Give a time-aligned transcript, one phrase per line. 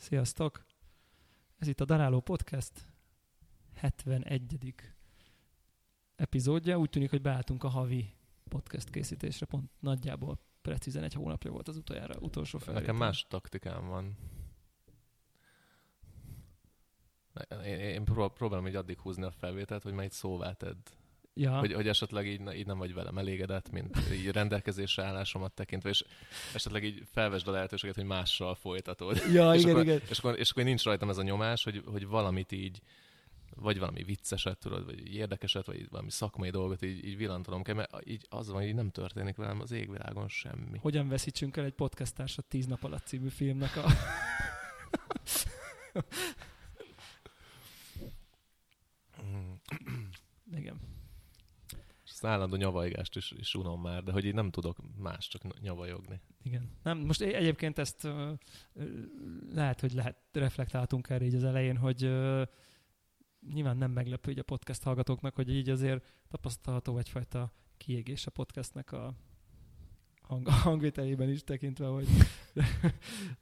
[0.00, 0.64] Sziasztok!
[1.58, 2.86] Ez itt a Daráló Podcast
[3.74, 4.74] 71.
[6.16, 6.78] epizódja.
[6.78, 8.14] Úgy tűnik, hogy beálltunk a havi
[8.48, 9.46] podcast készítésre.
[9.46, 12.80] Pont nagyjából precízen egy hónapja volt az utoljára, utolsó felvétel.
[12.80, 14.16] Nekem más taktikám van.
[17.64, 20.88] Én, én pró- próbálom így addig húzni a felvételt, hogy már egy szóvá tedd.
[21.40, 25.88] Ja, Hogy, hogy esetleg így, így nem vagy velem elégedett, mint így rendelkezésre állásomat tekintve,
[25.88, 26.04] és
[26.54, 29.22] esetleg így felvesd a lehetőséget, hogy mással folytatod.
[29.32, 30.00] ja és, igen, akkor, igen.
[30.08, 32.80] És, akkor, és akkor nincs rajtam ez a nyomás, hogy, hogy valamit így,
[33.54, 37.90] vagy valami vicceset, tudod, vagy érdekeset, vagy valami szakmai dolgot így, így villantanom kell, mert
[38.04, 40.78] így az van, hogy nem történik velem az égvilágon semmi.
[40.78, 43.84] Hogyan veszítsünk el egy podcastársat 10 nap alatt című filmnek a...
[50.56, 50.99] Igen.
[52.22, 56.20] Az állandó nyavajgást is, is unom már, de hogy így nem tudok más, csak nyavajogni.
[56.42, 56.70] Igen.
[56.82, 58.08] Nem, most egyébként ezt
[59.52, 62.00] lehet, hogy lehet reflektáltunk erre így az elején, hogy
[63.52, 68.92] nyilván nem meglepő így a podcast hallgatóknak, hogy így azért tapasztalható egyfajta kiégés a podcastnek
[68.92, 69.14] a
[70.30, 72.06] hang, hangvételében is tekintve, hogy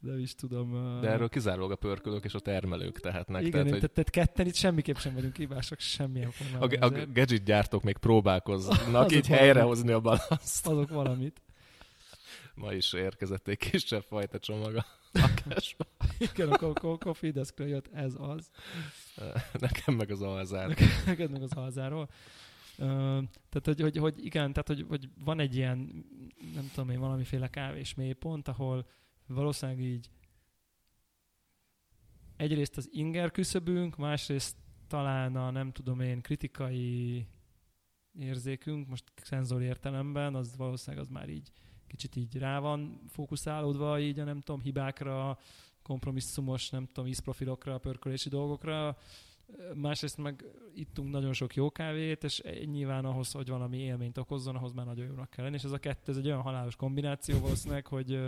[0.00, 1.00] de is tudom.
[1.00, 3.42] De erről kizárólag a pörkölők és a termelők tehetnek.
[3.42, 6.70] igen, tehát, hogy tehát ketten itt semmiképp sem vagyunk hibások semmilyen a, formában.
[6.70, 9.26] a ezért gadget gyártók még próbálkoznak így valamit.
[9.26, 10.66] helyrehozni a balanszt.
[10.66, 11.40] Azok valamit.
[12.54, 15.84] Ma is érkezett egy kisebb fajta csomag a lakásba.
[16.18, 18.50] Igen, a co- co- coffee deskről jött ez az.
[19.58, 20.76] Nekem meg az alzár.
[21.06, 22.08] neked meg az alzáról.
[22.78, 26.04] Tehát, hogy, hogy, hogy igen, tehát, hogy, hogy van egy ilyen,
[26.54, 28.86] nem tudom én, valamiféle kávés mélypont, ahol
[29.26, 30.10] valószínűleg így
[32.36, 34.56] egyrészt az inger küszöbünk, másrészt
[34.86, 37.26] talán a nem tudom én kritikai
[38.18, 41.52] érzékünk, most szenzori értelemben, az valószínűleg az már így
[41.86, 45.38] kicsit így rá van fókuszálódva így a nem tudom hibákra,
[45.82, 48.96] kompromisszumos, nem tudom, ízprofilokra, pörkölési dolgokra,
[49.74, 54.72] másrészt meg ittunk nagyon sok jó kávét, és nyilván ahhoz, hogy valami élményt okozzon, ahhoz
[54.72, 57.86] már nagyon jónak kell lenni, és ez a kettő, ez egy olyan halálos kombináció valószínűleg,
[57.86, 58.20] hogy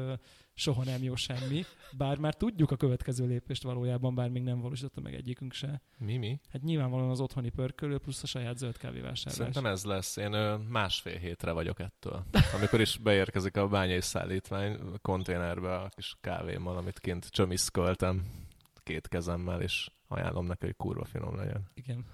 [0.55, 1.65] soha nem jó semmi,
[1.97, 5.83] bár már tudjuk a következő lépést valójában, bár még nem valósította meg egyikünk se.
[5.99, 6.41] Mi, mi?
[6.49, 9.35] Hát nyilvánvalóan az otthoni pörkölő plusz a saját zöld kávévásárlás.
[9.35, 10.17] Szerintem ez lesz.
[10.17, 10.31] Én
[10.69, 12.25] másfél hétre vagyok ettől.
[12.55, 18.25] Amikor is beérkezik a bányai szállítmány a konténerbe a kis kávémmal, amit kint csömiszköltem
[18.83, 21.71] két kezemmel, és ajánlom neki, hogy kurva finom legyen.
[21.75, 22.05] Igen.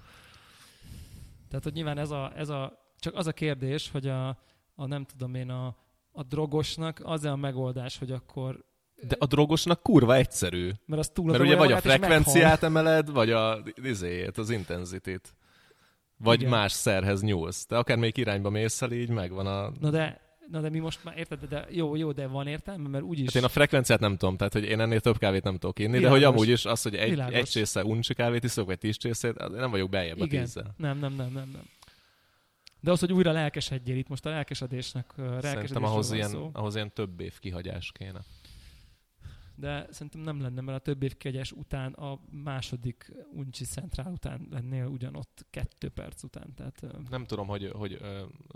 [1.47, 4.27] Tehát, hogy nyilván ez a, ez a csak az a kérdés, hogy a,
[4.75, 5.75] a nem tudom én, a,
[6.11, 8.65] a drogosnak az a megoldás, hogy akkor
[9.07, 10.71] De a drogosnak kurva egyszerű.
[10.85, 15.35] mert az túl Mert ugye vagy a frekvenciát emeled, vagy a izéjét, az intenzitit.
[16.17, 16.51] Vagy Igen.
[16.51, 17.67] más szerhez nyúlsz.
[17.67, 19.71] De akármelyik irányba mész el, így megvan a...
[19.79, 23.03] Na de, na de mi most már érted, de jó, jó, de van értelme, mert
[23.03, 23.25] úgyis...
[23.25, 25.99] Hát én a frekvenciát nem tudom, tehát hogy én ennél több kávét nem tudok inni,
[25.99, 27.35] de hogy amúgy is az, hogy egy, Világos.
[27.35, 30.43] egy csésze uncsi kávét iszok, vagy tíz csészét, nem vagyok beljebb a Igen.
[30.43, 30.73] tízzel.
[30.77, 31.63] Nem, nem, nem, nem, nem.
[32.79, 36.49] De az, hogy újra lelkesedjél itt most a lelkesedésnek, ö, Szerintem ahhoz ilyen, szó.
[36.53, 38.19] ahhoz ilyen több év kihagyás kéne.
[39.59, 44.47] De szerintem nem lenne, mert a több év kegyes után a második uncsi centrál után
[44.51, 46.53] lennél ugyanott kettő perc után.
[46.55, 47.99] Tehát Nem tudom, hogy, hogy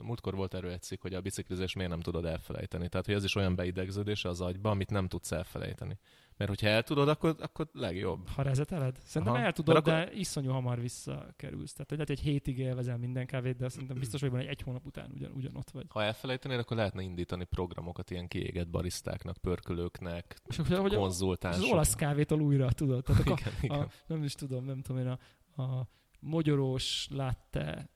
[0.01, 2.89] múltkor volt erről egy cikk, hogy a biciklizés miért nem tudod elfelejteni.
[2.89, 5.97] Tehát, hogy ez is olyan beidegződése az agyba, amit nem tudsz elfelejteni.
[6.41, 8.27] Mert hogyha el tudod, akkor, akkor legjobb.
[8.27, 8.99] ha rezeteled?
[9.03, 9.45] Szerintem Aha.
[9.45, 11.73] el tudod, akkor- de iszonyú hamar visszakerülsz.
[11.73, 14.51] Tehát hogy lehet, hogy egy hétig élvezel minden kávét, de szerintem biztos vagy benne, hogy
[14.51, 15.85] egy hónap után ugyan, ugyanott vagy.
[15.89, 21.21] Ha elfelejtenéd, akkor lehetne indítani programokat ilyen kiégett barisztáknak, pörkölőknek, És hogy, hogy a, az
[21.71, 23.03] olasz kávétól újra, tudod?
[23.03, 23.79] Tehát a, igen, igen.
[23.79, 25.07] a, nem is tudom, nem tudom én,
[25.55, 25.87] a, a
[26.19, 27.89] mogyorós latte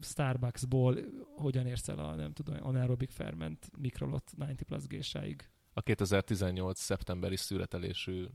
[0.00, 0.96] Starbucksból
[1.36, 5.50] hogyan érsz el a, nem tudom, anaerobic ferment mikrolot 90 plus gésáig.
[5.72, 6.78] A 2018.
[6.78, 8.26] szeptemberi születelésű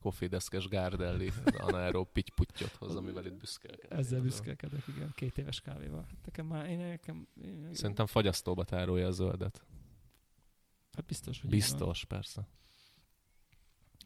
[0.00, 3.98] kofédeszkes Gárdelli anaerób pittyputtyot hoz, amivel itt büszkélkedik.
[3.98, 6.06] Ezzel büszkélkedek, igen, két éves kávéval.
[6.24, 9.64] Nekem már, én nekem, én, Szerintem fagyasztóba tárolja a zöldet.
[10.92, 11.50] hát biztos, hogy.
[11.50, 12.48] Biztos, persze.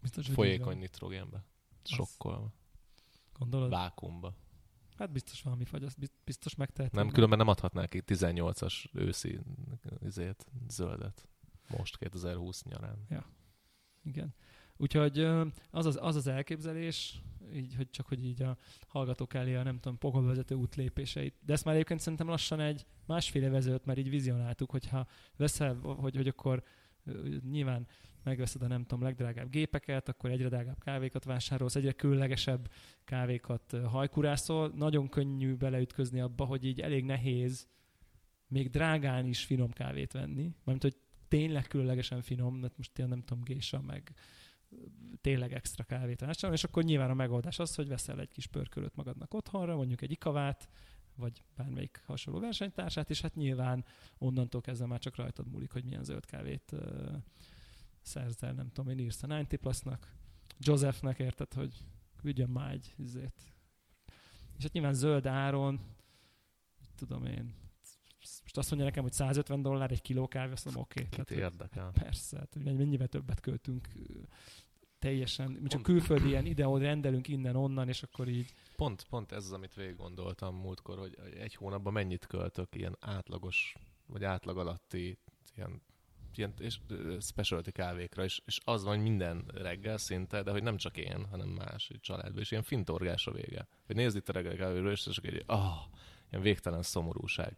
[0.01, 1.45] Biztos, hogy Folyékony nitrogénbe.
[1.85, 2.53] Sokkolva.
[3.39, 3.71] Gondolod?
[3.71, 4.35] Vákumba.
[4.97, 7.05] Hát biztos valami fagy, azt biz- biztos megtehetem.
[7.05, 9.41] Nem, különben nem adhatnák ki 18-as őszi
[10.05, 11.29] izét, zöldet.
[11.79, 13.07] Most 2020 nyarán.
[14.03, 14.35] Igen.
[14.77, 15.19] Úgyhogy
[15.71, 17.23] az az, az az elképzelés,
[17.55, 18.57] így, hogy csak hogy így a
[18.87, 21.35] hallgatók elé a nem tudom, pokolvezető út lépéseit.
[21.45, 25.07] De ezt már egyébként szerintem lassan egy másfél éve ezelőtt már így vizionáltuk, hogyha
[25.37, 26.63] veszel, hogy, hogy akkor
[27.51, 27.87] nyilván
[28.23, 32.71] megveszed a nem tudom, legdrágább gépeket, akkor egyre drágább kávékat vásárolsz, egyre különlegesebb
[33.05, 34.73] kávékat hajkurászol.
[34.75, 37.69] Nagyon könnyű beleütközni abba, hogy így elég nehéz
[38.49, 40.55] még drágán is finom kávét venni.
[40.65, 40.97] Mármint, hogy
[41.31, 44.15] tényleg különlegesen finom, mert most tényleg nem tudom, gésa, meg
[45.21, 48.97] tényleg extra kávét vásárolni, és akkor nyilván a megoldás az, hogy veszel egy kis pörkölőt
[48.97, 50.69] magadnak otthonra, mondjuk egy ikavát,
[51.15, 53.85] vagy bármelyik hasonló versenytársát, és hát nyilván
[54.19, 57.15] onnantól kezdve már csak rajtad múlik, hogy milyen zöld kávét uh,
[58.03, 60.15] szerzel, nem tudom, én írsz a 90 Plusnak,
[60.59, 61.85] Josephnek érted, hogy
[62.23, 63.53] vigyem már egy izét.
[64.57, 65.81] És hát nyilván zöld áron,
[66.97, 67.55] tudom én,
[68.21, 71.03] most azt mondja nekem, hogy 150 dollár egy kiló kávé, azt mondom, oké.
[71.03, 71.91] Okay, Kit érdekel?
[71.93, 73.89] Persze, hát mennyivel többet költünk
[74.99, 78.55] teljesen, mi csak külföldi ilyen ide rendelünk innen-onnan, és akkor így...
[78.77, 83.75] Pont, pont ez az, amit végig gondoltam múltkor, hogy egy hónapban mennyit költök ilyen átlagos,
[84.07, 85.19] vagy átlag alatti
[85.57, 85.83] ilyen
[86.35, 86.79] ilyen és
[87.21, 91.49] specialty kávékra, és, és az van minden reggel szinte, de hogy nem csak én, hanem
[91.49, 93.67] más családban, és ilyen fintorgás a vége.
[93.87, 95.75] Hogy nézd itt a reggel kávéről, és csak egy, ah, oh,
[96.31, 97.57] ilyen végtelen szomorúság.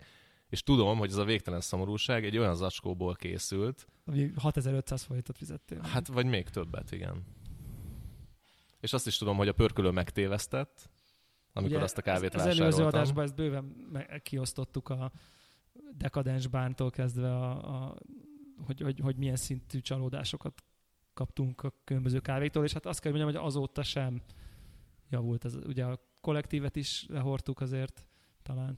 [0.52, 3.86] És tudom, hogy ez a végtelen szomorúság egy olyan zacskóból készült.
[4.04, 5.80] Ami 6500 forintot fizettél.
[5.80, 7.24] Hát, vagy még többet, igen.
[8.80, 10.90] És azt is tudom, hogy a pörkölő megtévesztett,
[11.52, 13.76] amikor Ugye azt a kávét az, az előző adásban ezt bőven
[14.22, 15.12] kiosztottuk a
[15.96, 17.96] dekadens bántól kezdve, a, a,
[18.66, 20.62] hogy, hogy, hogy milyen szintű csalódásokat
[21.14, 24.22] kaptunk a különböző kávéktól, és hát azt kell mondjam, hogy azóta sem
[25.08, 25.44] javult.
[25.44, 28.06] Ez, ugye a kollektívet is lehortuk azért
[28.42, 28.76] talán.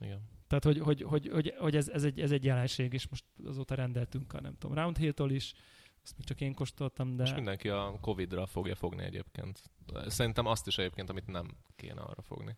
[0.00, 0.20] Igen.
[0.46, 3.74] Tehát, hogy, hogy, hogy, hogy, hogy ez, ez, egy, ez egy jelenség, és most azóta
[3.74, 5.54] rendeltünk a, nem tudom, Roundhill-tól is,
[6.02, 7.22] azt még csak én kóstoltam, de...
[7.22, 9.62] Most mindenki a Covid-ra fogja fogni egyébként.
[10.06, 12.56] Szerintem azt is egyébként, amit nem kéne arra fogni.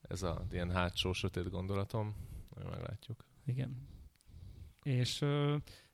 [0.00, 2.16] Ez a ilyen hátsó sötét gondolatom,
[2.54, 3.24] majd meglátjuk.
[3.44, 3.88] Igen.
[4.82, 5.24] És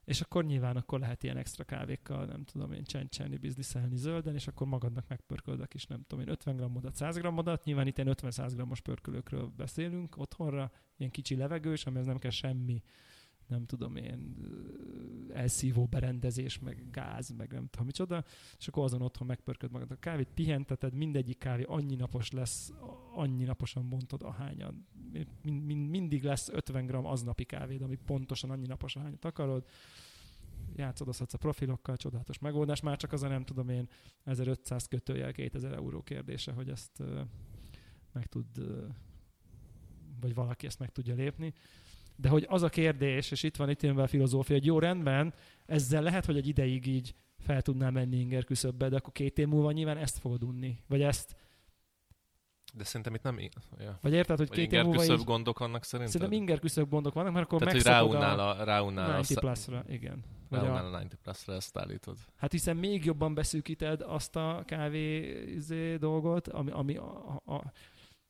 [0.05, 4.47] és akkor nyilván akkor lehet ilyen extra kávékkal, nem tudom én, csencselni, bizniszelni zölden, és
[4.47, 7.65] akkor magadnak megpörköldök is, nem tudom én, 50 grammodat, 100 grammodat.
[7.65, 12.83] Nyilván itt ilyen 50-100 grammos pörkölőkről beszélünk otthonra, ilyen kicsi levegős, amihez nem kell semmi
[13.47, 14.37] nem tudom én,
[15.33, 18.25] elszívó berendezés, meg gáz, meg nem tudom micsoda,
[18.59, 22.73] és akkor azon otthon megpörköd magad a kávét, pihenteted, mindegyik kávé annyi napos lesz,
[23.15, 24.87] annyi naposan bontod ahányan.
[25.43, 29.65] Mind, mind, mindig lesz 50 gram aznapi kávéd, ami pontosan annyi napos ahányat akarod.
[30.77, 33.89] Játszodozhatsz a profilokkal, csodálatos megoldás, már csak az a nem tudom én
[34.25, 37.03] 1500 kötőjel 2000 euró kérdése, hogy ezt
[38.13, 38.47] meg tud,
[40.21, 41.53] vagy valaki ezt meg tudja lépni.
[42.17, 45.35] De hogy az a kérdés, és itt van itt jön a filozófia, hogy jó rendben,
[45.67, 49.47] ezzel lehet, hogy egy ideig így fel tudnál menni inger küszöbbe, de akkor két év
[49.49, 50.79] múlva nyilván ezt fogod unni.
[50.87, 51.37] Vagy ezt,
[52.77, 53.39] de szerintem itt nem...
[53.79, 53.99] Ja.
[54.01, 55.25] Vagy érted, hogy Vagy két év múlva így...
[55.25, 56.21] gondok vannak szerintem?
[56.21, 59.45] Szerintem inger küszöbb gondok vannak, mert akkor Tehát, hogy ráunnál a, a, ráunnál a 90
[59.45, 60.25] pluszra, igen.
[60.49, 62.17] Vagy ráunnál a, a 90 pluszra, ezt állítod.
[62.37, 67.59] Hát hiszen még jobban beszűkíted azt a kávé izé, dolgot, ami, ami a, a, a,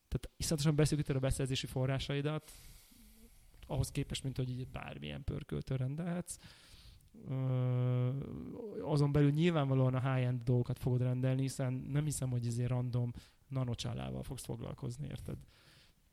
[0.07, 2.51] tehát iszonyatosan beszűkíted a beszerzési forrásaidat,
[3.67, 6.37] ahhoz képest, mint hogy így bármilyen pörköltől rendelhetsz.
[8.81, 13.11] azon belül nyilvánvalóan a high-end dolgokat fogod rendelni, hiszen nem hiszem, hogy ezért random
[13.47, 15.37] nanocsálával fogsz foglalkozni, érted?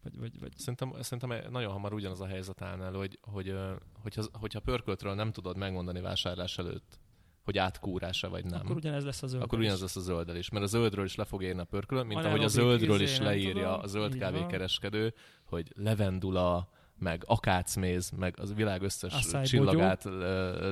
[0.03, 0.53] Vagy, vagy, vagy...
[0.57, 3.55] Szerintem, szerintem nagyon hamar ugyanaz a helyzet állnál, hogy, hogy
[4.03, 7.01] hogyha, hogyha pörköltről nem tudod megmondani vásárlás előtt,
[7.45, 8.61] hogy átkúrása vagy nem.
[8.61, 9.43] Akkor ugyanez lesz a zöld.
[9.43, 10.49] Akkor ugyanez lesz a zöldel is.
[10.49, 13.13] Mert a zöldről is le fog érni a pörkölön, mint a ahogy a zöldről is
[13.13, 15.15] izé, leírja tudom, a zöld kávékereskedő,
[15.45, 16.71] hogy levendula,
[17.03, 20.19] meg akácméz, meg az világ összes Asszály csillagát bogyó.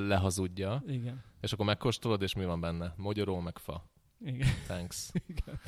[0.07, 0.83] lehazudja.
[0.87, 1.25] Igen.
[1.41, 2.95] És akkor megkóstolod, és mi van benne?
[2.97, 3.91] Mogyoró, meg fa.
[4.21, 4.49] Igen.
[4.67, 5.11] Thanks.
[5.29, 5.61] Igen.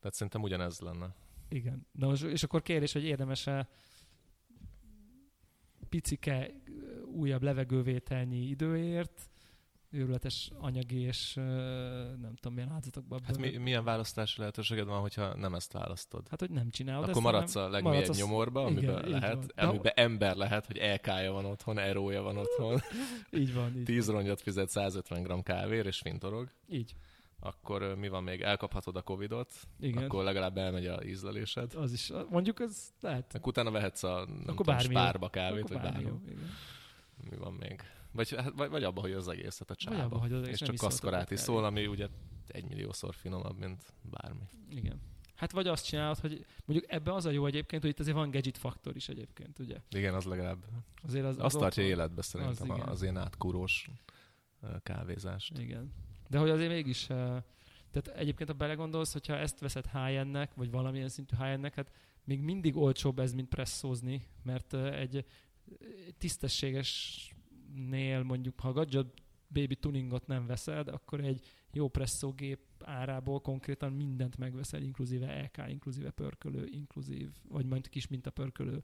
[0.00, 1.14] Tehát szerintem ugyanez lenne.
[1.48, 1.86] Igen.
[1.92, 3.68] Na most, és akkor kérdés, hogy érdemes-e
[5.88, 6.50] picike
[7.04, 9.30] újabb levegővételnyi időért
[9.92, 13.20] őrületes anyagi és nem tudom milyen áldozatokban.
[13.24, 16.28] Hát mi, milyen választási lehetőséged van, hogyha nem ezt választod?
[16.28, 20.36] Hát, hogy nem csinálod Akkor maradsz a legmélyebb maradsz nyomorba, amiben igen, lehet, amiben ember
[20.36, 22.80] lehet, hogy LK-ja van otthon, erója van otthon.
[23.40, 23.76] így van.
[23.76, 26.48] Így 10 rongyot fizet 150 g kávér, és fintorog.
[26.68, 26.94] Így.
[27.40, 28.40] Akkor mi van még?
[28.40, 30.02] Elkaphatod a Covidot, Igen.
[30.02, 31.74] akkor legalább elmegy a ízlelésed.
[31.74, 33.34] Az is, mondjuk az lehet.
[33.34, 36.10] Akkor utána vehetsz a nem akkor tudom, spárba kávét, akkor vagy bármi.
[37.30, 37.82] Mi van még?
[38.12, 40.02] Vagy, hát, vagy, vagy abba, hogy az egészet a csába.
[40.02, 42.08] Abba, hogy az és csak kaszkarát is szól, ami ugye
[42.46, 44.44] egy milliószor finomabb, mint bármi.
[44.70, 45.00] Igen.
[45.34, 48.30] Hát vagy azt csinálod, hogy mondjuk ebbe az a jó egyébként, hogy itt azért van
[48.30, 49.76] gadget faktor is egyébként, ugye?
[49.90, 50.64] Igen, az legalább.
[51.02, 53.90] Azért az, az azt tartja életbe szerintem az, az ilyen átkúrós
[54.82, 55.58] kávézást.
[55.58, 55.92] Igen.
[56.28, 61.36] De hogy azért mégis, tehát egyébként ha belegondolsz, hogyha ezt veszed high vagy valamilyen szintű
[61.36, 61.90] high hát
[62.24, 65.24] még mindig olcsóbb ez, mint presszózni, mert egy
[66.18, 67.30] tisztességes
[67.74, 74.38] nél mondjuk, ha gadget baby tuningot nem veszed, akkor egy jó presszógép árából konkrétan mindent
[74.38, 78.82] megveszel, inkluzíve LK, inkluzíve pörkölő, inkluzív, vagy majd kis minta pörkölő,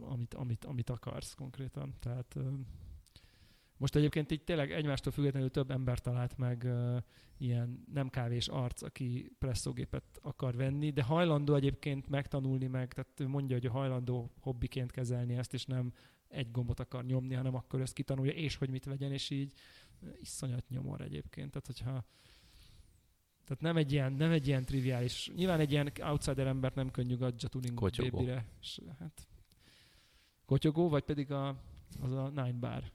[0.00, 1.94] amit, amit, amit akarsz konkrétan.
[2.00, 2.36] Tehát
[3.76, 6.96] Most egyébként így tényleg egymástól függetlenül több ember talált meg uh,
[7.36, 13.56] ilyen nem kávés arc, aki presszógépet akar venni, de hajlandó egyébként megtanulni meg, tehát mondja,
[13.56, 15.92] hogy hajlandó hobbiként kezelni ezt, és nem
[16.28, 19.52] egy gombot akar nyomni, hanem akkor ezt kitanulja, és hogy mit vegyen, és így
[20.20, 21.50] iszonyat nyomor egyébként.
[21.50, 22.04] Tehát, hogyha
[23.44, 27.16] tehát nem egy ilyen, nem egy ilyen triviális, nyilván egy ilyen outsider embert nem könnyű
[27.16, 28.28] gadget tuning Kotyogó.
[28.60, 29.28] És, hát,
[30.44, 31.48] kotyogó, vagy pedig a,
[32.00, 32.92] az a Nine Bar.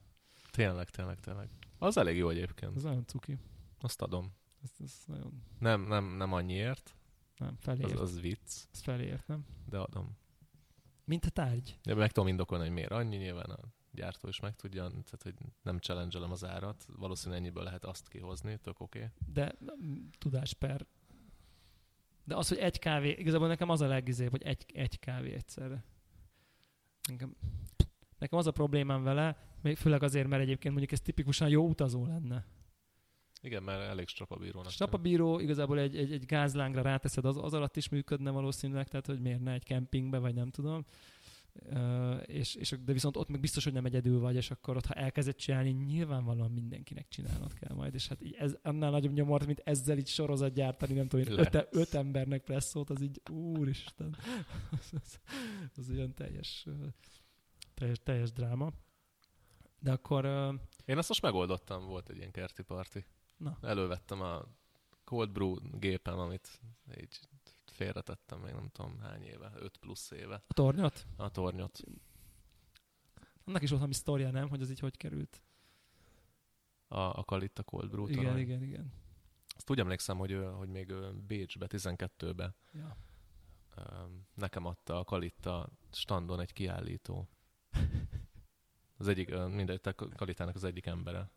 [0.52, 1.50] Tényleg, tényleg, tényleg.
[1.78, 2.76] Az elég jó egyébként.
[2.76, 3.38] Az nagyon cuki.
[3.80, 4.34] Azt adom.
[4.64, 6.96] Ez, ez nagyon, Nem, nem, nem annyiért.
[7.38, 7.92] nem, feléért.
[7.92, 9.46] Az, Az, vicc, az feléért, nem?
[9.70, 10.18] de adom.
[11.06, 11.78] Mint a tárgy.
[11.84, 13.60] De meg tudom indokolni, hogy miért annyi, nyilván a
[13.92, 16.86] gyártó is meg tudja, tehát hogy nem challenge az árat.
[16.98, 18.98] Valószínűleg ennyiből lehet azt kihozni, tök oké.
[18.98, 19.10] Okay.
[19.34, 20.86] De mm, tudás per.
[22.24, 25.84] De az, hogy egy kávé, igazából nekem az a legizébb, hogy egy, egy kávé egyszerre.
[27.10, 27.36] Nekem,
[28.18, 32.06] nekem az a problémám vele, még főleg azért, mert egyébként mondjuk ez tipikusan jó utazó
[32.06, 32.46] lenne.
[33.44, 34.72] Igen, mert elég strapabírónak.
[34.72, 39.20] Strapabíró igazából egy, egy, egy gázlángra ráteszed, az, az alatt is működne valószínűleg, tehát hogy
[39.20, 40.86] miért ne egy kempingbe, vagy nem tudom.
[41.54, 44.86] Uh, és, és, de viszont ott meg biztos, hogy nem egyedül vagy, és akkor ott,
[44.86, 49.46] ha elkezded csinálni, nyilvánvalóan mindenkinek csinálnod kell majd, és hát így ez annál nagyobb nyomort,
[49.46, 54.18] mint ezzel így sorozat gyártani, nem tudom, öt, öt embernek presszót, az így, úristen,
[54.80, 55.20] az, az,
[55.76, 56.68] az olyan teljes,
[57.74, 58.72] teljes, teljes dráma.
[59.80, 60.26] De akkor...
[60.26, 60.54] Uh,
[60.86, 63.06] Én azt most megoldottam, volt egy ilyen kerti parti.
[63.44, 63.58] Na.
[63.62, 64.46] Elővettem a
[65.04, 66.62] cold brew gépem, amit
[67.02, 67.20] így
[67.66, 70.44] félretettem még nem tudom hány éve, 5 plusz éve.
[70.48, 71.06] a tornyot?
[71.16, 71.80] A tornyot.
[73.46, 74.50] Annak is volt valami sztoria, nem?
[74.50, 75.42] Hogy az így hogy került.
[76.88, 78.40] A, a Kalitta cold brew Igen, torony.
[78.40, 78.94] igen, igen.
[79.56, 80.94] Azt úgy emlékszem, hogy, ö, hogy még
[81.28, 82.98] Bécsbe, 12-be Ja.
[84.34, 87.30] nekem adta a Kalitta standon egy kiállító.
[88.98, 91.30] Az egyik, mindegy, te Kalitának az egyik embere.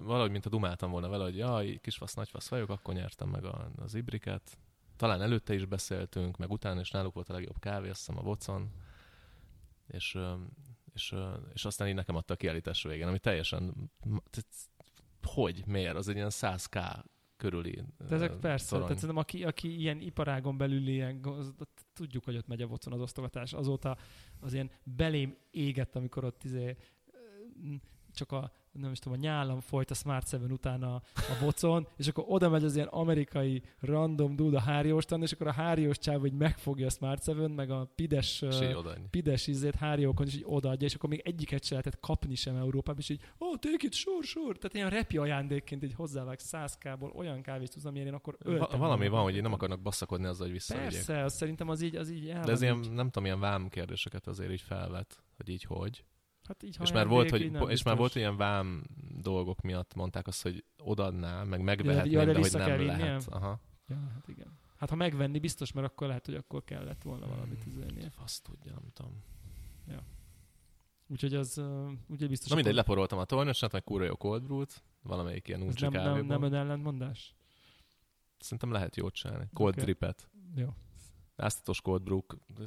[0.00, 3.70] Valahogy, mint a dumáltam volna vele, hogy jaj, kisfasz, nagyfasz vagyok, akkor nyertem meg a,
[3.76, 4.58] az ibriket.
[4.96, 8.22] Talán előtte is beszéltünk, meg utána is náluk volt a legjobb kávé, azt hiszem a
[8.22, 8.70] Vocon.
[9.86, 10.18] És,
[10.94, 11.14] és,
[11.52, 13.90] és aztán így nekem adta a kiállítás végén, ami teljesen...
[15.22, 15.66] Hogy?
[15.66, 15.96] Miért?
[15.96, 17.04] Az egy ilyen 100k
[17.36, 18.86] körüli De ezek persze, torony.
[18.86, 21.54] tehát szerintem aki, aki ilyen iparágon belül ilyen, az,
[21.92, 23.52] tudjuk, hogy ott megy a vocon az osztogatás.
[23.52, 23.96] Azóta
[24.40, 26.76] az ilyen belém égett, amikor ott izé,
[28.12, 31.88] csak a nem is tudom, a nyálam folyt a Smart 7 után a, a vocon,
[31.96, 35.98] és akkor oda megy az ilyen amerikai random dude a hárióstan, és akkor a háriós
[35.98, 38.44] csáv, hogy megfogja a Smart 7 meg a pides,
[39.10, 43.00] pides ízét háriókon, és így odaadja, és akkor még egyiket se lehetett kapni sem Európában,
[43.00, 44.54] és így, ó, oh, take it, sure, sure.
[44.54, 49.08] Tehát ilyen repi ajándékként így hozzávág 100k-ból olyan kávét tudsz, amilyen én akkor Va- valami
[49.08, 50.90] van, hogy nem akarnak basszakodni azzal, hogy visszavigyék.
[50.90, 53.68] Persze, az szerintem az így, az így el De ez ilyen, nem tudom, ilyen vám
[53.68, 56.04] kérdéseket azért így felvet, hogy így hogy.
[56.46, 58.82] Hát így, És már, volt, hogy, és már volt ilyen vám
[59.20, 62.78] dolgok miatt mondták azt, hogy odaadnál, meg megvehetném, Ja, de de, hogy nem lehet.
[62.78, 63.20] vinnie?
[63.28, 63.60] Aha.
[63.88, 64.58] Ja, hát igen.
[64.76, 68.12] Hát ha megvenni biztos, mert akkor lehet, hogy akkor kellett volna valamit üzennie.
[68.16, 69.22] Azt tudja, nem tudom.
[71.08, 72.48] Úgyhogy az, uh, úgyhogy biztos.
[72.48, 75.86] Na mindegy, akkor- leporoltam a tornyosat, meg kurva jó cold brew-t, valamelyik ilyen ez úrcsi
[75.86, 77.34] nem, nem, nem ön ellentmondás?
[78.38, 79.48] Szerintem lehet jót csinálni.
[79.52, 79.82] Cold Oké.
[79.82, 80.28] dripet.
[80.54, 80.74] Jó,
[81.36, 82.20] Áztatos cold brew,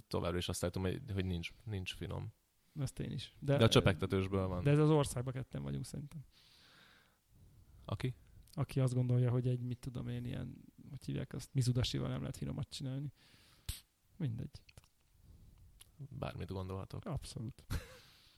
[0.07, 2.33] továbbra is azt látom, hogy, hogy nincs, nincs finom.
[2.79, 3.33] Ezt én is.
[3.39, 4.63] De, de a csöpegtetősből van.
[4.63, 6.25] De ez az országban ketten vagyunk szerintem.
[7.85, 8.15] Aki?
[8.53, 10.55] Aki azt gondolja, hogy egy, mit tudom én, ilyen,
[10.89, 13.13] hogy hívják azt, mizudasival nem lehet finomat csinálni.
[14.17, 14.61] Mindegy.
[16.09, 17.05] Bármit gondolhatok.
[17.05, 17.63] Abszolút.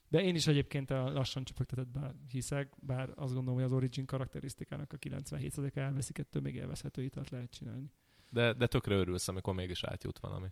[0.08, 4.94] De én is egyébként a lassan csöpögtetettben hiszek, bár azt gondolom, hogy az Origin karakterisztikának
[4.94, 7.92] a 97%-a elveszik, ettől még élvezhető italt lehet csinálni.
[8.30, 10.48] De, de tökre örülsz, amikor mégis átjut valami.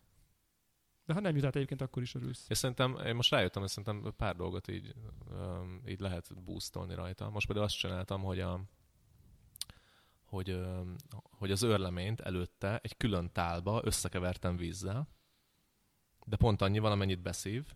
[1.10, 2.46] De ha nem jut át egyébként, akkor is örülsz.
[2.50, 4.94] És szerintem, én most rájöttem, hogy szerintem pár dolgot így,
[5.32, 7.30] um, így lehet boostolni rajta.
[7.30, 8.62] Most például azt csináltam, hogy a
[10.26, 10.96] hogy, um,
[11.32, 15.08] hogy az őrleményt előtte egy külön tálba összekevertem vízzel,
[16.26, 17.74] de pont annyi amennyit beszív.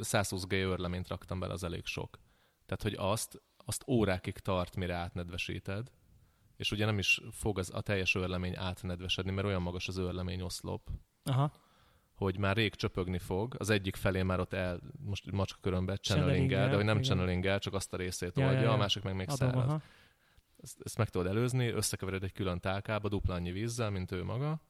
[0.00, 2.18] 120 g őrleményt raktam bele, az elég sok.
[2.66, 5.90] Tehát, hogy azt, azt órákig tart, mire átnedvesíted,
[6.62, 10.40] és ugye nem is fog az, a teljes őrlemény átnedvesedni, mert olyan magas az őrlemény
[10.40, 10.88] oszlop,
[11.24, 11.52] Aha.
[12.14, 16.50] hogy már rég csöpögni fog, az egyik felé már ott el, most macska körömbe channeling
[16.50, 17.02] de hogy nem igen.
[17.02, 18.72] channeling csak azt a részét Ja, oldja, ja, ja.
[18.72, 19.68] a másik meg még Adom, száraz.
[19.68, 19.80] aha.
[20.56, 24.60] Ezt, ezt meg tudod előzni, összekevered egy külön tálkába, dupla annyi vízzel, mint ő maga,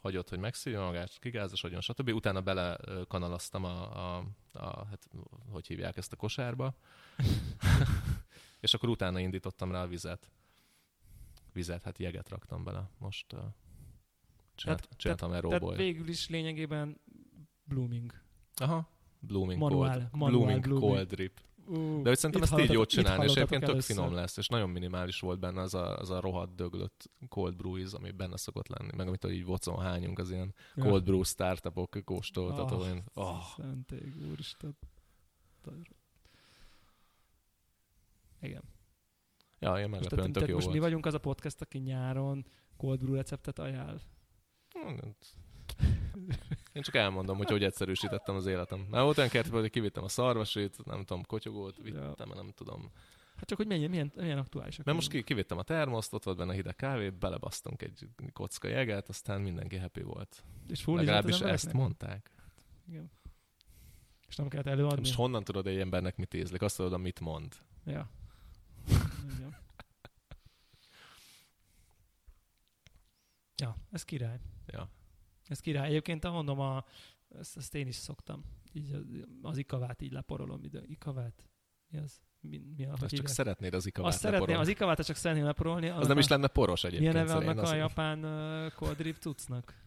[0.00, 2.08] hagyod, hogy megszívja magát, kigázosodjon, stb.
[2.08, 5.08] Utána bele kanalaztam a, a, a, hát
[5.50, 6.74] hogy hívják ezt a kosárba,
[8.64, 10.30] és akkor utána indítottam rá a vizet.
[11.52, 12.90] Vizet, hát jeget raktam bele.
[12.98, 13.38] Most uh,
[14.54, 17.00] csinált, Tehát- csináltam Tehát végül is lényegében
[17.64, 18.12] blooming.
[18.54, 18.88] Aha,
[19.26, 20.90] Blooming, Manuál, cold, manuál blooming, blooming.
[20.92, 21.40] cold drip.
[21.66, 24.70] Uh, De hogy szerintem ezt így itt csinálni, és egyébként tök finom lesz, és nagyon
[24.70, 28.68] minimális volt benne az a, az a rohadt döglött cold brew íz, ami benne szokott
[28.68, 30.82] lenni, meg amit így vocon hányunk, az ilyen Ja.
[30.84, 32.80] cold brew startupok kóstoltató.
[32.80, 33.42] Ah, én- Oh.
[33.56, 34.76] Szenték, úristen.
[38.44, 38.62] Igen.
[39.58, 40.84] Ja, én Most, meglepően tehát, tök tehát jó most mi volt.
[40.84, 42.46] vagyunk az a podcast, aki nyáron
[42.76, 44.00] cold brew receptet ajánl.
[44.70, 44.96] Hmm,
[46.72, 48.86] Én csak elmondom, hogy hogy egyszerűsítettem az életem.
[48.90, 52.90] Már volt olyan kettő, hogy kivittem a szarvasit, nem tudom, kotyogót, vittem, nem tudom.
[53.36, 54.84] Hát csak hogy milyen, milyen, milyen aktuálisak.
[54.84, 59.08] Mert most ki, kivittem a termoszt, ott volt benne hideg kávé, belebasztunk egy kocka jeget,
[59.08, 60.44] aztán mindenki happy volt.
[60.68, 62.30] És Legalábbis ezt mondták.
[62.88, 63.10] Igen.
[64.28, 64.98] És nem kellett előadni?
[64.98, 66.62] Most honnan tudod, egy embernek mit ízlik?
[66.62, 67.54] Azt tudod, mit mond.
[67.84, 68.10] Ja.
[69.36, 69.56] Igen.
[73.56, 74.40] Ja, ez király.
[74.66, 74.90] Ja.
[75.46, 75.88] Ez király.
[75.88, 76.84] Egyébként mondom, a,
[77.28, 78.44] ezt, ezt én is szoktam.
[78.72, 79.02] Így az,
[79.42, 80.82] az ikavát így leporolom ide.
[80.86, 81.48] Ikavát?
[81.88, 82.20] Mi az?
[82.40, 85.88] Mi, mi a, Azt csak szeretnéd az ikavát Azt szeretném, az ikavát csak szeretném leporolni.
[85.88, 87.12] Az nem is lenne poros egyébként.
[87.12, 89.82] Milyen neve annak a japán uh, cold drip cuccnak?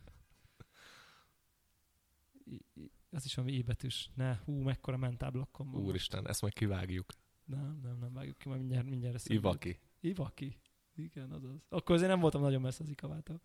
[2.46, 4.10] I- Az is valami íbetűs.
[4.16, 5.82] Ne, hú, mekkora mentáblokkom van.
[5.82, 7.12] Úristen, ezt majd kivágjuk.
[7.48, 9.34] Nem, nem, nem vágjuk ki, majd mindjárt, mindjárt eszembe.
[9.48, 9.80] Ivaki.
[10.00, 10.58] Ivaki.
[10.96, 11.66] Igen, azaz.
[11.70, 13.42] Akkor azért nem voltam nagyon messze az ikavától.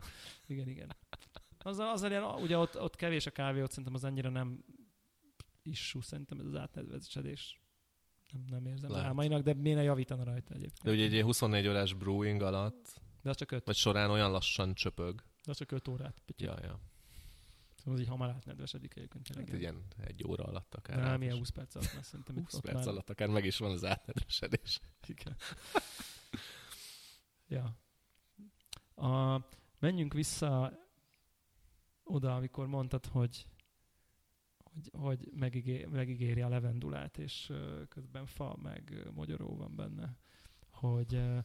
[0.46, 0.96] Igen, igen.
[1.58, 4.64] Az, az ilyen, ugye ott, ott kevés a kávé, ott szerintem az annyira nem
[5.62, 7.60] issú, szerintem ez az átnevesedés.
[8.32, 9.06] Nem, nem érzem Lehet.
[9.06, 10.82] álmainak, de miért javítana rajta egyébként.
[10.82, 14.30] De ugye egy ilyen 24 órás brewing alatt, De az csak öt, vagy során olyan
[14.30, 15.14] lassan csöpög.
[15.44, 16.18] de az csak öt órát.
[16.24, 16.42] Pitty.
[16.42, 16.80] Ja, ja.
[17.82, 19.24] Szóval az így hamar átnedvesedik egyébként.
[19.24, 19.48] tényleg.
[19.50, 20.98] Hát ilyen egy óra alatt akár.
[20.98, 21.38] Nem, ilyen is.
[21.38, 22.36] 20 perc alatt már szerintem.
[22.36, 24.80] itt 20 ott perc már- alatt akár meg is van az átnevesedés.
[25.06, 25.36] Igen.
[27.56, 27.76] ja.
[29.08, 29.40] A,
[29.78, 30.78] menjünk vissza
[32.04, 33.46] oda, amikor mondtad, hogy
[34.72, 37.52] hogy, hogy megigé, megígéri a levendulát, és
[37.88, 40.16] közben fa meg ö, mogyoró van benne.
[40.70, 41.38] Hogy ö,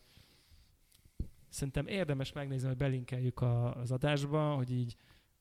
[1.49, 4.97] szerintem érdemes megnézni, hogy belinkeljük a, az adásba, hogy így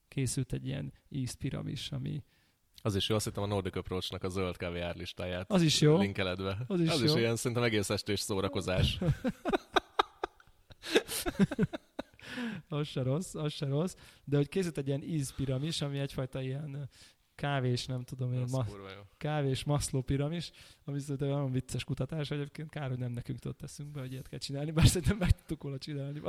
[0.08, 2.22] készült egy ilyen ízpiramis, ami
[2.82, 5.98] Az is jó, azt hittem a Nordic Approach-nak a zöld kávé árlistáját az is jó.
[5.98, 6.64] linkeled be.
[6.66, 7.04] Az is az jó.
[7.04, 8.98] is ilyen szerintem egész estés szórakozás.
[12.68, 16.88] az se rossz, az se rossz, de hogy készült egy ilyen ízpiramis, ami egyfajta ilyen
[17.34, 18.66] kávés, nem tudom én, ma,
[19.16, 20.50] kávés maszló piramis,
[20.84, 24.38] ami szerintem olyan vicces kutatás egyébként, kár, hogy nem nekünk tudott eszünkbe, hogy ilyet kell
[24.38, 26.20] csinálni, bár szerintem meg tudtuk volna csinálni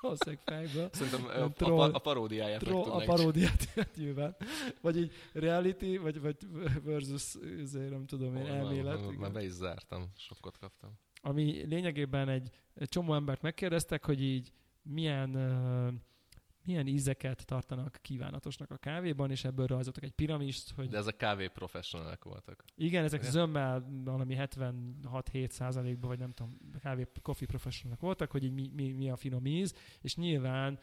[0.00, 0.88] valószínűleg fejből.
[0.92, 4.36] Szerintem a, a, troll- a paródiáját meg Tro- a paródiát nyilván.
[4.80, 6.36] Vagy így reality, vagy, vagy
[6.84, 8.66] versus, azért nem tudom én, csinálni.
[8.66, 9.00] elmélet.
[9.06, 10.90] Már, már be is zártam, sokkot kaptam.
[11.22, 15.92] Ami lényegében egy, egy csomó embert megkérdeztek, hogy így milyen, uh,
[16.64, 21.46] milyen ízeket tartanak kívánatosnak a kávéban, és ebből rajzoltak egy piramist, hogy De ezek kávé
[21.46, 22.64] professzionálok voltak.
[22.76, 23.32] igen, ezek Igen.
[23.32, 28.92] zömmel valami 76-7 százalékban, vagy nem tudom, kávé coffee professionalok voltak, hogy így mi, mi,
[28.92, 30.78] mi a finom íz, és nyilván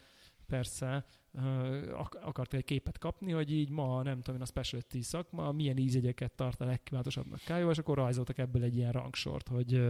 [0.46, 5.00] persze uh, ak- akart egy képet kapni, hogy így ma, nem tudom én, a specialty
[5.00, 9.82] szakma milyen ízjegyeket tart a legkívánatosabbnak kávéval, és akkor rajzoltak ebből egy ilyen rangsort, hogy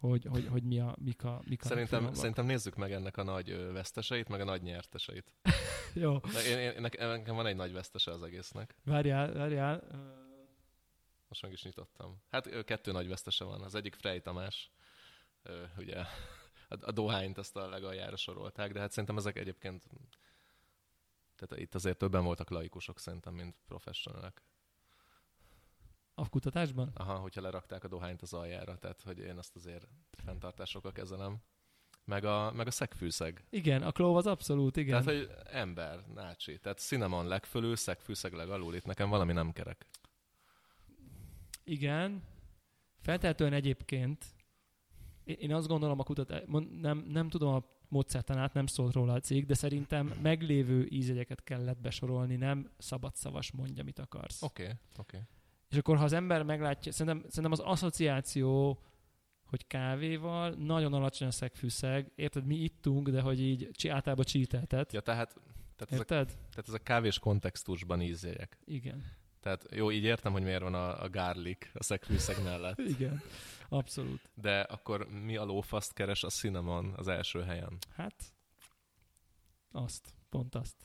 [0.00, 3.22] hogy, hogy, hogy mi a, mik a, mik a Szerintem, szerintem nézzük meg ennek a
[3.22, 5.34] nagy veszteseit, meg a nagy nyerteseit.
[5.94, 8.74] Jó, De én, én, nekem, van egy nagy vesztese az egésznek.
[8.84, 9.82] várjál, várjál.
[11.28, 12.22] Most meg is nyitottam.
[12.30, 13.62] Hát kettő nagy vesztese van.
[13.62, 14.70] Az egyik Frey Tamás,
[15.76, 15.96] ugye
[16.68, 19.84] a, a dohányt azt a legaljára sorolták, de hát szerintem ezek egyébként
[21.36, 24.42] tehát itt azért többen voltak laikusok szerintem, mint professzionálok.
[26.18, 26.90] A kutatásban?
[26.94, 31.36] Aha, hogyha lerakták a dohányt az aljára, tehát hogy én azt azért fenntartásokkal kezelem.
[32.04, 33.44] Meg a, meg a szegfűszeg.
[33.50, 35.02] Igen, a klóv az abszolút, igen.
[35.02, 36.58] Tehát, hogy ember, nácsi.
[36.58, 38.74] Tehát cinnamon legfölül, szegfűszeg legalul.
[38.74, 39.86] Itt nekem valami nem kerek.
[41.64, 42.22] Igen.
[43.00, 44.24] Feltehetően egyébként,
[45.24, 46.42] én azt gondolom a kutatás,
[46.80, 51.78] nem, nem tudom a módszertanát, nem szólt róla a cég, de szerintem meglévő ízjegyeket kellett
[51.78, 54.42] besorolni, nem szabadszavas mondja, mit akarsz.
[54.42, 55.16] Oké, okay, oké.
[55.16, 55.35] Okay.
[55.70, 58.80] És akkor, ha az ember meglátja, szerintem, szerintem az asszociáció,
[59.44, 64.92] hogy kávéval nagyon alacsony a szegfűszeg, érted, mi ittunk, de hogy így csi- általában csíteltet.
[64.92, 65.36] Ja, tehát,
[65.76, 66.26] tehát, Érted?
[66.26, 68.58] tehát ezek kávés kontextusban ízjegyek.
[68.64, 69.04] Igen.
[69.40, 72.78] Tehát jó, így értem, hogy miért van a, a garlic a szegfűszeg mellett.
[72.78, 73.22] Igen.
[73.68, 74.30] Abszolút.
[74.34, 77.78] De akkor mi a lófaszt keres a cinnamon az első helyen?
[77.94, 78.24] Hát,
[79.70, 80.76] azt, pont azt.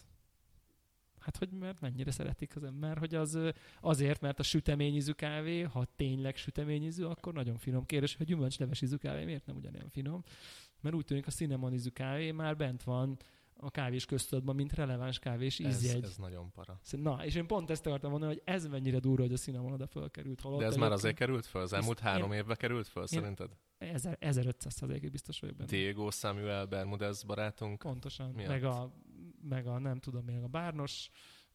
[1.21, 3.37] Hát, hogy mert mennyire szeretik az ember, hogy az
[3.81, 7.85] azért, mert a süteményízű kávé, ha tényleg süteményízű, akkor nagyon finom.
[7.85, 10.23] Kérdés, hogy gyümölcsleves ízű kávé miért nem ugyanilyen finom?
[10.81, 13.17] Mert úgy tűnik a cinnamon ízű kávé már bent van
[13.63, 16.03] a kávés köztudatban, mint releváns kávés Ez, ízjegy.
[16.03, 16.79] ez nagyon para.
[16.91, 19.87] Na, és én pont ezt akartam mondani, hogy ez mennyire durva, hogy a cinnamon oda
[19.87, 20.41] fölkerült.
[20.41, 21.61] Holott De ez már azért került föl?
[21.61, 23.51] Az elmúlt három én- évben került föl, szerinted?
[23.77, 25.69] Ezer- 1500 százalékig biztos vagyok benne.
[25.69, 27.79] Diego Samuel Bermudez barátunk.
[27.79, 28.29] Pontosan.
[28.31, 28.47] Miatt?
[28.47, 28.91] Meg a,
[29.43, 31.09] meg a nem tudom milyen a Bárnos,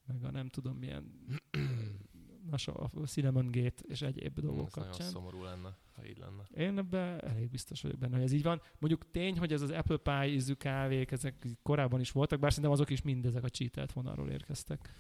[0.07, 1.13] meg a nem tudom milyen
[2.57, 5.11] so- a Cinnamon Gate és egyéb dolgok Ez nagyon kapcsán.
[5.11, 6.43] szomorú lenne, ha így lenne.
[6.65, 8.61] Én ebben elég biztos vagyok benne, hogy ez így van.
[8.79, 12.73] Mondjuk tény, hogy ez az Apple Pie ízű kávék, ezek korábban is voltak, bár szerintem
[12.73, 14.91] azok is mind ezek a cheatelt vonalról érkeztek.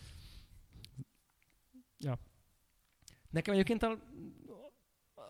[1.98, 2.18] Ja.
[3.30, 3.98] Nekem egyébként a,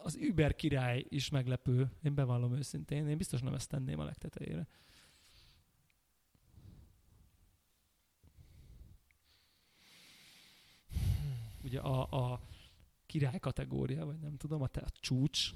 [0.02, 4.66] az Uber király is meglepő, én bevallom őszintén, én biztos nem ezt tenném a legtetejére.
[11.66, 12.40] Ugye a, a
[13.06, 15.50] király kategória, vagy nem tudom, a, te- a csúcs,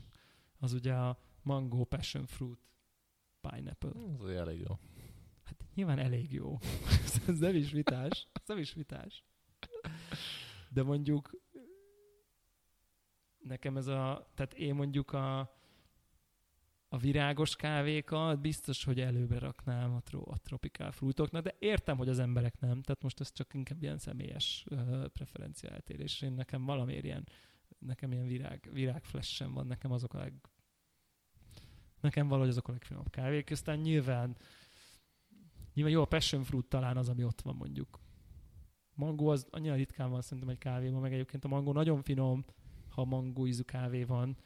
[0.58, 2.58] az ugye a mango, passion fruit,
[3.40, 3.90] pineapple.
[4.18, 4.78] Ez elég jó.
[5.42, 6.58] Hát nyilván elég jó.
[7.26, 8.28] ez nem is vitás.
[8.32, 9.24] Ez nem is vitás.
[10.68, 11.30] De mondjuk
[13.38, 15.58] nekem ez a, tehát én mondjuk a,
[16.92, 22.08] a virágos kávékat biztos, hogy előbbre raknám a, tro, a tropikál fruitoknak, de értem, hogy
[22.08, 26.20] az emberek nem, tehát most ez csak inkább ilyen személyes uh, preferencia eltérés.
[26.20, 27.28] Én nekem valamiért ilyen,
[27.78, 30.32] nekem ilyen virág, virág flash van, nekem azok a leg,
[32.00, 34.36] nekem valahogy azok a legfinomabb kávék, aztán nyilván
[35.74, 38.00] Nyilván jó, a passion fruit talán az, ami ott van mondjuk.
[38.94, 42.44] Mango az annyira ritkán van szerintem egy kávéban, meg egyébként a mango nagyon finom,
[42.88, 44.36] ha mangó kávé van,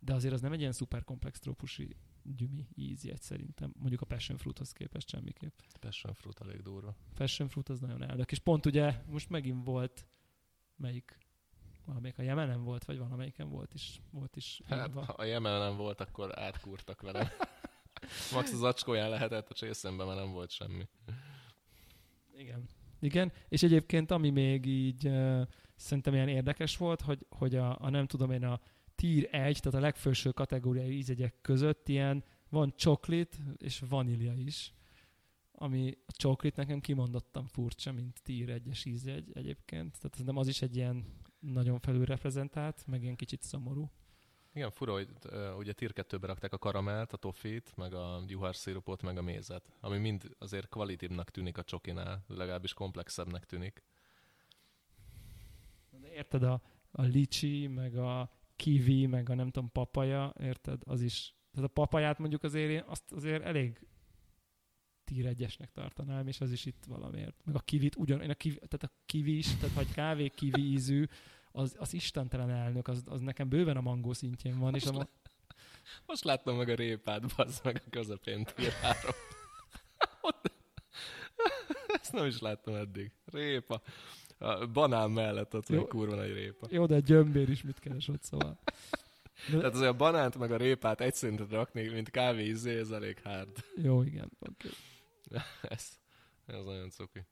[0.00, 4.38] de azért az nem egy ilyen szuper komplex trópusi gyümi ízjegy szerintem, mondjuk a passion
[4.38, 5.58] fruithoz képest semmiképp.
[5.80, 6.96] Passion fruit elég durva.
[7.14, 8.32] Passion fruit az nagyon elnök.
[8.32, 10.06] És pont ugye most megint volt,
[10.76, 11.18] melyik
[11.84, 14.00] valamelyik a Jemenen volt, vagy valamelyiken volt is.
[14.10, 17.32] Volt is Hát, ha a Jemen nem volt, akkor átkúrtak vele.
[18.32, 20.88] Max az acskóján lehetett a csészemben, mert nem volt semmi.
[22.36, 22.68] Igen.
[23.00, 27.90] Igen, és egyébként ami még így uh, szerintem ilyen érdekes volt, hogy, hogy a, a
[27.90, 28.60] nem tudom én a
[28.96, 34.72] tier 1, tehát a legfelső kategóriai ízegyek között ilyen van csoklit és vanília is,
[35.52, 39.90] ami a csoklit nekem kimondottan furcsa, mint tier 1-es ízjegy egyébként.
[39.90, 41.04] Tehát szerintem az is egy ilyen
[41.38, 43.90] nagyon felülreprezentált, meg ilyen kicsit szomorú.
[44.52, 49.02] Igen, fura, hogy uh, ugye tier 2-be rakták a karamelt, a toffit, meg a juharszirupot,
[49.02, 53.82] meg a mézet, ami mind azért kvalitívnak tűnik a csokinál, legalábbis komplexebbnek tűnik.
[56.00, 61.00] De érted, a, a licsi, meg a kiwi, meg a nem tudom, papaja, érted, az
[61.00, 61.34] is.
[61.52, 63.86] Tehát a papaját mondjuk azért én azt azért elég
[65.04, 67.40] tier egyesnek tartanám, és az is itt valamiért.
[67.44, 70.28] Meg a kivit ugyan, én a kiwi, tehát a kiwi is, tehát ha egy kávé
[70.28, 71.06] kiwi ízű,
[71.52, 75.08] az, az istentelen elnök, az, az nekem bőven a mangó szintjén van, és a, ma-
[76.06, 79.10] Most láttam meg a répát, bazd meg a közepén tier 3.
[80.20, 80.52] Ott-
[82.00, 83.12] Ezt nem is láttam eddig.
[83.24, 83.82] Répa.
[84.38, 85.78] A banán mellett ott Jó.
[85.78, 86.66] egy kurva nagy répa.
[86.70, 88.58] jó, de a gyömbér is mit keres ott, szóval.
[89.50, 92.90] De, Tehát azért a banánt meg a répát egy szintre rakni, mint kávé ízé, ez
[92.90, 93.64] elég hard.
[93.82, 94.68] jó, igen, oké.
[95.62, 95.88] Ez,
[96.46, 97.26] ez nagyon cuki.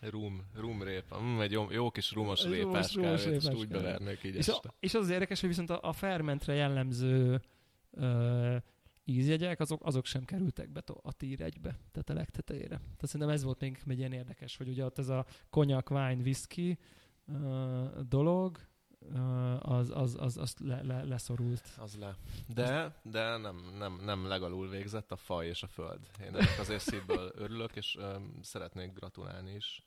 [0.00, 1.20] Rum, rum répa.
[1.20, 4.34] Mm, egy jó, jó kis rumos Egy répás rumos kávét, és répás úgy bevernék így
[4.34, 4.74] És, a, este.
[4.80, 7.40] és az az érdekes, hogy viszont a, a fermentre jellemző
[7.90, 8.56] ö,
[9.04, 12.76] ízjegyek, azok, azok sem kerültek be a tier 1-be, tehát a legtetejére.
[12.76, 16.22] Tehát szerintem ez volt még egy ilyen érdekes, hogy ugye ott ez a konyak, wine,
[16.22, 16.78] whisky
[17.26, 18.58] ö, dolog,
[18.98, 19.18] ö,
[19.60, 21.68] az, az, az, az le, le, leszorult.
[21.78, 22.16] Az le.
[22.46, 26.10] De, de nem, nem, nem legalul végzett a faj és a föld.
[26.20, 29.86] Én ennek azért szívből örülök, és um, szeretnék gratulálni is.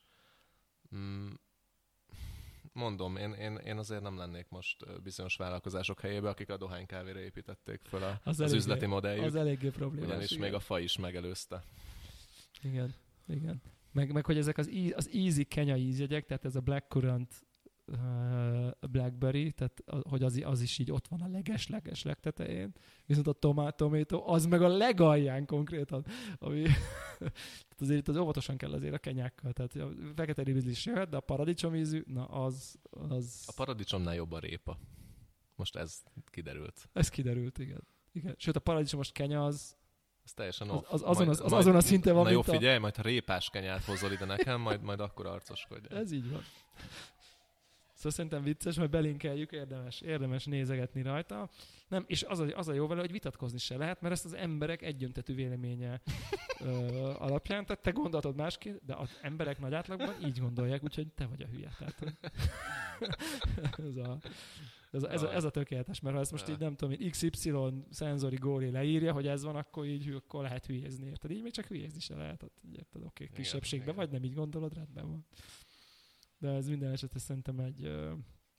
[0.95, 1.30] Mm,
[2.78, 7.82] mondom, én, én, én azért nem lennék most bizonyos vállalkozások helyébe, akik a dohánykávéra építették
[7.84, 9.24] föl a, Az az, eléggé- üzleti modelljük.
[9.26, 10.10] Az eléggé problémás.
[10.10, 10.44] Ugyanis igen.
[10.44, 11.63] még a fa is megelőzte.
[12.63, 12.94] Igen,
[13.28, 13.62] igen.
[13.92, 17.47] Meg, meg hogy ezek az, í- az easy kenya ízjegyek, tehát ez a blackcurrant uh,
[18.89, 22.73] blackberry, tehát hogy az, az is így ott van a leges-leges legtetején,
[23.06, 26.06] viszont a tomato, az meg a legalján konkrétan,
[26.39, 26.62] ami
[27.19, 31.10] tehát azért itt az óvatosan kell azért a kenyákkal, tehát a fekete ribizli is jöhet,
[31.10, 34.80] de a paradicsom ízű, na az, az, A paradicsomnál jobb a répa.
[35.56, 36.89] Most ez kiderült.
[36.93, 37.88] ez kiderült, igen.
[38.12, 38.36] igen.
[38.38, 39.76] Sőt, a paradicsomos kenya az,
[40.23, 40.91] Ez teljesen Az- off.
[40.91, 43.02] az azon az- az azon a szinten van, Na jó, mint a- figyelj, majd ha
[43.02, 45.88] répás kenyát hozol ide nekem, majd, majd akkor arcoskodj.
[45.95, 46.41] ez így van.
[47.98, 51.50] Szóval szerintem vicces, majd belinkeljük, érdemes, érdemes nézegetni rajta.
[51.88, 54.34] Nem, és az a, az a jó vele, hogy vitatkozni se lehet, mert ezt az
[54.34, 56.02] emberek egyöntetű véleménye
[56.60, 56.70] ö,
[57.18, 61.42] alapján, tehát te gondoltad másként, de az emberek nagy átlagban így gondolják, úgyhogy te vagy
[61.42, 61.72] a hülye.
[61.78, 62.18] Tehát,
[63.88, 64.18] ez, a,
[64.92, 67.10] ez, a, ez, a, ez a tökéletes, mert ha ezt most így nem tudom, hogy
[67.10, 67.54] XY
[67.90, 71.32] szenzori góri leírja, hogy ez van, akkor így akkor lehet hülyezni, érted?
[71.32, 73.04] Így még csak hülyezni se lehet, hát, érted?
[73.04, 75.26] Oké, okay, kisebbségben vagy, nem így gondolod, rendben van.
[76.38, 77.89] De ez minden esetre szerintem egy,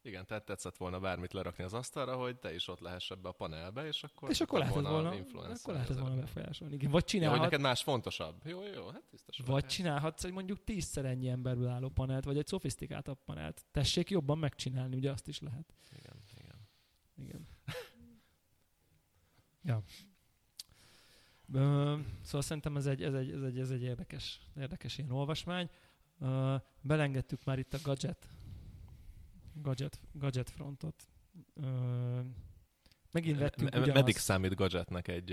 [0.03, 3.33] igen, tehát tetszett volna bármit lerakni az asztalra, hogy te is ott lehess ebbe a
[3.33, 6.75] panelbe, és akkor, és akkor lehetett volna, akkor lehetett volna befolyásolni.
[6.75, 7.37] Igen, vagy csinálhat...
[7.37, 8.47] Ja, neked más fontosabb.
[8.47, 9.39] Jó, jó, hát biztos.
[9.39, 9.71] Vagy lehet.
[9.71, 13.65] csinálhatsz egy mondjuk tízszer ennyi emberből álló panelt, vagy egy szofisztikáltabb panelt.
[13.71, 15.75] Tessék jobban megcsinálni, ugye azt is lehet.
[15.91, 16.69] Igen, igen.
[17.17, 17.47] Igen.
[19.71, 19.83] ja.
[22.23, 25.71] szóval szerintem ez egy, ez egy, ez egy, ez egy érdekes, érdekes ilyen olvasmány.
[26.81, 28.29] Belengedtük már itt a gadget
[29.63, 31.09] gadget, gadget frontot.
[31.55, 32.21] Ö,
[33.11, 33.95] megint vettünk ugyanazt.
[33.95, 35.33] Meddig számít gadgetnek egy,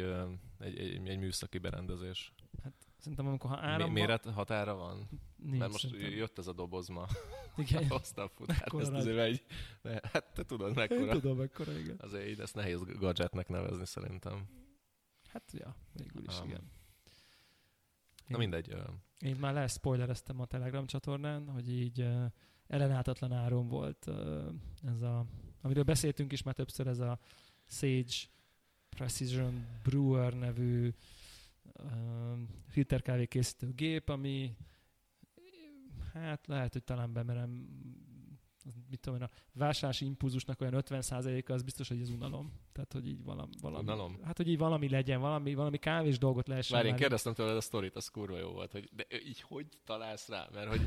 [0.59, 2.33] egy, egy, egy műszaki berendezés?
[2.63, 5.09] Hát szerintem amikor ha áram Méret határa van?
[5.35, 6.17] Nincs, Mert most szerintem.
[6.17, 7.07] jött ez a doboz ma.
[7.57, 7.87] Igen.
[7.89, 9.45] Hoztam futát, ezt azért egy...
[9.81, 11.01] De, hát te tudod mekkora.
[11.01, 11.95] Én tudom mekkora, igen.
[11.99, 14.47] Azért így ezt nehéz gadgetnek nevezni szerintem.
[15.27, 16.71] Hát ja, végül is, um, igen.
[18.27, 18.73] Na mindegy.
[18.73, 18.79] Uh...
[19.19, 22.25] Én már leszpoilereztem a Telegram csatornán, hogy így uh,
[22.67, 24.07] ellenállhatatlan áron volt
[24.83, 25.25] ez a,
[25.61, 27.19] amiről beszéltünk is már többször, ez a
[27.65, 28.13] Sage
[28.89, 30.93] Precision Brewer nevű
[32.67, 34.55] filterkávé készítő gép, ami
[36.13, 37.67] hát lehet, hogy talán bemerem
[38.89, 42.53] mit tudom én, a vásárlási impulzusnak olyan 50%-a az biztos, hogy ez unalom.
[42.71, 44.19] Tehát, hogy így valami, valami unalom?
[44.23, 46.77] Hát, hogy így valami legyen, valami, valami kávés dolgot lehessen.
[46.77, 50.27] Várj, én kérdeztem tőled a sztorit, az kurva jó volt, hogy de így hogy találsz
[50.27, 50.47] rá?
[50.53, 50.81] Mert hogy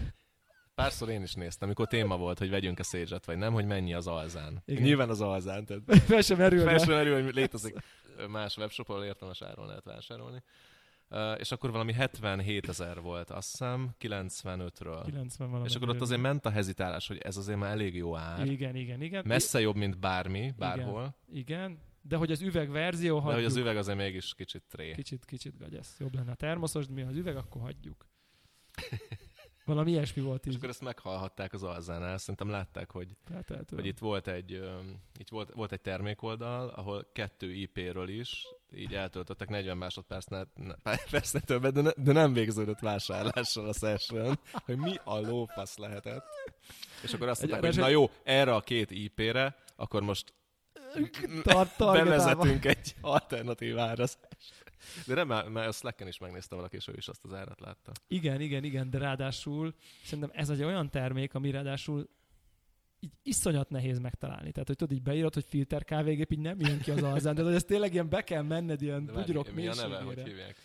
[0.74, 4.06] Párszor én is néztem, amikor téma volt, hogy vegyünk-e szédzset, vagy nem, hogy mennyi az
[4.06, 4.62] alzán.
[4.64, 4.82] Igen.
[4.82, 5.64] Nyilván az alzán.
[5.64, 6.60] Tehát fel sem merül.
[6.60, 7.76] Fel sem merül, hogy létezik
[8.28, 10.42] más webshop, ahol értelmes áron lehet vásárolni.
[11.38, 15.02] És akkor valami 77 ezer volt, azt hiszem, 95-ről.
[15.04, 18.46] 90 és akkor ott azért ment a hezitálás, hogy ez azért már elég jó ár.
[18.46, 19.24] Igen, igen, igen.
[19.26, 21.16] Messze jobb, mint bármi, bárhol.
[21.28, 21.78] Igen, igen.
[22.02, 23.30] de hogy az üvegverzió hagyjuk.
[23.30, 24.92] De hogy az üveg azért mégis kicsit tré.
[24.92, 25.96] Kicsit, kicsit gagyesz.
[25.98, 28.06] Jobb lenne a termoszos, de mi az üveg, akkor hagyjuk.
[29.64, 30.52] Valami ilyesmi volt is.
[30.52, 32.18] És akkor ezt meghallhatták az alzánál.
[32.18, 33.16] Szerintem látták, hogy,
[33.70, 34.62] hogy itt volt egy,
[35.18, 40.48] itt volt, volt egy termékoldal, ahol kettő IP-ről is így eltöltöttek 40 másodpercnél
[41.10, 46.24] percnél többet, de, ne, de nem végződött vásárlással a session, hogy mi a lófasz lehetett.
[47.02, 50.34] És akkor azt mondták, hogy na jó, erre a két IP-re, akkor most
[51.78, 54.18] bevezetünk egy alternatív árazást.
[55.06, 57.92] De nem, mert a Slacken is megnézte valaki, és ő is azt az árat látta.
[58.08, 62.08] Igen, igen, igen, de ráadásul szerintem ez egy olyan termék, ami ráadásul
[63.00, 64.52] így iszonyat nehéz megtalálni.
[64.52, 67.42] Tehát, hogy tudod, így beírod, hogy filter kávégép, így nem jön ki az alzán, de
[67.42, 70.56] hogy ez tényleg ilyen be kell menned ilyen bugyrok mi, a neve, hogy hívják?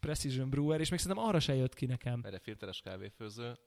[0.00, 2.20] Precision Brewer, és még szerintem arra se jött ki nekem.
[2.24, 3.58] Erre filteres kávéfőző,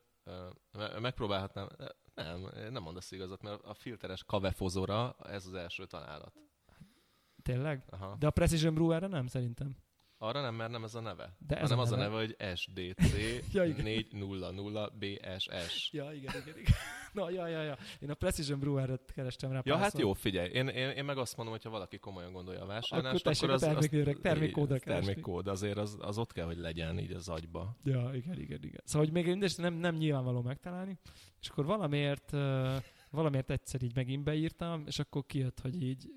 [1.00, 1.68] megpróbálhatnám,
[2.16, 6.34] nem, nem mondasz igazat, mert a filteres kavefozóra ez az első találat.
[7.42, 7.84] Tényleg?
[7.90, 8.16] Aha.
[8.20, 9.76] De a Precision Brewerre nem, szerintem.
[10.24, 11.36] Arra nem, mert nem ez a neve.
[11.48, 11.96] De ez hanem a neve.
[11.96, 15.90] az a neve, hogy SDC ja, 400 BSS.
[15.92, 16.74] Ja, igen, igen, igen.
[17.14, 17.78] Na, ja, ja, ja.
[18.00, 19.62] Én a Precision Brewer-re kerestem rá.
[19.64, 20.50] Ja, hát jó, figyelj.
[20.50, 23.50] Én, én, én meg azt mondom, hogy ha valaki komolyan gondolja a vásárlást, akkor, akkor
[23.50, 27.78] az, termék, az termékkódra termékkód, azért az, az ott kell, hogy legyen így az agyba.
[27.84, 28.82] Ja, igen, igen, igen.
[28.84, 31.00] Szóval, hogy még mindegy, nem, nem nyilvánvaló megtalálni,
[31.42, 32.32] és akkor valamiért,
[33.10, 36.08] valamiért egyszer így megint beírtam, és akkor kijött, hogy így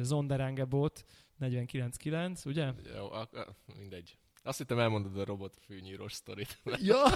[0.00, 1.04] Zonderangebot
[1.42, 2.72] 499, ugye?
[2.96, 4.16] Jó, ak- mindegy.
[4.42, 6.58] Azt hittem elmondod a robot fűnyírós sztorit.
[6.64, 7.02] Ja!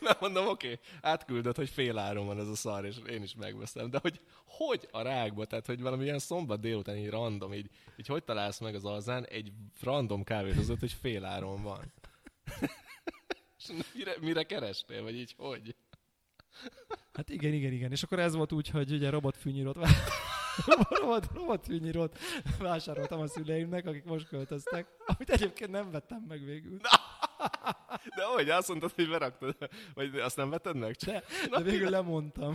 [0.00, 3.34] Nem mondom, oké, okay, átküldött, hogy fél áron van ez a szar, és én is
[3.34, 7.70] megveszem, de hogy hogy a rákba, tehát hogy valami ilyen szombat délután így random, így,
[7.96, 11.92] így hogy találsz meg az alzán egy random kávéhozót, hogy fél áron van.
[13.58, 15.76] és mire, mire kerestél, vagy így hogy?
[17.12, 17.90] Hát igen, igen, igen.
[17.90, 19.10] És akkor ez volt úgy, hogy ugye
[20.66, 22.18] robotfűnyírót robot, robotfűnyírót
[22.58, 26.78] vásároltam a szüleimnek, akik most költöztek, amit egyébként nem vettem meg végül.
[28.16, 29.56] De hogy azt mondtad, hogy beraktad,
[29.94, 30.94] vagy azt nem vetted meg?
[31.04, 32.54] De, de végül lemondtam.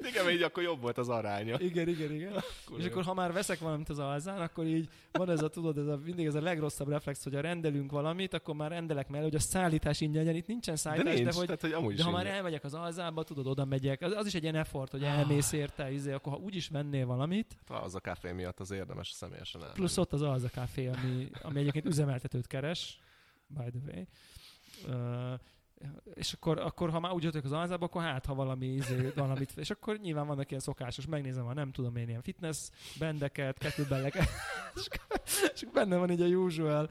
[0.00, 1.60] Igen, így akkor jobb volt az aránya.
[1.60, 2.32] Igen, igen, igen.
[2.32, 5.78] Akkor és akkor ha már veszek valamit az alzán, akkor így van ez a, tudod,
[5.78, 9.24] ez a, mindig ez a legrosszabb reflex, hogy ha rendelünk valamit, akkor már rendelek mellé,
[9.24, 12.02] hogy a szállítás ingyen, itt nincsen szállítás, de, nincs, de, hogy, tehát, hogy amúgy de
[12.02, 15.02] ha már elmegyek az alzába, tudod, oda megyek, az, az is egy ilyen effort, hogy
[15.02, 17.56] elmész érte, izé, akkor ha úgyis mennél valamit.
[17.68, 19.78] Hát, az a kávé miatt az érdemes személyesen elmenni.
[19.78, 22.98] Plusz ott az az a kávé, ami, ami egyébként üzemeltetőt keres,
[23.46, 24.04] by the way.
[24.86, 25.40] Uh,
[26.14, 29.52] és akkor, akkor ha már úgy jöttök az alzába, akkor hát, ha valami, izé, valamit,
[29.56, 34.28] és akkor nyilván vannak ilyen szokásos, megnézem, ha nem tudom én ilyen fitness bendeket, kettlebelleket,
[34.74, 34.88] és,
[35.54, 36.88] és benne van így a usual,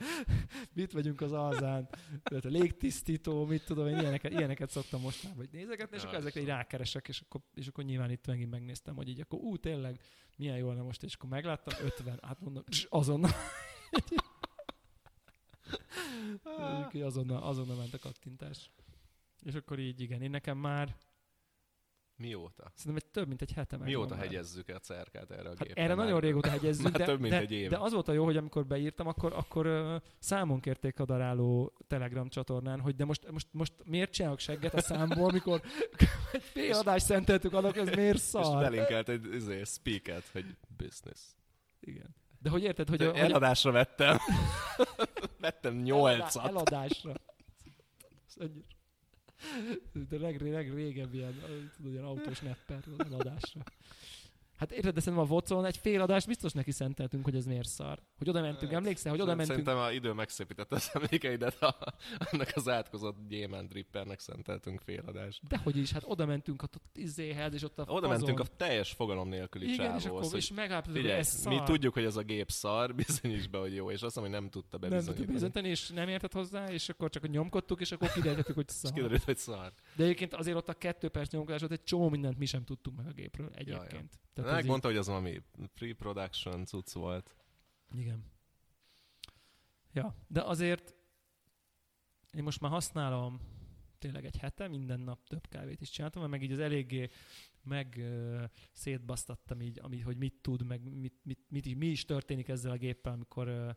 [0.73, 1.89] mit vagyunk az alzán,
[2.23, 6.39] a légtisztító, mit tudom én, ilyeneket, ilyeneket szoktam most már vagy nézegetni, és akkor ezekre
[6.39, 9.99] így rákeresek, és akkor, és akkor nyilván itt megint megnéztem, hogy így akkor ú, tényleg,
[10.35, 13.31] milyen jó lenne most, és akkor megláttam, 50, hát mondom, azonnal.
[17.03, 18.71] Azonnal, azonnal ment a kattintás.
[19.43, 20.95] És akkor így igen, én nekem már
[22.17, 22.71] Mióta?
[22.75, 25.81] Szerintem egy több mint egy hete meg Mióta hegyezzük a cerkát erre a hát gépre?
[25.81, 26.05] Erre már?
[26.05, 27.69] nagyon régóta hegyezzük, de, több mint de, egy éve.
[27.69, 31.73] de az volt a jó, hogy amikor beírtam, akkor, akkor uh, számon kérték a daráló
[31.87, 35.61] Telegram csatornán, hogy de most, most, most miért csinálok segget a számból, amikor
[36.31, 38.61] egy fél adást szenteltük annak, ez miért És szar?
[38.61, 40.45] belinkelt egy izé, speaket, hogy
[40.77, 41.21] business.
[41.79, 42.15] Igen.
[42.39, 44.17] De hogy érted, hogy, De a, hogy eladásra vettem.
[45.39, 46.35] vettem nyolcat.
[46.35, 47.13] eladásra.
[48.27, 48.65] Ez annyira-
[50.09, 51.39] De leg, legrégebb ilyen,
[51.75, 53.61] tudod, ilyen autós nepper eladásra.
[54.57, 57.67] Hát érted, de szerintem a vocon egy fél adást biztos neki szenteltünk, hogy ez miért
[57.67, 57.99] szar.
[58.17, 59.59] Hogy oda mentünk, emlékszel, hogy oda mentünk.
[59.59, 61.93] Szerintem a idő megszépítette az emlékeidet, a,
[62.31, 65.47] annak az átkozott gyémánt drippernek szenteltünk féladást.
[65.47, 69.27] Dehogy is, hát oda mentünk a izéhez, és ott a Oda mentünk a teljes fogalom
[69.29, 71.53] nélküli Igen, és csávóhoz, akkor hogy és megállapítottuk, hogy ez szar.
[71.53, 74.41] mi tudjuk, hogy ez a gép szar, bizonyíts be, hogy jó, és azt mondom, hogy
[74.41, 75.17] nem tudta nem bebizonyítani.
[75.17, 78.73] tudtuk bizonyítani, és nem értett hozzá, és akkor csak nyomkodtuk, és akkor kiderültük, hogy És
[78.73, 78.91] szar.
[78.91, 79.73] kiderült, hogy szar.
[79.95, 82.97] De egyébként azért ott a kettő perc nyomkodás ott egy csomó mindent mi sem tudtunk
[82.97, 84.19] meg a gépről egyébként.
[84.41, 85.41] Tehát ez így- Megmondta, hogy az valami
[85.73, 87.35] pre-production cucc volt.
[87.95, 88.25] Igen.
[89.93, 90.95] Ja, de azért
[92.33, 93.39] én most már használom
[93.97, 97.09] tényleg egy hete, minden nap több kávét is csináltam, mert meg így az eléggé
[97.63, 102.05] meg uh, szétbasztattam így, ami, hogy mit tud, meg mit, mit, mit, is- mi is
[102.05, 103.69] történik ezzel a géppel, amikor, uh,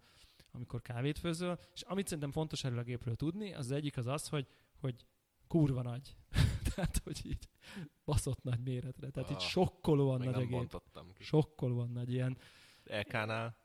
[0.50, 1.58] amikor kávét főzöl.
[1.74, 4.46] És amit szerintem fontos erről a gépről tudni, az egyik az az, hogy,
[4.80, 5.06] hogy
[5.46, 6.16] kurva nagy.
[6.74, 7.48] Tehát, hogy így
[8.04, 9.10] baszott nagy méretre.
[9.10, 10.80] Tehát így Ah, sokkolóan Még nagy nem gép.
[11.18, 11.24] ki.
[11.24, 12.36] Sokkolóan nagy, ilyen,
[12.84, 13.56] EK-nál,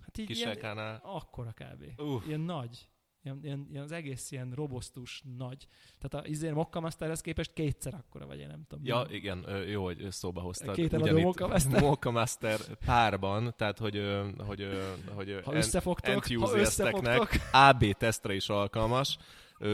[0.00, 1.00] hát így kis ilyen, EK-nál.
[1.04, 2.00] akkora kb.
[2.00, 2.88] Uh, Ilyen nagy.
[3.22, 5.66] Ilyen, ilyen, ilyen, az egész ilyen robosztus nagy.
[5.98, 8.84] Tehát a izé, Mokka Masterhez képest kétszer akkora vagy, én nem tudom.
[8.86, 9.14] Ja, mi.
[9.14, 10.74] igen, jó, hogy szóba hoztad.
[10.74, 11.80] Két eladó Ugyanitt Mocha Master.
[11.82, 14.02] Mocha Master párban, tehát hogy,
[14.38, 14.68] hogy,
[15.14, 17.28] hogy ö, ha összefogtok, ha összefogtok.
[17.52, 19.18] AB tesztre is alkalmas,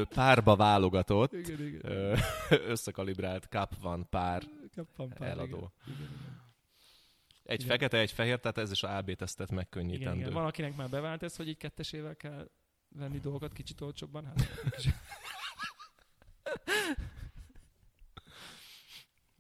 [0.09, 2.19] párba válogatott, Igen, igen.
[2.73, 4.43] összekalibrált Cup van pár
[5.19, 5.73] pár, eladó.
[5.87, 6.39] Igen, igen, igen.
[7.43, 7.71] Egy Igen.
[7.73, 10.21] fekete, egy fehér, tehát ez is AB tesztet igen, megkönnyítendő.
[10.21, 10.33] igen.
[10.33, 12.51] Van, akinek már bevált ez, hogy így kettesével kell
[12.89, 14.25] venni dolgokat kicsit olcsóbban.
[14.25, 14.95] Hát, kicsit-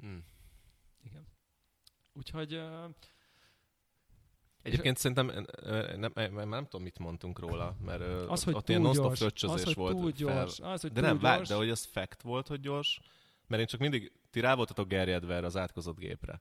[0.05, 0.18] Mm.
[1.05, 1.26] igen.
[2.12, 2.90] Úgyhogy uh,
[4.62, 8.68] Egyébként szerintem ö, ö, nem, nem, nem, tudom, mit mondtunk róla, mert az, hogy ott
[8.68, 9.96] ilyen túl non-stop gyors, fröccsözés az, hogy volt.
[9.96, 11.49] túl gyors, az, hogy De túl nem, gyors.
[11.49, 13.01] de hogy az fact volt, hogy gyors,
[13.46, 16.40] mert én csak mindig, ti rá voltatok gerjedve erre az átkozott gépre.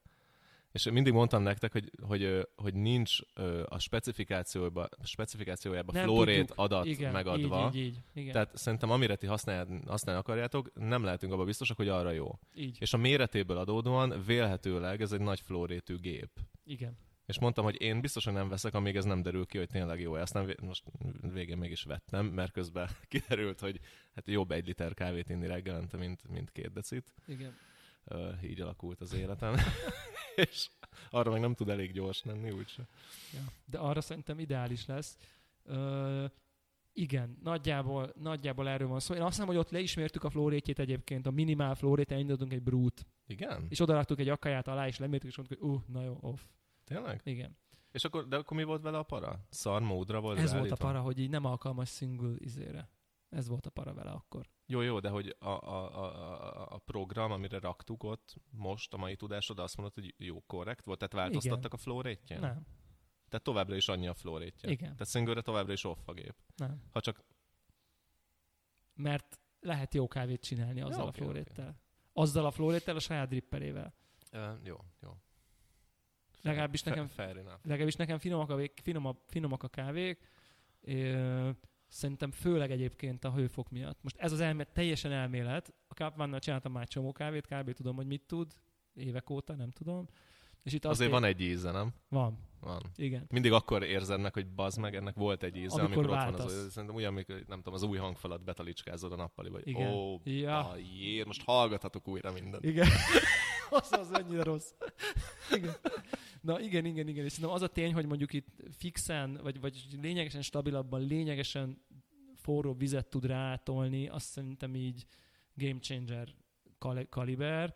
[0.71, 3.17] És mindig mondtam nektek, hogy, hogy, hogy nincs
[3.65, 6.58] a specifikációba, specifikációjában Nem flórét tudjuk.
[6.58, 7.69] adat igen, megadva.
[7.73, 7.97] Így, így, így.
[8.13, 8.32] Igen.
[8.32, 12.39] Tehát szerintem amire ti használni, használni akarjátok, nem lehetünk abban biztosak, hogy arra jó.
[12.55, 12.77] így.
[12.79, 16.29] És a méretéből adódóan vélhetőleg ez egy nagy flórétű gép.
[16.65, 16.97] Igen.
[17.29, 20.13] És mondtam, hogy én biztosan nem veszek, amíg ez nem derül ki, hogy tényleg jó.
[20.13, 20.83] Aztán vé- most
[21.21, 23.79] végén mégis vettem, mert közben kiderült, hogy
[24.15, 27.13] hát jobb egy liter kávét inni reggelente, mint, mint két decit.
[27.27, 27.57] Igen.
[28.05, 29.55] Uh, így alakult az életem.
[30.45, 30.69] és
[31.09, 32.87] arra meg nem tud elég gyors lenni, úgyse.
[33.33, 33.41] Ja.
[33.65, 35.17] De arra szerintem ideális lesz.
[35.63, 36.25] Ö,
[36.93, 39.13] igen, nagyjából, nagyjából erről van szó.
[39.13, 43.05] Én azt hiszem, hogy ott leismertük a flórétjét egyébként, a minimál flórét, elindítottunk egy brút,
[43.27, 43.65] Igen?
[43.69, 46.41] és odaraktuk egy akaját alá, és lemértük, és mondtuk, hogy uh, na jó, off.
[46.89, 47.21] Tényleg?
[47.23, 47.58] Igen.
[47.91, 49.39] És akkor, de akkor mi volt vele a para?
[49.49, 50.86] Szar módra volt Ez volt a beállítva?
[50.86, 52.89] para, hogy így nem alkalmas single izére.
[53.30, 54.49] Ez volt a para vele akkor.
[54.65, 59.15] Jó, jó, de hogy a, a, a, a- program, amire raktuk ott most, a mai
[59.15, 60.97] tudásod, azt mondod, hogy jó, korrekt volt?
[60.97, 61.71] Tehát változtattak Igen.
[61.71, 62.65] a flow rate Nem,
[63.30, 64.91] Tehát továbbra is annyi a flow rate Igen.
[64.91, 66.36] Tehát single továbbra is off a gép.
[66.56, 66.82] nem.
[66.91, 67.23] Ha csak
[68.93, 71.82] Mert lehet jó kávét csinálni azzal Ja, a oké, flóréttel.
[72.13, 73.93] Azzal a flóréttel, a saját dripperével.
[74.34, 75.17] Uh, jó, jó.
[76.41, 77.60] Legalábbis nekem- Fa- Fair enough.
[77.65, 80.19] legalábbis nekem finomak a, vég, finomabb, finomak a kávék,
[80.82, 81.49] Ö,
[81.88, 83.97] szerintem főleg egyébként a hőfok miatt.
[84.02, 85.73] Most ez az elmélet, teljesen elmélet.
[85.88, 87.71] A Capvannal csináltam már csomó kávét, kb.
[87.73, 88.52] tudom, hogy mit tud,
[88.93, 90.08] évek óta, nem tudom.
[90.63, 91.94] És itt Azért van egy íze, nem?
[92.10, 92.81] Van, Van.
[92.96, 93.25] igen.
[93.29, 96.31] Mindig akkor érzed meg, hogy bazd meg, ennek volt egy íze, Amikor amikor, ott van
[96.35, 96.54] váltasz.
[96.58, 99.92] az, szerintem olyan, amikor, nem tudom, az új hangfalat betalicskázod a nappali, vagy Igen.
[99.92, 100.75] ó, Ja.
[101.00, 102.63] jér, most hallgathatok újra mindent.
[102.65, 102.87] Igen.
[103.69, 104.71] az az annyira rossz.
[105.52, 105.73] Igen.
[106.42, 107.25] Na igen, igen, igen.
[107.25, 111.81] És az a tény, hogy mondjuk itt fixen, vagy, vagy lényegesen stabilabban, lényegesen
[112.35, 115.06] forró vizet tud rátolni, azt szerintem így
[115.54, 116.33] game changer
[116.77, 117.75] kal- kaliber.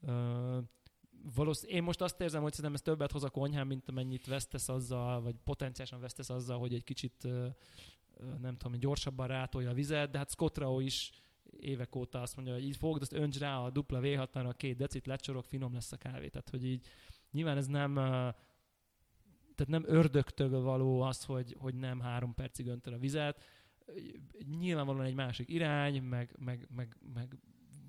[0.00, 0.64] Uh,
[1.66, 5.20] én most azt érzem, hogy szerintem ez többet hoz a konyhán, mint amennyit vesztesz azzal,
[5.20, 7.28] vagy potenciálisan vesztesz azzal, hogy egy kicsit
[8.40, 11.10] nem tudom, gyorsabban rátolja a vizet, de hát Scott Rao is
[11.60, 14.52] évek óta azt mondja, hogy így fogd, azt önts rá a dupla v 6 a
[14.52, 16.28] két decit, lecsorog, finom lesz a kávé.
[16.28, 16.86] Tehát, hogy így
[17.30, 17.94] nyilván ez nem
[19.54, 23.42] tehát nem ördögtől való az, hogy, hogy nem három percig öntöd a vizet.
[24.58, 27.38] Nyilvánvalóan egy másik irány, meg, meg, meg, meg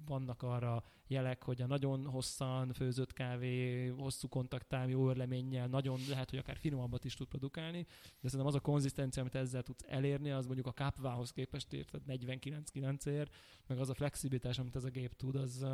[0.05, 6.29] vannak arra jelek, hogy a nagyon hosszan főzött kávé, hosszú kontaktám, jó örleménnyel, nagyon lehet,
[6.29, 7.85] hogy akár finomabbat is tud produkálni,
[8.19, 12.05] de szerintem az a konzisztencia, amit ezzel tudsz elérni, az mondjuk a kápvához képest érted
[12.05, 13.29] 49 ér,
[13.67, 15.65] meg az a flexibilitás, amit ez a gép tud, az,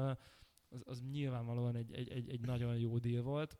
[0.69, 3.57] az, az nyilvánvalóan egy, egy, egy, egy nagyon jó deal volt.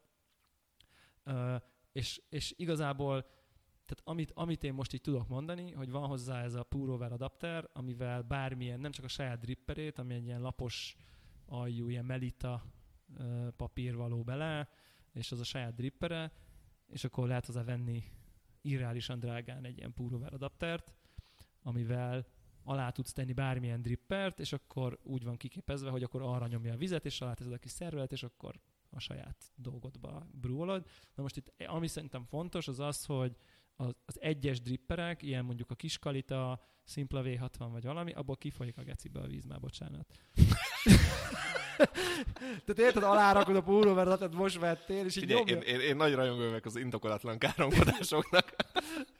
[1.25, 3.25] Uh, és, és igazából
[3.87, 7.69] tehát amit, amit én most így tudok mondani, hogy van hozzá ez a Purover adapter,
[7.73, 10.95] amivel bármilyen, nem csak a saját dripperét, ami egy ilyen lapos
[11.45, 12.63] aljú, ilyen melita
[13.55, 14.69] papír való bele,
[15.11, 16.31] és az a saját drippere,
[16.87, 18.03] és akkor lehet hozzá venni
[18.61, 20.93] irreálisan drágán egy ilyen Purover adaptert,
[21.61, 22.27] amivel
[22.67, 26.77] alá tudsz tenni bármilyen drippert, és akkor úgy van kiképezve, hogy akkor arra nyomja a
[26.77, 28.59] vizet, és alá teszed a kis szervelet, és akkor
[28.89, 30.85] a saját dolgodba brúolod.
[31.15, 33.35] Na most itt, ami szerintem fontos, az az, hogy
[33.75, 38.83] az, az egyes dripperek, ilyen mondjuk a kiskalita, szimpla V60 vagy valami, abból kifolyik a
[38.83, 40.07] gecibe a víz, már bocsánat.
[42.65, 46.59] Tehát érted, alárakod a pulóveradat, most vettél, és így Figyelj, én, én, én, nagy rajongó
[46.63, 48.55] az indokolatlan káromkodásoknak.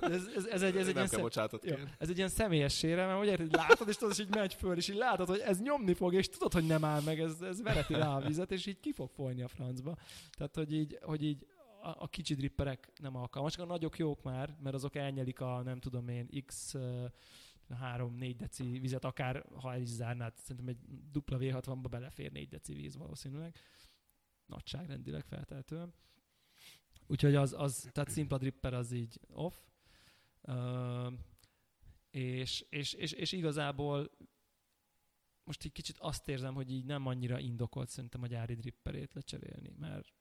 [0.00, 1.60] ez, ez, ez, egy, ez, egy nem ilyen szem...
[1.62, 4.76] jó, ez egy ilyen személyes sérelme, hogy érted, látod, és tudod, és így megy föl,
[4.76, 7.62] és így látod, hogy ez nyomni fog, és tudod, hogy nem áll meg, ez, ez
[7.62, 9.96] vereti rá a vizet, és így ki fog folyni a francba.
[10.30, 11.46] Tehát, hogy így, hogy így
[11.82, 15.80] a, a kicsi dripperek nem alkalmasak, a nagyok jók már, mert azok elnyelik a, nem
[15.80, 16.74] tudom én, x
[17.70, 20.78] 3-4 deci vizet, akár ha el is zárnád, szerintem egy
[21.10, 23.56] dupla V60-ba belefér 4 deci víz valószínűleg.
[24.46, 25.94] Nagyságrendileg feltehetően.
[27.06, 29.54] Úgyhogy az, az tehát szimpla dripper az így off.
[30.42, 31.12] Uh,
[32.10, 34.10] és, és, és, és igazából
[35.44, 39.74] most egy kicsit azt érzem, hogy így nem annyira indokolt szerintem a gyári dripperét lecserélni,
[39.78, 40.12] mert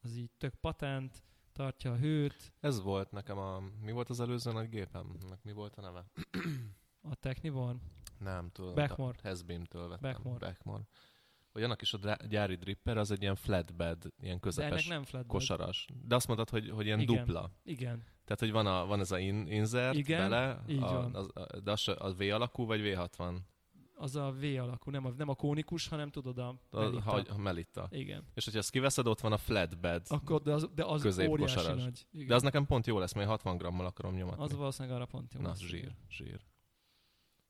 [0.00, 2.52] az így tök patent, tartja a hőt.
[2.60, 3.62] Ez volt nekem a...
[3.80, 5.42] Mi volt az előző nagy gépemnek?
[5.42, 6.10] Mi volt a neve?
[7.00, 7.80] A Techniborn?
[8.18, 8.74] Nem, tudom.
[8.74, 9.18] Backmore.
[9.22, 10.10] Hezbeam-től vettem.
[10.12, 10.46] Backmore.
[10.46, 10.82] Backmore.
[11.52, 15.30] Hogy annak is a gyári dripper az egy ilyen flatbed, ilyen közepes De nem flatbed.
[15.30, 15.86] kosaras.
[16.04, 17.16] De azt mondtad, hogy, hogy ilyen Igen.
[17.16, 17.50] dupla.
[17.62, 17.96] Igen.
[18.24, 21.14] Tehát, hogy van, a, van ez a in, insert Igen, bele, így a, van.
[21.14, 23.36] az, a, de az, az V alakú, vagy V60?
[23.94, 27.00] Az a V alakú, nem a, nem a kónikus, hanem tudod a, A, Melita.
[27.02, 27.88] ha, a Melita.
[27.90, 28.24] Igen.
[28.34, 30.06] És hogyha ezt kiveszed, ott van a flatbed.
[30.08, 32.06] Akkor, de az, de az óriási nagy.
[32.12, 32.26] Igen.
[32.26, 34.42] De az nekem pont jó lesz, mert 60 grammal akarom nyomatni.
[34.44, 35.40] az valószínűleg arra pont jó.
[35.40, 35.58] Na, lesz.
[35.58, 36.40] zsír, zsír.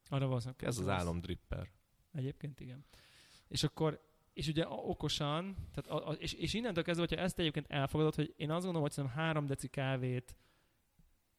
[0.09, 1.71] Arra valószínűleg Ez az álom dripper.
[2.13, 2.85] Egyébként igen.
[3.53, 4.01] És akkor,
[4.33, 8.35] és ugye okosan, tehát a, a, és, és innentől kezdve, hogyha ezt egyébként elfogadod, hogy
[8.37, 10.37] én azt gondolom, hogy szerintem három deci kávét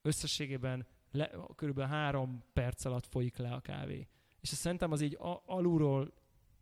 [0.02, 4.08] összességében le, körülbelül három perc alatt folyik le a kávé.
[4.42, 6.14] És ezt szerintem az így a, alulról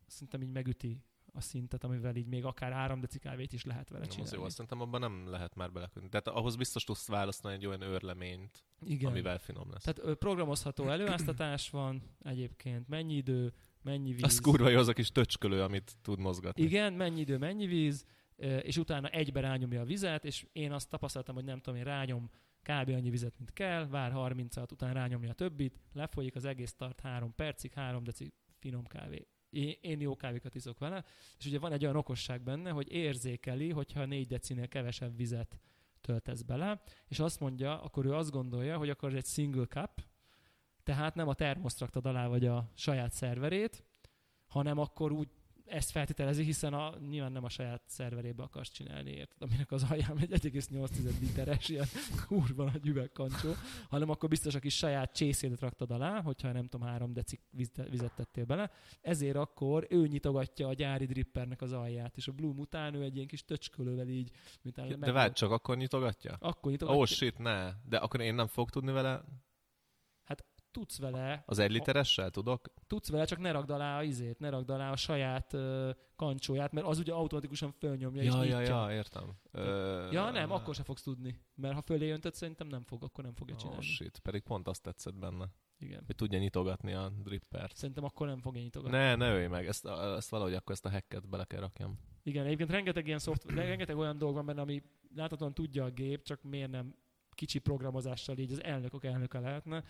[0.08, 4.02] szerintem így megüti a szintet, amivel így még akár három deci kávét is lehet vele
[4.02, 4.46] Nem, az jó, csinálni.
[4.46, 6.10] azt szerintem abban nem lehet már belekötni.
[6.10, 9.10] Tehát ahhoz biztos tudsz választani egy olyan őrleményt, Igen.
[9.10, 9.84] amivel finom lesz.
[9.84, 13.54] Tehát programozható előáztatás van egyébként, mennyi idő,
[13.84, 14.24] mennyi víz.
[14.24, 16.64] Az kurva jó az a kis töcskölő, amit tud mozgatni.
[16.64, 18.06] Igen, mennyi idő, mennyi víz,
[18.62, 22.30] és utána egybe rányomja a vizet, és én azt tapasztaltam, hogy nem tudom, én rányom
[22.62, 22.90] kb.
[22.90, 27.36] annyi vizet, mint kell, vár 30-at, utána rányomja a többit, lefolyik, az egész tart 3
[27.36, 29.28] percig, 3 deci finom kávé.
[29.50, 31.04] Én, én jó kávékat iszok vele,
[31.40, 35.60] és ugye van egy olyan okosság benne, hogy érzékeli, hogyha 4 decinél kevesebb vizet
[36.02, 40.02] töltesz bele, és azt mondja, akkor ő azt gondolja, hogy akkor ez egy single cup,
[40.84, 43.84] tehát nem a termoszt raktad alá, vagy a saját szerverét,
[44.48, 45.28] hanem akkor úgy
[45.72, 49.42] ezt feltételezi, hiszen a, nyilván nem a saját szerverébe akarsz csinálni, érted?
[49.42, 51.86] Aminek az alján egy 1,8 literes ilyen
[52.28, 53.52] kurva nagy üvegkancsó,
[53.90, 57.90] hanem akkor biztos a kis saját csészédet raktad alá, hogyha nem tudom, három deci vizet,
[57.90, 58.72] vizet tettél bele.
[59.02, 63.16] Ezért akkor ő nyitogatja a gyári drippernek az alját, és a Bloom után ő egy
[63.16, 66.36] ilyen kis töcskölővel így, mint De várj, csak akkor nyitogatja?
[66.40, 67.02] akkor nyitogatja.
[67.02, 67.72] Oh shit, ne.
[67.84, 69.24] De akkor én nem fog tudni vele.
[70.72, 72.74] Tudsz vele, Az egy literessel tudok?
[72.88, 76.72] tudsz vele, csak ne ragd alá a izét, ne ragd alá a saját uh, kancsóját,
[76.72, 78.90] mert az ugye automatikusan fölnyomja és Ja, ja, nyitja.
[78.90, 79.24] ja, értem.
[79.52, 80.12] Ö...
[80.12, 81.40] Ja, nem, akkor se fogsz tudni.
[81.56, 83.82] Mert ha fölé öntöd, szerintem nem fog, akkor nem fogja Oh csinálni.
[83.84, 85.50] shit, pedig pont azt tetszett benne,
[85.80, 86.04] Igen.
[86.06, 87.76] hogy tudja nyitogatni a drippert.
[87.76, 88.98] Szerintem akkor nem fogja nyitogatni.
[88.98, 89.86] Ne, ne ölj meg, ezt,
[90.18, 92.00] ezt valahogy akkor ezt a hacket bele kell rakjam.
[92.24, 94.84] Igen, egyébként rengeteg ilyen szoftver, rengeteg olyan dolog van benne, ami
[95.16, 96.96] láthatóan tudja a gép, csak miért nem
[97.36, 99.84] kicsi programozással így az elnökök elnöke lehetne.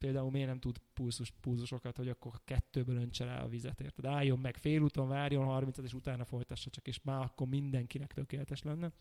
[0.00, 4.04] Például miért nem tud pulzus, pulzusokat, hogy akkor kettőből öntse rá a vizet, érted?
[4.04, 8.92] Álljon meg félúton, várjon 30 és utána folytassa csak, és már akkor mindenkinek tökéletes lenne.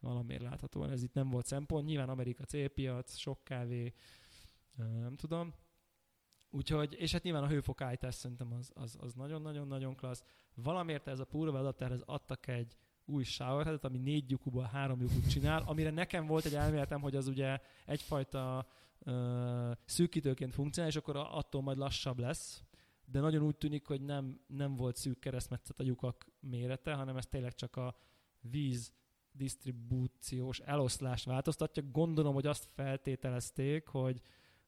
[0.00, 1.86] Valamiért láthatóan ez itt nem volt szempont.
[1.86, 3.92] Nyilván Amerika célpiac, sok kávé,
[4.76, 5.54] nem tudom.
[6.50, 10.24] Úgyhogy, és hát nyilván a hőfokállítás szerintem az, az, az nagyon-nagyon-nagyon klassz.
[10.54, 12.76] Valamiért ez a Purva adapterhez adtak egy
[13.08, 17.26] új showerheadet, ami négy lyukúból három lyukút csinál, amire nekem volt egy elméletem, hogy az
[17.26, 18.66] ugye egyfajta
[18.98, 22.62] uh, szűkítőként funkcionál, és akkor attól majd lassabb lesz,
[23.04, 27.26] de nagyon úgy tűnik, hogy nem, nem volt szűk keresztmetszet a lyukak mérete, hanem ez
[27.26, 27.96] tényleg csak a
[28.40, 28.92] víz
[29.32, 31.82] disztribúciós eloszlást változtatja.
[31.90, 34.20] Gondolom, hogy azt feltételezték, hogy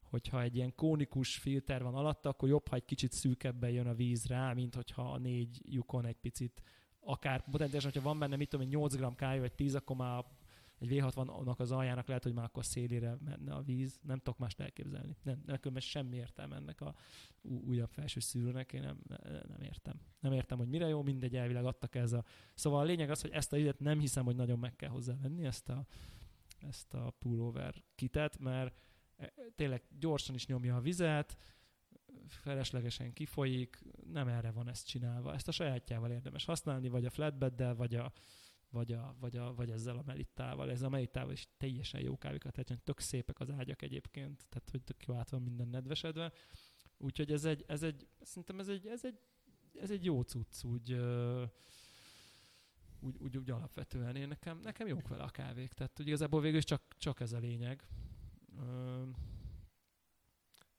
[0.02, 3.94] hogyha egy ilyen kónikus filter van alatta, akkor jobb, ha egy kicsit szűkebben jön a
[3.94, 6.62] víz rá, mint hogyha a négy lyukon egy picit
[7.00, 10.24] akár potenciálisan, hogyha van benne, mit tudom, 8 g kávé, vagy 10, akkor már
[10.80, 13.98] egy V60-nak az aljának lehet, hogy már akkor szélére menne a víz.
[14.02, 15.16] Nem tudok mást elképzelni.
[15.22, 16.94] Nem, nekem semmi értelme ennek a
[17.42, 18.98] újabb felső szűrőnek, én nem,
[19.48, 20.00] nem értem.
[20.20, 22.24] Nem értem, hogy mire jó, mindegy, elvileg adtak ez a...
[22.54, 25.44] Szóval a lényeg az, hogy ezt a időt nem hiszem, hogy nagyon meg kell hozzávenni,
[25.44, 25.86] ezt a,
[26.58, 28.80] ezt a pullover kitet, mert
[29.16, 31.36] e, tényleg gyorsan is nyomja a vizet,
[32.28, 33.82] feleslegesen kifolyik,
[34.12, 35.34] nem erre van ezt csinálva.
[35.34, 38.12] Ezt a sajátjával érdemes használni, vagy a flatbeddel, vagy a,
[38.70, 40.70] vagy, a, vagy, a, vagy ezzel a melittával.
[40.70, 44.82] Ez a melittával is teljesen jó kávékat tehát tök szépek az ágyak egyébként, tehát hogy
[44.82, 46.32] tök jó át van minden nedvesedve.
[46.98, 49.18] Úgyhogy ez egy, ez egy, szerintem ez egy, ez egy,
[49.80, 50.92] ez egy jó cucc, úgy,
[53.00, 54.16] úgy, úgy, úgy alapvetően.
[54.16, 57.32] Én nekem, nekem jók vele a kávék, tehát hogy igazából végül is csak, csak ez
[57.32, 57.84] a lényeg.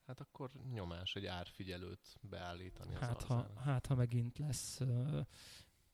[0.06, 2.94] Hát akkor nyomás, egy árfigyelőt beállítani.
[3.00, 4.80] Hát ha, hát, ha megint lesz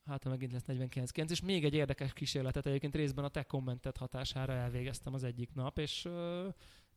[0.09, 3.97] hát ha megint lesz 49 és még egy érdekes kísérletet egyébként részben a te kommentet
[3.97, 6.07] hatására elvégeztem az egyik nap, és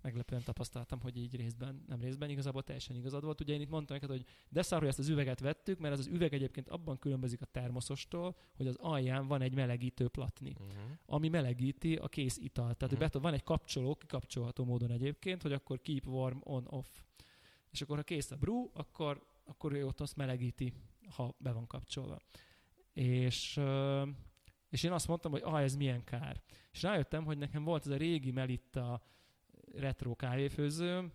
[0.03, 3.41] meglepően tapasztaltam, hogy így részben, nem részben, igazából teljesen igazad volt.
[3.41, 5.99] Ugye én itt mondtam neked, hogy de szar, hogy ezt az üveget vettük, mert ez
[5.99, 10.77] az üveg egyébként abban különbözik a termoszostól, hogy az alján van egy melegítő platni, uh-huh.
[11.07, 12.77] ami melegíti a kész italt.
[12.77, 13.23] Tehát uh-huh.
[13.23, 16.89] van egy kapcsoló, kikapcsolható módon egyébként, hogy akkor keep warm on off.
[17.71, 20.73] És akkor ha kész a brew, akkor, akkor ő ott azt melegíti,
[21.11, 22.19] ha be van kapcsolva.
[22.93, 23.61] És,
[24.69, 26.43] és én azt mondtam, hogy ah, ez milyen kár.
[26.73, 29.03] És rájöttem, hogy nekem volt ez a régi Melitta
[29.75, 31.13] retro kávéfőző,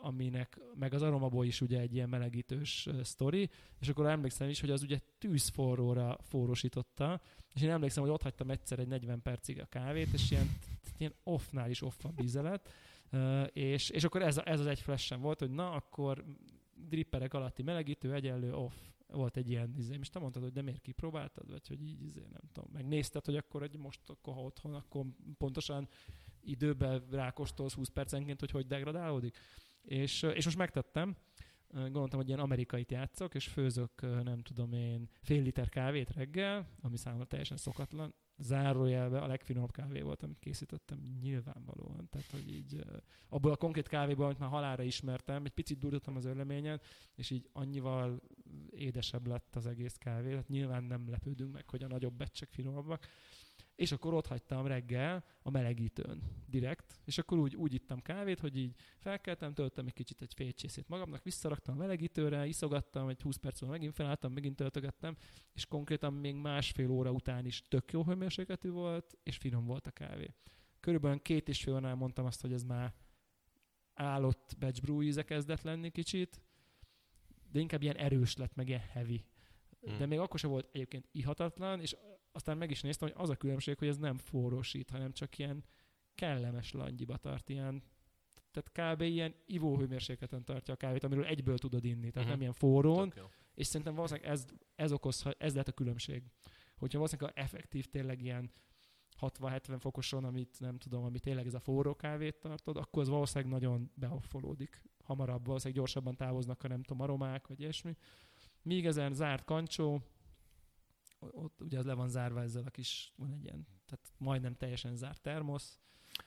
[0.00, 3.50] aminek, meg az aromaból is ugye egy ilyen melegítős sztori,
[3.80, 7.20] és akkor emlékszem is, hogy az ugye tűzforróra forrósította,
[7.54, 10.50] és én emlékszem, hogy ott hagytam egyszer egy 40 percig a kávét, és ilyen,
[10.98, 12.72] ilyen offnál is off a vízelet,
[13.52, 16.24] és, és akkor ez, ez az egy flash volt, hogy na, akkor
[16.88, 18.74] dripperek alatti melegítő egyenlő off.
[19.06, 22.20] Volt egy ilyen izé, és te mondtad, hogy de miért kipróbáltad, vagy hogy így izé,
[22.20, 25.04] nem tudom, megnézted, hogy akkor egy most akkor ha otthon, akkor
[25.38, 25.88] pontosan
[26.42, 29.36] időben rákóstolsz 20 percenként, hogy hogy degradálódik.
[29.82, 31.16] És, és most megtettem,
[31.72, 36.96] gondoltam, hogy ilyen amerikait játszok, és főzök, nem tudom én, fél liter kávét reggel, ami
[36.96, 42.08] számomra teljesen szokatlan, zárójelbe a legfinomabb kávé volt, amit készítettem, nyilvánvalóan.
[42.08, 42.84] Tehát, hogy így
[43.28, 46.80] abból a konkrét kávéból, amit már halára ismertem, egy picit durítottam az örleményen,
[47.14, 48.20] és így annyival
[48.70, 50.28] édesebb lett az egész kávé.
[50.28, 53.06] Tehát nyilván nem lepődünk meg, hogy a nagyobb becsek finomabbak
[53.80, 58.56] és akkor ott hagytam reggel a melegítőn direkt, és akkor úgy, úgy ittam kávét, hogy
[58.56, 63.60] így felkeltem, töltöttem egy kicsit egy félcsészét magamnak, visszaraktam a melegítőre, iszogattam, egy 20 perc
[63.60, 65.16] múlva megint felálltam, megint töltögettem,
[65.52, 69.90] és konkrétan még másfél óra után is tök jó hőmérsékletű volt, és finom volt a
[69.90, 70.34] kávé.
[70.80, 72.94] Körülbelül két és fél óránál mondtam azt, hogy ez már
[73.94, 76.42] állott batch brew íze kezdett lenni kicsit,
[77.52, 79.24] de inkább ilyen erős lett, meg ilyen heavy.
[79.80, 80.08] De hmm.
[80.08, 81.96] még akkor sem volt egyébként ihatatlan, és
[82.32, 85.64] aztán meg is néztem, hogy az a különbség, hogy ez nem forrósít, hanem csak ilyen
[86.14, 87.82] kellemes langyiba tart, ilyen
[88.50, 89.00] tehát kb.
[89.00, 92.30] ilyen ivóhőmérsékleten tartja a kávét, amiről egyből tudod inni, tehát uh-huh.
[92.30, 93.14] nem ilyen forrón,
[93.54, 96.22] és szerintem valószínűleg ez, ez okoz, ez lehet a különbség.
[96.76, 98.50] Hogyha valószínűleg a effektív tényleg ilyen
[99.20, 103.52] 60-70 fokoson, amit nem tudom, amit tényleg ez a forró kávét tartod, akkor az valószínűleg
[103.52, 107.96] nagyon beoffolódik hamarabb, valószínűleg gyorsabban távoznak a nem tudom, aromák, vagy ilyesmi.
[108.62, 110.02] Míg ezen zárt kancsó,
[111.20, 114.96] ott ugye az le van zárva ezzel a kis, van egy ilyen, tehát majdnem teljesen
[114.96, 115.80] zárt termosz.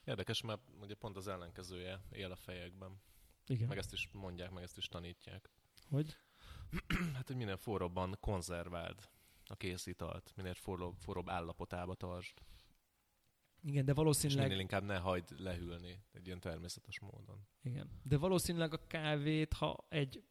[0.04, 3.02] Érdekes, mert ugye pont az ellenkezője él a fejekben.
[3.48, 3.68] Igen.
[3.68, 5.50] Meg ezt is mondják, meg ezt is tanítják.
[5.90, 6.18] Hogy?
[7.16, 9.10] hát, hogy minél forróbban konzerváld
[9.46, 12.42] a készítalt, minél forróbb, forróbb állapotába tartsd.
[13.62, 14.42] Igen, de valószínűleg...
[14.44, 17.48] És minél inkább ne hagyd lehűlni egy ilyen természetes módon.
[17.62, 20.24] Igen, de valószínűleg a kávét, ha egy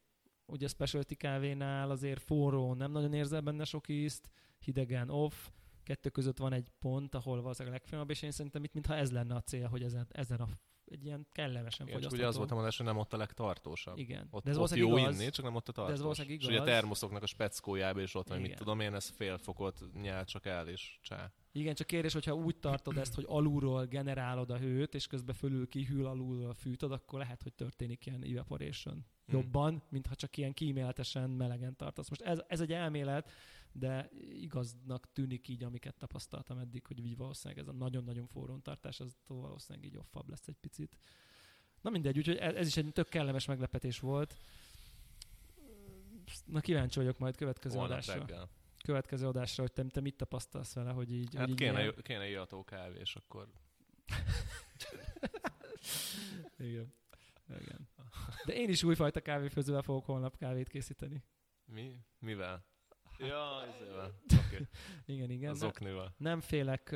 [0.46, 4.28] ugye specialty kávénál azért forró, nem nagyon érzel benne sok ízt,
[4.64, 5.48] hidegen off,
[5.82, 9.12] kettő között van egy pont, ahol valószínűleg a legfinomabb, és én szerintem itt mintha ez
[9.12, 10.48] lenne a cél, hogy ezen, ezen a
[10.84, 12.16] egy ilyen kellemesen Igen, fogyasztható.
[12.22, 13.98] ugye az volt a mondás, hogy nem ott a legtartósabb.
[13.98, 14.26] Igen.
[14.30, 15.20] Ott, de ez ott jó igaz.
[15.20, 15.98] inni, csak nem ott a tartós.
[15.98, 16.74] valószínűleg És ugye a igaz.
[16.74, 20.68] termoszoknak a speckójába is ott van, mit tudom én, ez fél fokot nyál csak el,
[20.68, 21.32] és csá.
[21.52, 25.68] Igen, csak kérdés, hogyha úgy tartod ezt, hogy alulról generálod a hőt, és közben fölül
[25.68, 29.40] kihűl, alulról fűtöd, akkor lehet, hogy történik ilyen evaporation Hmm.
[29.40, 32.08] jobban, mint ha csak ilyen kíméletesen melegen tartasz.
[32.08, 33.30] Most ez, ez egy elmélet,
[33.72, 39.00] de igaznak tűnik így, amiket tapasztaltam eddig, hogy így valószínűleg ez a nagyon-nagyon forrón tartás,
[39.00, 40.96] az valószínűleg így offabb lesz egy picit.
[41.80, 44.36] Na mindegy, úgyhogy ez, ez is egy tök kellemes meglepetés volt.
[46.44, 48.18] Na kíváncsi vagyok majd következő Holnap adásra.
[48.18, 48.48] reggel.
[48.84, 51.34] Következő adásra, hogy te, te mit tapasztalsz vele, hogy így...
[51.34, 53.48] Hát hogy így kéne, milyen- kéne kávé, és akkor
[56.58, 56.94] Igen.
[57.60, 57.88] Igen.
[58.46, 61.24] De én is újfajta kávéfőzővel fogok holnap kávét készíteni.
[61.64, 61.96] mi?
[62.18, 62.64] Mivel?
[63.26, 64.20] Ja, ezzel.
[64.46, 64.66] Oké,
[65.04, 65.50] Igen, igen.
[65.50, 66.14] az Ne, oknival.
[66.18, 66.90] nem félek,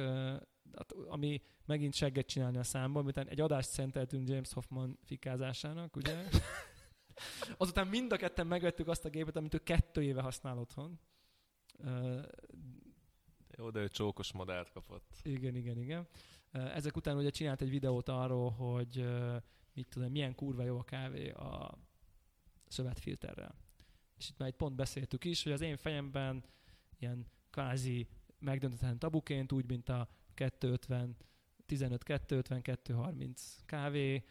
[0.75, 6.25] hát, ami megint segget csinálni a számból, miután egy adást szenteltünk James Hoffman fikázásának, ugye?
[7.57, 11.01] Azután mind a ketten megvettük azt a gépet, amit ő kettő éve használ otthon.
[13.59, 15.15] Jó, de ő csókos modellt kapott.
[15.23, 16.09] Igen, igen, igen.
[16.53, 19.07] Ezek után ugye csinált egy videót arról, hogy
[19.73, 21.79] mit tudom, milyen kurva jó a kávé a
[22.67, 23.55] szövetfilterrel.
[24.17, 26.45] És itt már egy pont beszéltük is, hogy az én fejemben
[26.99, 28.09] ilyen kvázi
[28.39, 31.17] megdöntetlen tabuként, úgy, mint a 250,
[31.67, 34.25] 15, 250, 230 kávé,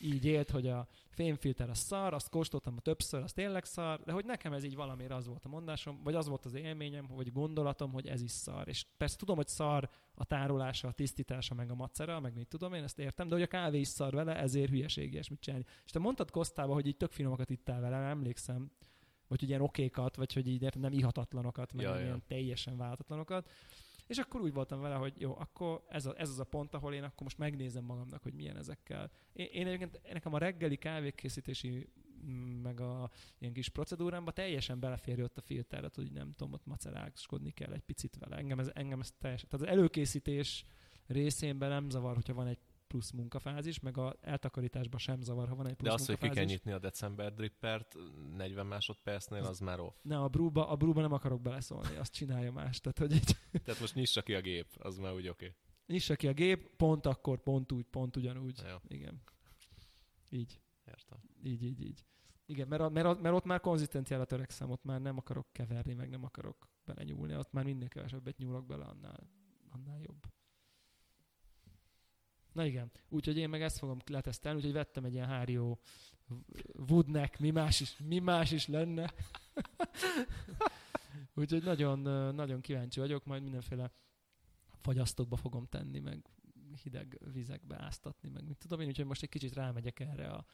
[0.00, 4.24] így élt, hogy a fémfilter a szar, azt kóstoltam többször, az tényleg szar, de hogy
[4.24, 7.92] nekem ez így valamiért az volt a mondásom, vagy az volt az élményem, vagy gondolatom,
[7.92, 8.68] hogy ez is szar.
[8.68, 12.74] És persze tudom, hogy szar a tárolása, a tisztítása, meg a macera, meg mit tudom,
[12.74, 15.66] én ezt értem, de hogy a kávé is szar vele, ezért hülyeség ilyesmit csinálni.
[15.84, 18.70] És te mondtad Kosztába, hogy így tök finomakat ittál vele, emlékszem,
[19.32, 22.04] vagy hogy ilyen okékat, vagy hogy így nem ihatatlanokat, meg Ja, ja, ja.
[22.04, 23.50] ilyen teljesen váltatlanokat.
[24.06, 26.94] És akkor úgy voltam vele, hogy jó, akkor ez, a, ez az a pont, ahol
[26.94, 29.10] én akkor most megnézem magamnak, hogy milyen ezekkel.
[29.32, 31.88] Én, én egyébként nekem a reggeli kávékészítési
[32.24, 36.66] mm, meg a ilyen kis procedúrámba teljesen beleférj ott a filteret, hogy nem tudom, ott
[36.66, 38.36] maceráskodni kell egy picit vele.
[38.36, 39.48] Engem ez, engem ez teljesen.
[39.48, 40.64] Tehát az előkészítés
[41.06, 42.58] részénben nem zavar, hogyha van egy
[42.92, 46.28] plusz munkafázis, meg a eltakarításban sem zavar, ha van egy plusz De azt, hogy ki
[46.28, 47.96] kell nyitni a december drippert
[48.36, 49.94] 40 másodpercnél, az már off.
[50.02, 52.80] Ne, a brúba, a brúba nem akarok beleszólni, azt csinálja más.
[52.80, 55.54] Tehát, hogy így Tehát most nyissa ki a gép, az már úgy oké.
[55.86, 58.62] nyissa ki a gép, pont akkor, pont úgy, pont ugyanúgy.
[58.68, 58.76] Jó.
[58.88, 59.22] Igen.
[60.30, 61.18] Így, Értem.
[61.42, 62.04] így, így, így.
[62.46, 65.94] Igen, mert, a, mert, a, mert ott már konzisztenciára törekszem, ott már nem akarok keverni,
[65.94, 69.30] meg nem akarok belenyúlni, ott már minél kevesebbet nyúlok bele, annál,
[69.70, 70.26] annál jobb.
[72.52, 75.78] Na igen, úgyhogy én meg ezt fogom letesztelni, úgyhogy vettem egy ilyen Hárió
[76.88, 79.12] Woodneck, mi más is, mi más is lenne.
[81.34, 81.98] úgyhogy nagyon,
[82.34, 83.92] nagyon kíváncsi vagyok, majd mindenféle
[84.80, 86.22] fagyasztókba fogom tenni, meg
[86.82, 90.44] hideg vizekbe áztatni, meg mit tudom én, úgyhogy most egy kicsit rámegyek erre a,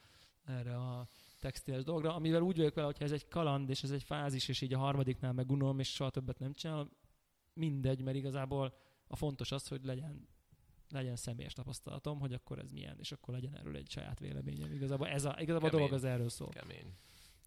[0.44, 1.08] erre a
[1.40, 4.60] textiles dologra, amivel úgy vagyok vele, hogyha ez egy kaland, és ez egy fázis, és
[4.60, 6.90] így a harmadiknál megunom, és soha többet nem csinálom,
[7.52, 8.76] mindegy, mert igazából
[9.06, 10.28] a fontos az, hogy legyen
[10.90, 14.72] legyen személyes tapasztalatom, hogy akkor ez milyen, és akkor legyen erről egy saját véleményem.
[14.72, 15.86] Igazából, ez a, igazából a Kemény.
[15.86, 16.48] dolog az erről szól.
[16.48, 16.94] Kemény.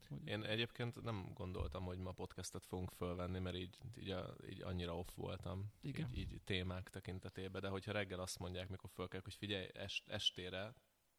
[0.09, 4.61] Hogy- Én egyébként nem gondoltam, hogy ma podcastet fogunk fölvenni, mert így, így, a, így
[4.61, 6.09] annyira off voltam, Igen.
[6.13, 10.73] Így, így témák tekintetében, de hogyha reggel azt mondják, mikor fölkelek, hogy figyelj, est, estére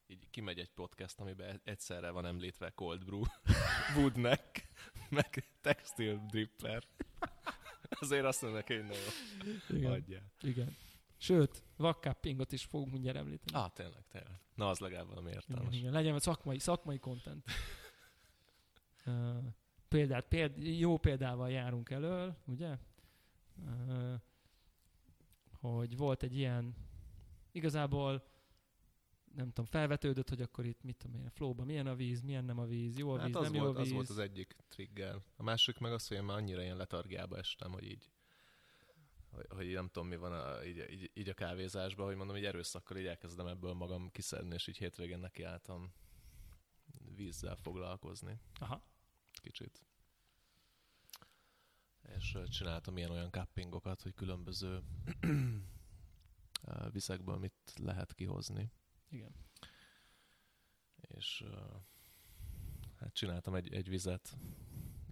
[0.06, 3.22] így kimegy egy podcast, amiben egyszerre van említve Cold Brew,
[3.96, 4.68] Woodneck,
[5.10, 6.82] meg Textil Dripper.
[8.00, 8.94] Azért azt mondom neki, hogy na
[9.68, 9.92] jó, Igen.
[9.92, 10.32] adjál.
[10.40, 10.76] Igen.
[11.22, 13.64] Sőt, vakkappingot is fogunk mindjárt említeni.
[13.64, 14.40] Ah, tényleg, tényleg.
[14.54, 15.76] Na, az legalább valami igen, értelmes.
[15.76, 15.92] igen.
[15.92, 17.44] Legyen szakmai, szakmai content.
[19.06, 19.36] uh,
[19.88, 22.78] példát, péld, jó példával járunk elől, ugye?
[23.56, 24.14] Uh,
[25.60, 26.74] hogy volt egy ilyen,
[27.52, 28.24] igazából
[29.34, 32.44] nem tudom, felvetődött, hogy akkor itt mit tudom én, a flowban milyen a víz, milyen
[32.44, 33.88] nem a víz, jó a Hát víz, az nem jó volt, a víz.
[33.88, 35.22] az volt az egyik trigger.
[35.36, 38.10] A másik meg az, hogy én már annyira ilyen letargiába estem, hogy így
[39.32, 42.44] hogy, hogy nem tudom, mi van a, így, így, így, a kávézásban, hogy mondom, hogy
[42.44, 45.92] erőszakkal így elkezdem ebből magam kiszedni, és így hétvégén nekiálltam
[47.14, 48.82] vízzel foglalkozni Aha.
[49.32, 49.82] kicsit.
[52.16, 54.82] És csináltam ilyen-olyan cuppingokat, hogy különböző
[56.64, 58.70] ö, vizekből mit lehet kihozni.
[59.08, 59.34] Igen.
[60.96, 61.44] És
[62.96, 64.36] hát csináltam egy, egy vizet,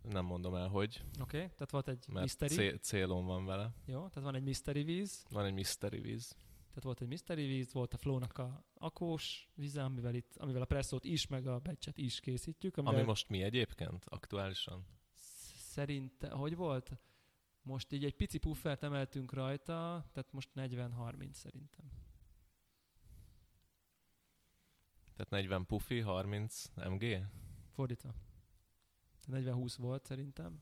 [0.02, 1.48] nem mondom el, hogy, Oké, okay.
[1.54, 2.54] tehát volt egy mert mystery.
[2.54, 3.74] cél, célom van vele.
[3.84, 6.28] Jó, tehát van egy mystery víz, Van egy mystery víz.
[6.68, 10.64] tehát volt egy mystery víz, volt a flownak a akós víze, amivel, itt, amivel a
[10.64, 12.76] presszót is, meg a becset is készítjük.
[12.76, 14.86] Amivel Ami most mi egyébként aktuálisan?
[15.54, 16.90] Szerinte, hogy volt?
[17.62, 21.90] Most így egy pici puffert emeltünk rajta, tehát most 40-30 szerintem.
[25.16, 27.26] Tehát 40 pufi, 30 MG?
[27.70, 28.14] Fordítva.
[29.30, 30.60] 40-20 volt szerintem.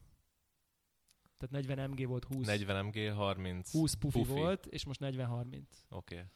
[1.36, 2.46] Tehát 40 MG volt 20.
[2.46, 4.30] 40 MG, 30 20 pufi, pufi.
[4.30, 5.62] volt, és most 40-30.
[5.88, 6.14] Oké.
[6.14, 6.26] Okay.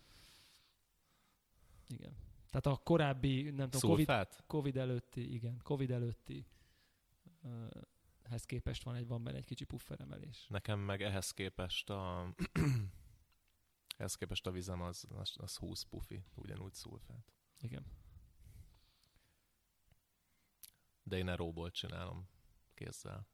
[1.86, 2.16] Igen.
[2.50, 4.44] Tehát a korábbi, nem tudom, COVID, Szulfát?
[4.46, 6.46] COVID előtti, igen, COVID előtti
[7.42, 7.68] uh,
[8.24, 10.46] hez képest van egy, van benne egy kicsi pufferemelés.
[10.48, 12.34] Nekem meg ehhez képest a
[13.98, 17.32] ehhez képest a vizem az, az, az 20 pufi, ugyanúgy szulfát.
[17.60, 17.84] Igen.
[21.02, 22.28] De én aeróból csinálom
[22.74, 23.28] kézzel.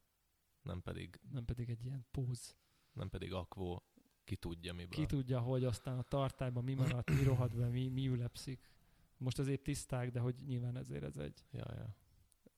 [0.62, 2.57] Nem pedig, Nem pedig egy ilyen póz.
[2.93, 3.83] nem pedig akvó,
[4.25, 4.99] ki tudja miből.
[4.99, 8.69] Ki tudja, hogy aztán a tartályban mi maradt, mi rohadt be, mi, mi ülepszik.
[9.16, 11.97] Most azért tiszták, de hogy nyilván ezért ez egy, Ja, ja.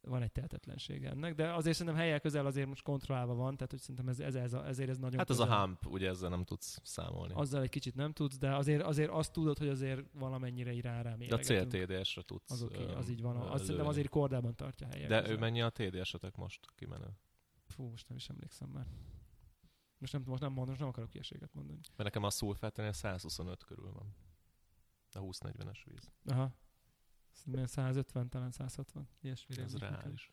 [0.02, 3.80] Van egy tehetetlensége ennek, de azért szerintem helyek közel azért most kontrollálva van, tehát hogy
[3.80, 5.64] szerintem ez, ez, ez a, ezért ez nagyon Hát az a közel.
[5.64, 7.34] hump, ugye ezzel nem tudsz számolni.
[7.34, 11.16] Azzal egy kicsit nem tudsz, de azért, azért azt tudod, hogy azért valamennyire irá rá
[11.16, 13.36] De a CLTDS-re tudsz Az okay, az így van.
[13.36, 13.88] Azt szerintem lőni.
[13.88, 15.08] azért kordában tartja helyek.
[15.08, 15.36] De közel.
[15.36, 17.08] ő mennyi a TD-esetek most kimenő?
[17.66, 18.86] Fú, most nem is emlékszem már.
[19.98, 21.78] Most nem, most nem, mondom, most nem akarok ilyeséget mondani.
[21.82, 24.14] Mert nekem a szulfátenél 125 körül van.
[25.12, 26.10] A 20-40-es víz.
[26.24, 26.52] Aha.
[27.40, 29.08] Szerintem 150, talán 160.
[29.20, 30.30] Ilyesmi Ez reális.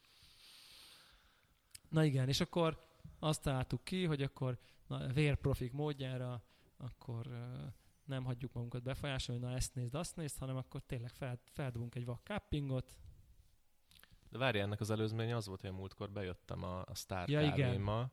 [1.90, 2.86] Na igen, és akkor
[3.20, 6.44] azt találtuk ki, hogy akkor na, vérprofik módjára
[6.78, 7.74] akkor uh,
[8.06, 12.06] nem hagyjuk magunkat befolyásolni, na ezt nézd, azt nézd, hanem akkor tényleg fel, feldobunk egy
[12.06, 12.96] vak cuppingot.
[14.30, 17.40] De várj, ennek az előzménye az volt, hogy a múltkor bejöttem a, a Star Ja,
[17.40, 18.12] kávémmal,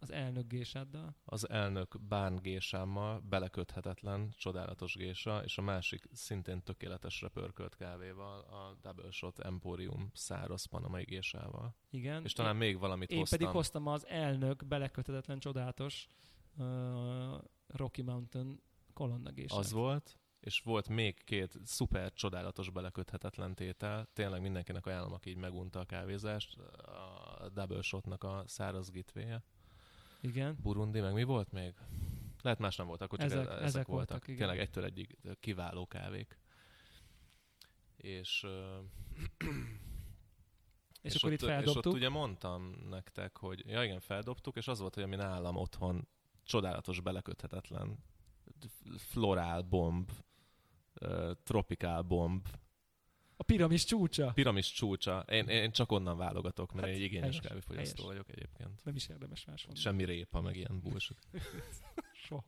[0.00, 1.14] az elnök gésáddal.
[1.24, 8.76] az elnök bán gésámmal, beleköthetetlen, csodálatos gésa, és a másik szintén tökéletesre pörkölt kávéval, a
[8.82, 11.76] Double Shot Emporium száraz panamai gésával.
[11.90, 12.24] Igen.
[12.24, 13.38] És talán én, még valamit én hoztam.
[13.38, 16.06] pedig hoztam az elnök belekötetetlen csodálatos
[16.56, 16.64] uh,
[17.66, 18.60] Rocky Mountain
[18.92, 19.58] kolonnagésát.
[19.58, 24.08] Az volt, és volt még két szuper csodálatos beleköthetetlen tétel.
[24.12, 26.58] Tényleg mindenkinek ajánlom, aki így megunta a kávézást.
[27.38, 29.42] A Double Shotnak a száraz gitvéje.
[30.20, 30.56] Igen.
[30.62, 31.74] Burundi, meg mi volt még?
[32.42, 34.08] Lehet más nem volt, akkor csak Ezek- ezek, ezek ezek voltak.
[34.08, 34.38] voltak, igen.
[34.38, 36.38] Tényleg egytől egyig kiváló kávék.
[37.96, 38.78] És, ö,
[41.02, 41.86] És, akkor itt ott, És feldobtuk.
[41.86, 46.08] ott ugye mondtam nektek, hogy ja igen, feldobtuk, és az volt, hogy ami nálam otthon
[46.44, 47.98] csodálatos, beleköthetetlen
[48.96, 50.10] florál bomb,
[51.42, 52.46] tropikál bomb,
[53.40, 54.30] A piramis csúcsa.
[54.32, 55.24] piramis csúcsa.
[55.28, 58.84] Én, én csak onnan válogatok, mert Hát, egy igényes kávéfogyasztó vagyok egyébként.
[58.84, 59.74] Nem is érdemes máshol.
[59.74, 61.18] Semmi répa, meg ilyen bullshit.
[62.24, 62.44] Soha.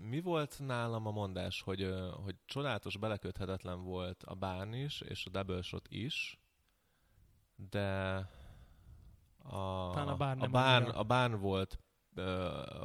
[0.00, 5.30] Mi volt nálam a mondás, hogy, hogy csodálatos, beleköthetetlen volt a bán is, és a
[5.30, 6.40] double shot is,
[7.70, 8.14] de
[9.38, 11.78] a, Talán a bán a, bán, a bán volt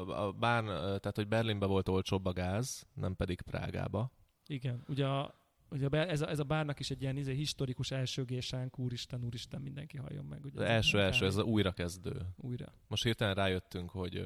[0.08, 4.12] a bán, tehát hogy Berlinbe volt olcsóbb a gáz, nem pedig Prágába.
[4.48, 4.84] Igen.
[4.88, 5.36] Ugye, a,
[5.70, 9.98] ugye ez, a, ez a bárnak is egy ilyen izé, historikus elsőgésánk, úristen, úristen, mindenki
[9.98, 10.46] halljon meg.
[10.46, 12.22] Ugye Az első, első, ez a újrakezdő.
[12.36, 12.74] Újra.
[12.88, 14.26] Most hirtelen rájöttünk, hogy,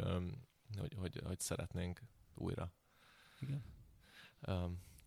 [0.78, 2.02] hogy, hogy, hogy szeretnénk
[2.36, 2.74] újra.
[3.40, 3.64] Igen.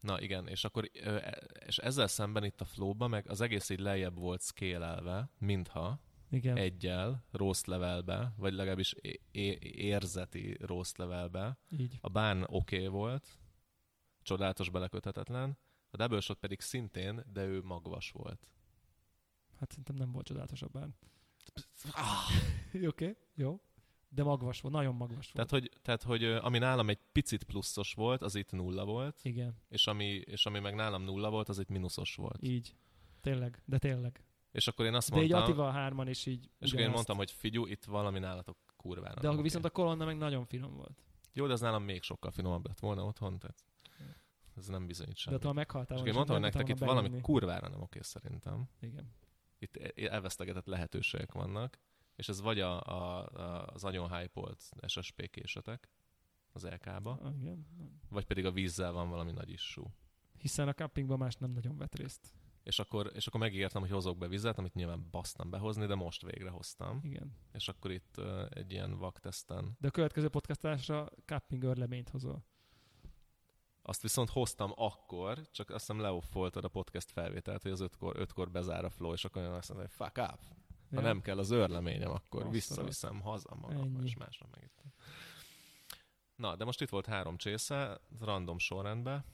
[0.01, 3.81] Na igen, és akkor e- és ezzel szemben itt a flowba meg az egész így
[3.81, 6.01] lejjebb volt scale mintha
[6.31, 6.57] Igen.
[6.57, 11.59] egyel roast levelbe, vagy legalábbis é- é- érzeti roast levelbe.
[11.79, 11.99] Így.
[12.01, 13.39] A bán oké okay volt,
[14.31, 15.59] csodálatos beleköthetetlen,
[15.91, 18.53] a double shot pedig szintén, de ő magvas volt.
[19.59, 20.95] Hát szerintem nem volt csodálatos a bán.
[22.75, 23.61] Oké, okay, jó.
[24.09, 25.35] De magvas volt, nagyon magvas volt.
[25.35, 29.57] Tehát hogy, tehát, hogy ami nálam egy picit pluszos volt, az itt nulla volt, Igen,
[29.69, 32.43] és ami, és ami meg nálam nulla volt, az itt mínuszos volt.
[32.43, 32.75] így.
[33.21, 34.25] Tényleg, de tényleg.
[34.53, 36.95] És akkor én azt De így mondtam, Attival hárman is így és akkor én ugyanazt.
[36.95, 39.21] mondtam, hogy figyú, itt valami nálatok kurvára.
[39.21, 41.03] De akkor viszont a kolonna meg nagyon finom volt.
[41.33, 43.65] Jó, de az nálam még sokkal finomabb lett volna otthon, tehát
[44.61, 45.39] ez nem bizonyít De semmit.
[45.39, 48.69] ott ha meghaltál És én mondtam, hogy nektek itt volna valami kurvára nem oké szerintem.
[48.81, 49.13] Igen.
[49.59, 51.79] Itt elvesztegetett lehetőségek vannak,
[52.17, 54.41] és ez vagy a, a, a, az nagyon hype
[54.87, 55.89] SSP késetek
[56.53, 57.67] az LK-ba, Ah, igen.
[58.09, 59.95] vagy pedig a vízzel van valami nagy issú.
[60.39, 62.35] Hiszen a campingban más nem nagyon vett részt.
[62.63, 66.23] És akkor, és akkor megígértem, hogy hozok be vizet, amit nyilván basztam behozni, de most
[66.23, 67.01] végre hoztam.
[67.03, 67.37] Igen.
[67.53, 72.45] És akkor itt uh, egy ilyen vakteszten De a következő podcastásra camping örleményt hozol.
[73.83, 78.51] Azt viszont hoztam akkor, csak azt hiszem leoffoltad a podcast felvételt, hogy az ötkor, ötkor
[78.51, 80.39] bezár a flow, és akkor én azt mondom, hogy fuck up.
[80.91, 81.01] Ha Ja.
[81.01, 84.05] nem kell az őrleményem, akkor Azt visszaviszem haza magam, Ennyi.
[84.05, 84.93] és másnap megittem.
[86.37, 89.25] Na, de most itt volt három csésze, random sorrendben,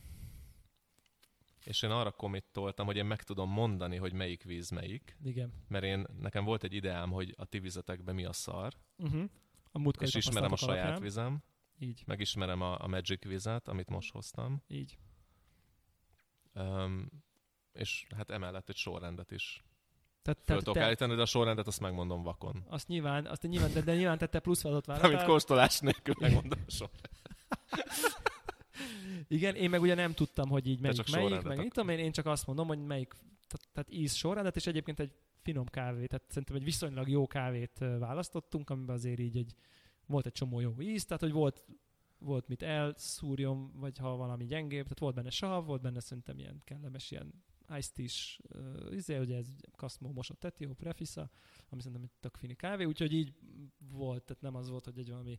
[1.65, 5.53] és én arra committoltam, hogy én meg tudom mondani, hogy melyik víz melyik, Igen.
[5.69, 9.25] mert én, nekem volt egy ideám, hogy a ti vizetekben mi a szar, Uh-huh.
[9.73, 11.03] A és ismerem a saját alapján.
[11.03, 11.43] vizem,
[11.79, 14.99] Így, megismerem a, a Magic vizet, amit most hoztam, így.
[16.55, 17.09] Um,
[17.73, 19.65] és hát emellett egy sorrendet is
[20.23, 22.65] Tehát, föl tudok te, állítani, de a sorrendet azt megmondom vakon.
[22.69, 25.29] azt nyilván, azt nyilván, de, de nyilván te, te plusz feladatot Amit vállaltál.
[25.29, 27.37] kóstolás nélkül megmondom a sorrendet.
[29.29, 32.13] Igen, én meg ugye nem tudtam, hogy így melyik melyik, meg mit tudom én, én
[32.13, 33.13] csak azt mondom, hogy melyik,
[33.47, 35.13] tehát, tehát íz sorrendet, és egyébként egy
[35.43, 39.55] finom kávé, tehát szerintem egy viszonylag jó kávét választottunk, amiben azért így egy,
[40.07, 41.65] volt egy csomó jó íz, tehát hogy volt,
[42.19, 46.61] volt mit elszúrjon, vagy ha valami gyengébb, tehát volt benne sav, volt benne szerintem ilyen
[46.65, 47.45] kellemes ilyen
[47.77, 48.41] iced is,
[48.91, 51.31] izé, ugye ez Cosmo mosott Tetio, Prefisa,
[51.69, 53.35] ami szerintem egy tök fini kávé, úgyhogy így
[53.79, 55.39] volt, tehát nem az volt, hogy egy valami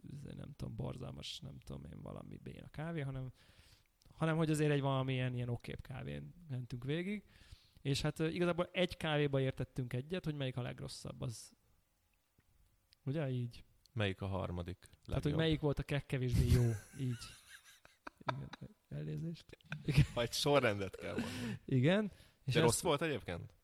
[0.00, 3.32] izé, nem tudom, borzalmas, nem tudom én, valami béna kávé, hanem,
[4.12, 7.24] hanem hogy azért egy valamilyen ilyen okébb kávén mentünk végig.
[7.80, 11.52] És hát igazából egy kávéba értettünk egyet, hogy melyik a legrosszabb, az
[13.04, 13.64] ugye így?
[13.94, 15.04] Melyik a harmadik legjobb?
[15.06, 16.62] Tehát, hogy melyik volt a kevésbé jó,
[16.98, 17.16] így.
[18.32, 18.48] Igen,
[18.88, 19.44] elnézést.
[20.14, 21.58] Ha egy sorrendet kell mondani.
[21.64, 22.12] Igen.
[22.44, 23.54] És De ezt- rossz volt egyébként?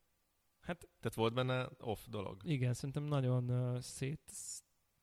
[0.61, 2.41] Hát Tehát volt benne off dolog?
[2.45, 4.33] igen, szerintem nagyon uh, szét,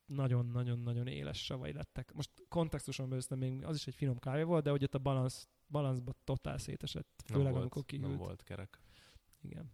[0.06, 2.12] nagyon-nagyon-nagyon éles savai lettek.
[2.12, 5.48] Most kontextuson belül még az is egy finom kávé volt, de hogy ott a balansz,
[5.66, 8.08] balanszba totál szétesett, Nem főleg volt, amikor kihűlt.
[8.08, 8.80] Nem volt kerek.
[9.40, 9.72] Igen.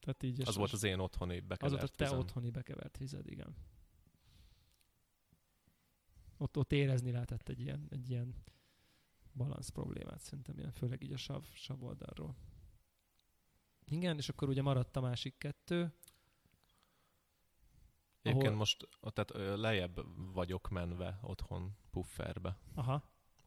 [0.00, 2.18] Tehát így, Az volt az én otthoni az bekevert volt a te vizem.
[2.18, 3.56] otthoni bekevert vized, igen.
[6.42, 8.34] Ott, ott érezni lehetett egy ilyen, egy ilyen
[9.32, 12.36] balansz problémát szerintem, ilyen, főleg így a sav, sav oldalról.
[13.84, 15.92] Igen, és akkor ugye maradt a másik kettő.
[18.22, 20.00] Egyébként ahol- most tehát lejjebb
[20.32, 22.58] vagyok menve otthon pufferbe.
[22.74, 23.02] Aha,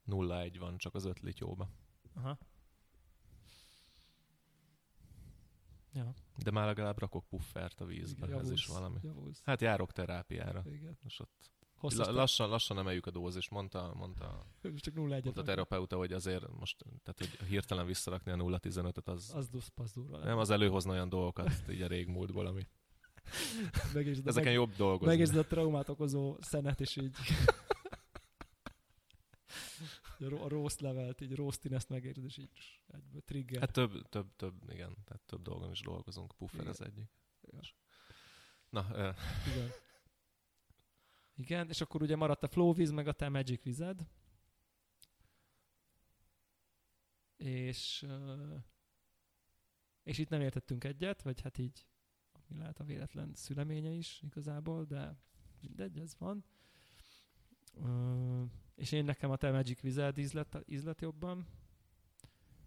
[0.05, 1.69] 0-1 van csak az öt lityóba.
[2.13, 2.37] aha.
[5.93, 8.99] Ja, De már legalább rakok puffert a vízbe, ez is valami.
[9.03, 9.41] Javulsz.
[9.43, 10.63] Hát járok terápiára.
[10.65, 10.97] Igen.
[11.03, 11.51] És ott
[11.89, 14.45] Hosszas la, lassan, lassan emeljük a dózist, mondta, mondta,
[14.77, 19.07] csak 0 1 mondta a terapeuta, hogy azért most, tehát hogy hirtelen visszarakni a 0-15-öt,
[19.07, 20.17] az, Az dusz, durva.
[20.17, 22.67] nem, az előhozna olyan dolgokat így a régmúltból, ami
[23.93, 25.07] Megérzed, ezeken meg, jobb dolgozni.
[25.07, 27.15] megérzed a traumát okozó szenet, és így
[30.19, 32.49] a, ro- a roast levelt, így roastiness megérzed, és így
[32.88, 33.59] egyből trigger.
[33.59, 36.33] Hát több, több, több, igen, tehát több dolgon is dolgozunk.
[36.38, 36.71] Puffer Igen.
[36.71, 37.09] az egyik.
[37.51, 37.59] Ja.
[38.69, 39.09] Na, ö,
[39.53, 39.71] Igen.
[41.38, 44.07] Igen, és akkor ugye maradt a flow víz, meg a te magic vized.
[47.38, 48.07] És,
[50.03, 51.86] és itt nem értettünk egyet, vagy hát így,
[52.31, 55.17] ami lehet a véletlen szüleménye is igazából, de
[55.61, 56.45] mindegy, ez van.
[58.75, 61.47] És én nekem a te magic vized ízlet, ízlet jobban.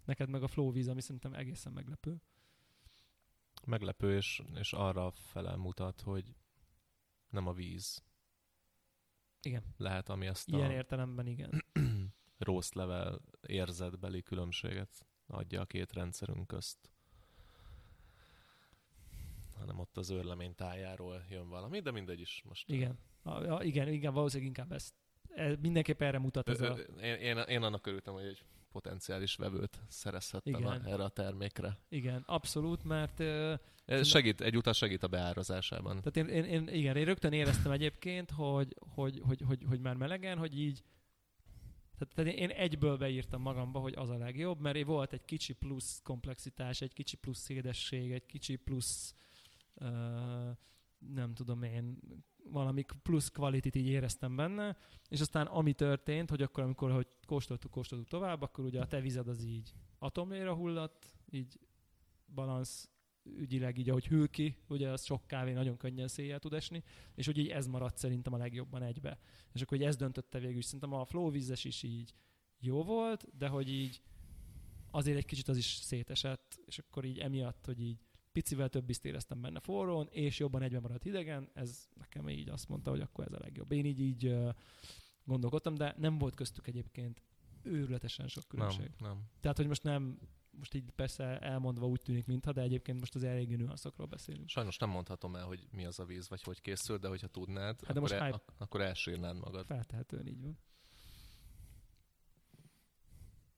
[0.05, 2.21] Neked meg a flow víz, ami szerintem egészen meglepő.
[3.65, 6.35] meglepő, és, és arra fele mutat, hogy
[7.29, 8.03] nem a víz
[9.41, 9.63] Igen.
[9.77, 11.65] lehet, ami ezt Ilyen a értelemben igen.
[12.37, 16.89] roast level érzetbeli különbséget adja a két rendszerünk közt.
[19.59, 22.69] hanem ott az őrlemény tájáról jön valami, de mindegy is most.
[22.69, 22.99] Igen.
[23.21, 24.93] A, a, igen, igen, valószínűleg inkább ezt.
[25.29, 26.77] E, mindenképp erre mutat ez Ö, a...
[26.77, 30.85] Én, én, én annak örültem, hogy egy potenciális vevőt szerezhettem Igen.
[30.85, 31.77] erre a termékre.
[31.89, 33.23] Igen, abszolút, mert
[34.03, 36.01] segít, egyúttal segít a beárazásában.
[36.01, 39.95] tehát én, én, én, igen, én rögtön éreztem egyébként, hogy, hogy, hogy, hogy, hogy már
[39.95, 40.83] melegen, hogy így
[41.99, 46.01] tehát, tehát én egyből beírtam magamba, hogy az a legjobb, mert volt egy kicsi plusz
[46.03, 49.15] komplexitás, egy kicsi plusz édesség, egy kicsi plusz
[49.73, 49.87] uh,
[50.99, 51.99] nem tudom én,
[52.43, 54.77] valami plusz kvalitit így éreztem benne,
[55.09, 59.01] és aztán ami történt, hogy akkor, amikor hogy kóstoltuk, kóstoltuk tovább, akkor ugye a te
[59.01, 61.59] vized az így atomlére hullott, így
[62.33, 62.89] balansz
[63.23, 66.83] ügyileg így, ahogy hűl ki, ugye az sok kávé nagyon könnyen széjjel tud esni,
[67.15, 69.19] és hogy így ez maradt szerintem a legjobban egybe.
[69.53, 70.65] És akkor hogy ez döntötte végül is.
[70.65, 72.13] Szerintem a flow vízes is így
[72.59, 74.01] jó volt, de hogy így
[74.91, 79.05] azért egy kicsit az is szétesett, és akkor így emiatt, hogy így picivel több ízt
[79.05, 83.25] éreztem benne forrón, és jobban egyben maradt hidegen, ez nekem így azt mondta, hogy akkor
[83.25, 83.71] ez a legjobb.
[83.71, 84.35] Én így, így
[85.23, 87.21] gondolkodtam, de nem volt köztük egyébként
[87.63, 88.91] őrületesen sok különbség.
[88.99, 89.23] Nem, nem.
[89.39, 90.19] Tehát, hogy most nem,
[90.51, 94.49] most így persze elmondva úgy tűnik, mintha, de egyébként most az eléggé nüanszokról beszélünk.
[94.49, 97.75] Sajnos nem mondhatom el, hogy mi az a víz, vagy hogy készül, de hogyha tudnád,
[97.75, 99.65] Hát de akkor, most el, hype- ak- akkor elsírnád magad.
[99.65, 100.57] Feltehetően így van.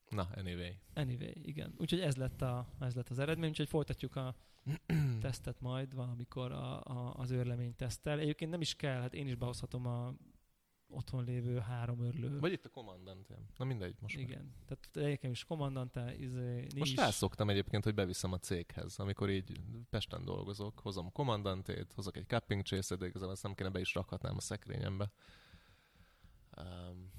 [0.10, 0.78] Na, anyway.
[0.94, 1.74] Anyway, igen.
[1.78, 4.36] Úgyhogy ez lett, a, ez lett az eredmény, úgyhogy folytatjuk a
[5.22, 8.20] tesztet majd valamikor a, a, az őrlemény teszttel.
[8.20, 10.14] Egyébként nem is kell, hát én is behozhatom a
[10.92, 12.40] otthon lévő három őrlő.
[12.40, 13.28] Vagy itt a kommandant.
[13.58, 14.24] Na mindegy, most már.
[14.24, 14.54] igen.
[14.66, 17.00] Tehát egyébként is kommandante, izé, Most is.
[17.00, 22.28] felszoktam egyébként, hogy beviszem a céghez, amikor így Pesten dolgozok, hozom a kommandantét, hozok egy
[22.28, 25.12] cupping chase de igazából ezt nem kéne be is rakhatnám a szekrényembe.
[26.58, 27.12] Um,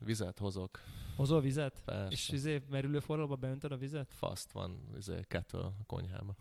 [0.00, 0.80] vizet hozok.
[1.16, 1.82] Hozol vizet?
[1.84, 2.12] Persze.
[2.12, 4.12] És izé merülő forróba beöntöd a vizet?
[4.12, 6.36] Faszt van, izé, kettő a konyhába.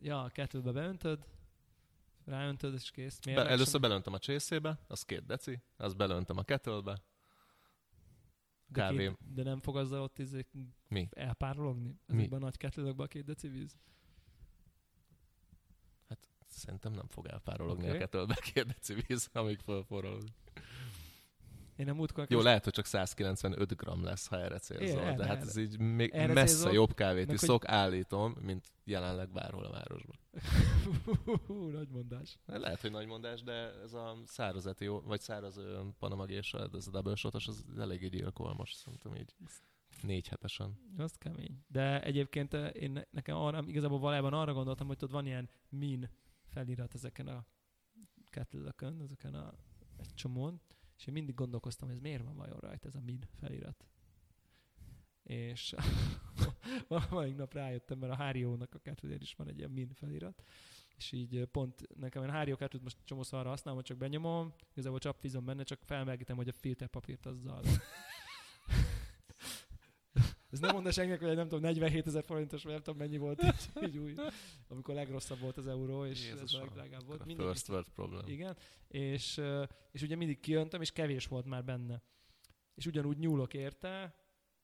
[0.00, 1.26] Ja, a kettőbe beöntöd,
[2.24, 3.18] ráöntöd, és kész.
[3.18, 7.02] Be, először belöntöm a csészébe, az két deci, azt belöntöm a kettlebe.
[8.66, 9.06] de, kávé.
[9.06, 10.46] két, de nem fog azzal ott izé
[10.88, 11.08] Mi?
[11.10, 12.00] elpárologni?
[12.06, 13.76] Ezekben a nagy kettlőkben a két deci víz?
[16.48, 17.96] Szerintem nem fog elpárologni okay.
[17.96, 20.22] a kettlebe két deci víz, amíg fölforrol.
[21.78, 22.26] Én nem múltkor...
[22.28, 25.46] Jó, lehet, hogy csak 195 gram lesz, ha erre célzol, erre, de hát erre.
[25.46, 26.72] ez így még Erre messze célzol?
[26.72, 30.16] jobb kávét iszok, állítom, mint jelenleg bárhol a városban.
[31.46, 32.38] Hú, nagy mondás.
[32.46, 33.52] Lehet, hogy nagy mondás, de
[33.82, 38.08] ez a száraz etió, vagy száraz ö, Panama Geisha, ez a double shotos, az eléggé
[38.08, 39.34] gyilkol most, szerintem így
[40.02, 40.78] négy hetesen.
[40.96, 41.64] Az kemény.
[41.66, 46.10] De egyébként én ne- nekem arra, igazából valójában arra gondoltam, hogy tudod, van ilyen min
[46.46, 47.46] felirat ezeken a
[48.30, 49.54] kettlökön, ezeken a
[49.96, 50.60] egy csomón,
[50.98, 53.84] és én mindig gondolkoztam, hogy ez miért van vajon rajta ez a min felirat.
[55.22, 55.74] És
[56.88, 60.42] valamelyik nap rájöttem, mert a Háriónak a kettőnél is van egy ilyen min felirat,
[60.96, 64.98] és így pont nekem a Hárió kettőt most csomószor arra használom, hogy csak benyomom, igazából
[64.98, 67.62] csapvízom benne, csak felmelegítem, hogy a filterpapírt azzal
[70.50, 73.42] ez nem mondta senkinek, hogy nem tudom, 47 ezer forintos, vagy nem tudom mennyi volt
[73.42, 74.14] így, így új,
[74.68, 77.20] amikor legrosszabb volt az euró, és ez a Jézusom, legdrágább volt.
[77.20, 78.28] A Mindig, first world problem.
[78.28, 78.56] igen,
[78.88, 79.40] és,
[79.90, 82.02] és ugye mindig kijöntem, és kevés volt már benne.
[82.74, 84.14] És ugyanúgy nyúlok érte,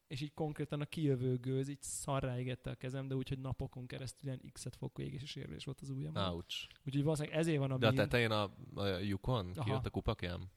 [0.06, 4.28] és így konkrétan a kijövő gőz így szarrá égette a kezem, de úgyhogy napokon keresztül
[4.28, 6.22] ilyen x-et fokú égési sérülés volt az ujjamon.
[6.32, 6.68] Ouch.
[6.86, 7.98] Úgyhogy valószínűleg ezért van a De a min.
[7.98, 8.42] tetején a,
[8.74, 10.50] a lyukon kijött a kupakjám?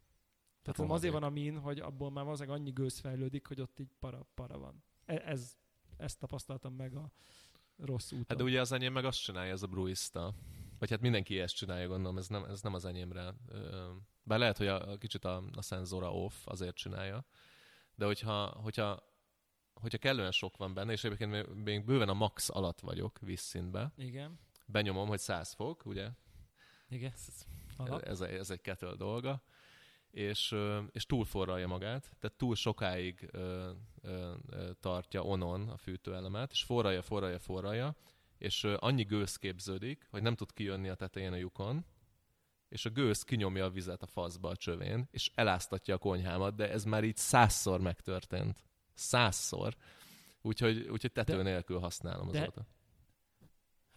[0.61, 3.91] Tehát azért van a min, hogy abból már valószínűleg annyi gőz fejlődik, hogy ott így
[3.99, 4.83] para, para van.
[5.07, 5.55] E- Ez,
[5.97, 7.11] ezt tapasztaltam meg a
[7.77, 8.25] rossz úton.
[8.27, 10.33] Hát de ugye az enyém meg azt csinálja, ez a bruista.
[10.79, 13.33] Vagy hát mindenki ezt csinálja, gondolom, ez nem, ez nem az enyémre.
[14.23, 17.25] Bár lehet, hogy a, a kicsit a, a szenzora off azért csinálja.
[17.95, 19.03] De hogyha, hogyha,
[19.73, 24.39] hogyha kellően sok van benne, és egyébként még- bőven a max alatt vagyok vízszintbe, Igen,
[24.65, 26.09] benyomom, hogy 100 fok, ugye?
[26.89, 27.13] igen.
[27.77, 28.01] Alap.
[28.01, 29.41] Ez, ez egy kettle dolga.
[30.11, 30.55] És,
[30.91, 34.33] és túlforralja magát, tehát túl sokáig ö, ö,
[34.79, 37.95] tartja onon a fűtőelemet, és forralja, forralja, forralja,
[38.37, 41.85] és annyi gőz képződik, hogy nem tud kijönni a tetején a lyukon,
[42.69, 46.71] és a gőz kinyomja a vizet a faszba a csövén, és eláztatja a konyhámat, de
[46.71, 48.63] ez már így százszor megtörtént.
[48.93, 49.75] Százszor.
[50.41, 52.65] Úgyhogy, úgyhogy tető De- nélkül használom de- azóta.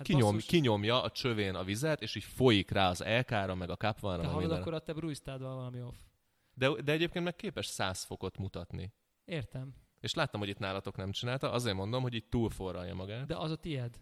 [0.01, 3.71] Hát Kinyom, basszus, kinyomja a csövén a vizet, és így folyik rá az LK-ra, meg
[3.71, 5.95] a te kapvanra, meg hallod, akkor a te bruisztádval valami off.
[6.55, 8.93] De, de egyébként meg képes 100 fokot mutatni.
[9.25, 9.75] Értem.
[10.01, 13.27] És láttam, hogy itt nálatok nem csinálta, azért mondom, hogy itt túlforralja magát.
[13.27, 14.01] De az a tied.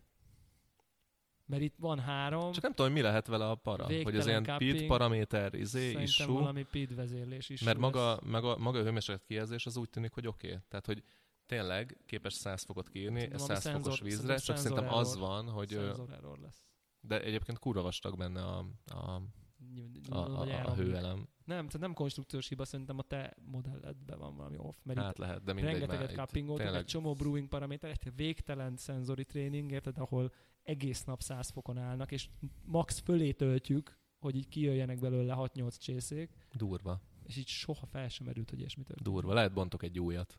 [1.47, 3.85] Mert itt van három, Csak nem tudom, mi lehet vele a para.
[3.85, 4.77] hogy az ilyen cupping.
[4.77, 6.33] pit paraméter, izé, issú.
[6.33, 7.63] valami PID vezérlés is.
[7.63, 10.47] Mert maga, maga, maga a hőmérséklet kijelzés az úgy tűnik, hogy oké.
[10.47, 10.59] Okay.
[10.69, 11.03] Tehát, hogy
[11.49, 15.09] tényleg képes 100 fokot kiírni, Szerintem 100 valami fokos szenzor- vízre, csak szerintem szenzor az
[15.15, 15.29] error.
[15.29, 15.69] van, hogy...
[15.69, 16.63] Szenzor lesz.
[17.01, 20.85] De egyébként kurva vastag benne a, a, a, a, a elromlik.
[20.87, 21.29] hőelem.
[21.45, 24.77] Nem, tehát nem konstrukciós hiba, szerintem a te modelledben van valami off.
[24.83, 29.25] Mert Hát lehet, de mindegy rengeteget cuppingoltak, tényleg- egy csomó brewing paraméter, egy végtelen szenzori
[29.25, 30.33] tréning, érted, ahol
[30.63, 32.29] egész nap 100 fokon állnak, és
[32.65, 37.01] max fölé töltjük, hogy így kijöjjenek belőle 6-8 csészék, Durva.
[37.25, 39.13] és így soha fel sem merült, hogy ilyesmi történik.
[39.13, 39.35] Durva.
[39.35, 40.39] Lehet bontok egy újat.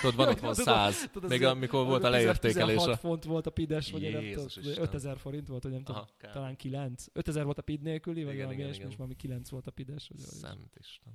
[0.00, 1.10] Tudod, van ott van Tudom, 100.
[1.12, 2.74] tudod, Még amikor volt a Az 10 leértékelés.
[2.74, 4.82] 16 a- font volt a pides, vagy nem tudom, Isten.
[4.82, 7.04] 5000 forint volt, vagy nem tudom, talán 9.
[7.12, 10.10] 5000 volt a pid nélküli, vagy valami ilyesmi, és valami 9 volt a pides.
[10.16, 11.12] Szent Isten.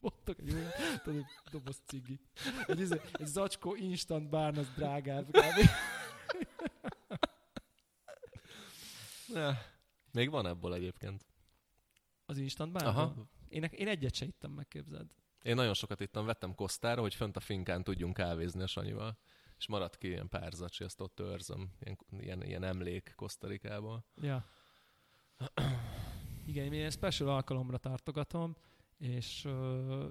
[0.00, 0.70] Mondtak egy olyan,
[1.02, 2.20] tudod, egy doboz cigi.
[2.66, 5.36] Egy, izé- egy zacskó instant bárn, az drágább.
[10.12, 11.26] Még van ebből egyébként.
[12.26, 12.86] Az instant bárn?
[12.86, 13.14] Aha.
[13.48, 15.10] Én, én egyet se ittam, megképzeld.
[15.42, 19.18] Én nagyon sokat ittam, vettem kosztára, hogy fönt a finkán tudjunk kávézni a Sanyival.
[19.58, 21.70] És maradt ki ilyen pár zacsi, ezt ott őrzöm.
[21.80, 24.04] Ilyen, ilyen, ilyen emlék Kosztarikából.
[24.20, 24.46] Ja.
[26.46, 28.56] Igen, én ilyen special alkalomra tartogatom,
[28.98, 29.48] és,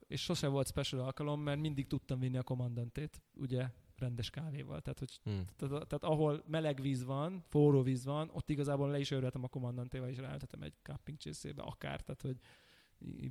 [0.07, 3.67] és sose volt special alkalom, mert mindig tudtam vinni a kommandantét, ugye,
[4.01, 4.82] rendes kávéval.
[4.82, 5.32] Tehát, hogy Hm.
[5.55, 9.47] Tehát, tehát ahol meleg víz van, forró víz van, ott igazából le is őröltem a
[9.47, 12.38] kommandantéval, és ráültetem egy cupping csészébe, akár, tehát hogy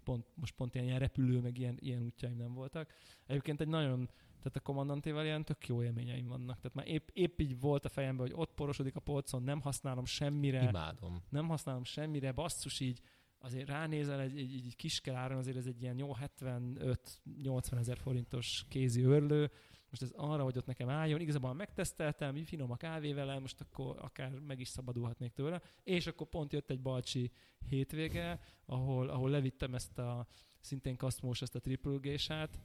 [0.04, 2.92] pont, most pont ilyen, ilyen repülő, meg ilyen, ilyen útjaim nem voltak.
[3.26, 4.06] Egyébként egy nagyon,
[4.38, 6.60] tehát a kommandantéval ilyen tök jó élményeim vannak.
[6.60, 10.04] Tehát már épp, épp így volt a fejemben, hogy ott porosodik a polcon, nem használom
[10.04, 11.22] semmire, Imádom.
[11.28, 13.00] nem használom semmire, basszus így,
[13.38, 19.04] azért ránézel egy, egy, egy kiskeláron, azért ez egy ilyen jó 75-80 ezer forintos kézi
[19.04, 19.50] őrlő,
[19.90, 23.96] most ez arra, hogy ott nekem álljon, igazából megteszteltem, finom a kávé vele, most akkor
[23.98, 27.30] akár meg is szabadulhatnék tőle, és akkor pont jött egy balcsi
[27.68, 30.26] hétvége, ahol, ahol levittem ezt a
[30.60, 32.60] szintén kaszmós, ezt a triple gésát,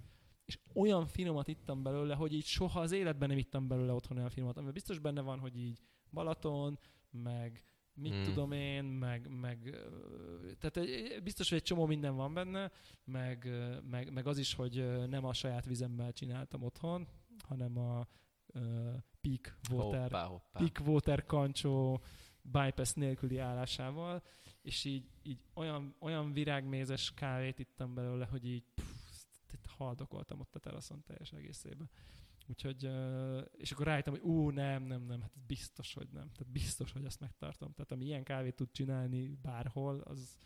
[0.45, 4.29] és olyan finomat ittam belőle, hogy így soha az életben nem ittam belőle otthon olyan
[4.29, 5.79] finomat, amiben biztos benne van, hogy így
[6.11, 6.79] Balaton,
[7.11, 7.63] meg
[7.95, 8.19] mit Mm.
[8.19, 8.23] mm.
[8.23, 9.77] tudom én, meg, meg
[10.59, 12.71] tehát egy- biztos, hogy egy csomó minden van benne,
[13.03, 13.49] meg,
[13.89, 17.07] meg, meg az is, hogy nem a saját vizemmel csináltam otthon,
[17.43, 18.07] hanem a
[18.53, 20.59] uh, peak water, Hoppá, hoppá.
[20.59, 22.01] peak water kancsó
[22.41, 24.23] bypass nélküli állásával,
[24.61, 28.93] és így, így olyan, olyan virágmézes kávét ittam belőle, hogy így pff,
[29.77, 31.89] haldokoltam ott a teraszon teljes egészében.
[32.47, 32.89] Úgyhogy,
[33.51, 36.29] és akkor rájöttem, hogy ú, nem, nem, nem, hát ez biztos, hogy nem.
[36.31, 37.71] Tehát biztos, hogy ezt megtartom.
[37.73, 40.37] Tehát ami ilyen kávét tud csinálni bárhol, az,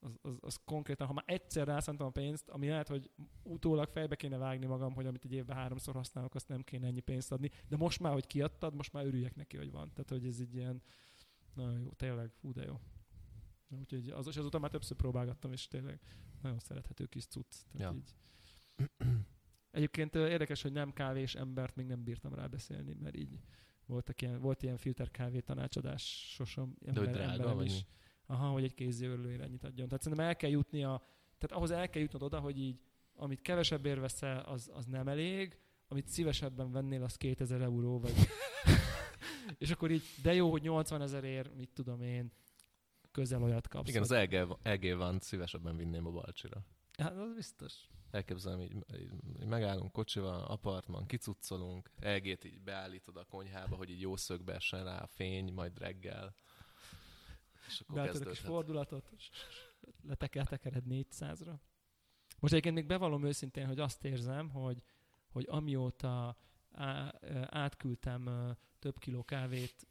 [0.00, 3.10] az, az, az konkrétan, ha már egyszer rászántam a pénzt, ami lehet, hogy
[3.42, 7.00] utólag fejbe kéne vágni magam, hogy amit egy évben háromszor használok, azt nem kéne ennyi
[7.00, 9.92] pénzt adni, de most már, hogy kiadtad, most már örüljek neki, hogy van.
[9.92, 10.82] Tehát, hogy ez egy ilyen,
[11.54, 12.80] nagyon jó, tényleg, fú, de jó.
[13.80, 16.00] Úgyhogy az, és azután már többször próbálgattam, és tényleg
[16.42, 17.54] nagyon szerethető kis cucc.
[17.72, 17.98] Tehát Ja.
[17.98, 18.14] így.
[19.74, 23.38] Egyébként érdekes, hogy nem kávés embert még nem bírtam rábeszélni, mert így
[23.86, 27.72] voltak ilyen, volt ilyen filter kávé tanácsadás sosem De hogy drága, emberem vagy is.
[27.72, 27.86] mi?
[28.26, 29.88] Aha, hogy egy kézzelőre ennyit adjon.
[29.88, 31.02] Tehát szerintem el kell jutnia,
[31.38, 32.80] tehát ahhoz el kell jutnod oda, hogy így,
[33.14, 35.58] amit kevesebbért veszel, az, az nem elég,
[35.88, 38.14] amit szívesebben vennél, az 2000 euró, vagy...
[39.58, 42.32] és akkor így, de jó, hogy 80 ezerért, mit tudom én,
[43.10, 43.88] közel olyat kapsz.
[43.88, 46.64] Igen, az EG, EG van szívesebben vinném a Balcsira.
[46.98, 47.74] Hát, az biztos.
[48.10, 54.16] Elképzelem, így, így, megállunk kocsival, apartman, kicuccolunk, EG-t így beállítod a konyhába, hogy így jó
[54.16, 56.34] szögbe essen rá a fény, majd reggel.
[57.66, 59.12] És akkor Beálltad a kis fordulatot,
[60.02, 61.58] letekel tekered 400-ra.
[62.38, 64.82] Most egyébként még bevallom őszintén, hogy azt érzem, hogy,
[65.28, 66.36] hogy amióta
[66.70, 67.14] á,
[67.48, 69.86] átküldtem több kiló kávét,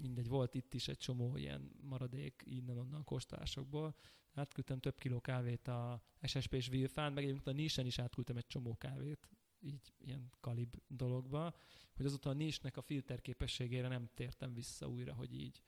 [0.00, 3.94] mindegy, volt itt is egy csomó ilyen maradék innen-onnan kóstolásokból,
[4.34, 8.46] átküldtem több kiló kávét a SSP és Vilfán, meg egyébként a Nisen is átküldtem egy
[8.46, 9.28] csomó kávét,
[9.60, 11.54] így ilyen kalib dologba,
[11.94, 15.62] hogy azóta a Nisnek a filter képességére nem tértem vissza újra, hogy így,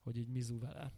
[0.00, 0.92] hogy így mizu vele.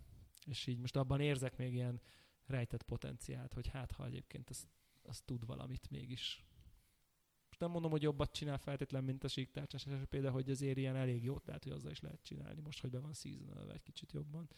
[0.47, 2.01] És így most abban érzek még ilyen
[2.47, 4.69] rejtett potenciált, hogy hát ha egyébként az,
[5.03, 6.45] az tud valamit mégis.
[7.49, 10.97] Most nem mondom, hogy jobbat csinál feltétlen, mint a síktárcsás SSP, de hogy azért ilyen
[10.97, 14.13] elég jót lehet, hogy azzal is lehet csinálni, most, hogy be van seasonal egy kicsit
[14.13, 14.49] jobban.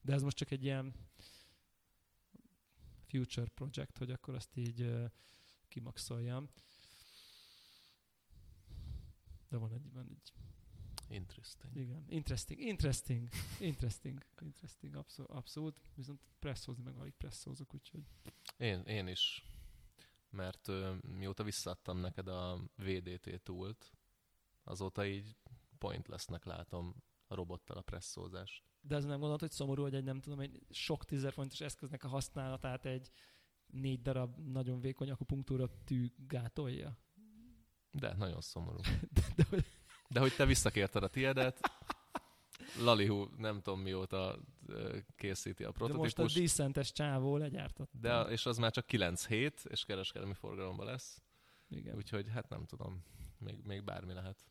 [0.00, 0.94] De ez most csak egy ilyen
[3.06, 4.92] future project, hogy akkor azt így
[5.68, 6.48] kimaxoljam.
[9.48, 10.32] De van egy, van egy
[11.08, 11.76] Interesting.
[11.76, 13.28] igen, interesting, interesting,
[13.60, 15.80] interesting, interesting, abszolút, abszolút.
[15.94, 18.04] viszont presszózni meg alig presszózok, úgyhogy
[18.56, 19.44] Én, én is.
[20.30, 23.92] Mert ö, mióta visszaadtam neked a VDT túlt,
[24.62, 25.36] azóta így
[25.78, 26.94] pointlessnek látom
[27.26, 28.62] a robottal a presszózást.
[28.86, 32.04] De ez nem gondolod, hogy szomorú, hogy egy nem tudom, egy sok tízezer fontos eszköznek
[32.04, 33.10] a használatát egy
[33.66, 36.98] négy darab nagyon vékony akupunktúra tű gátolja?
[37.90, 38.78] De nagyon szomorú.
[39.16, 39.64] De, de hogy
[40.08, 41.60] De hogy te visszakérted a tiedet,
[42.78, 44.38] Lalihu nem tudom mióta
[45.16, 47.90] készíti a de most a prototípus, decentes csávó legyártott.
[48.00, 51.22] de, és az már csak 9 hét, és kereskedelmi forgalomban lesz.
[51.68, 51.96] Igen.
[51.96, 53.04] Úgyhogy hát nem tudom,
[53.38, 54.44] még, még bármi lehet.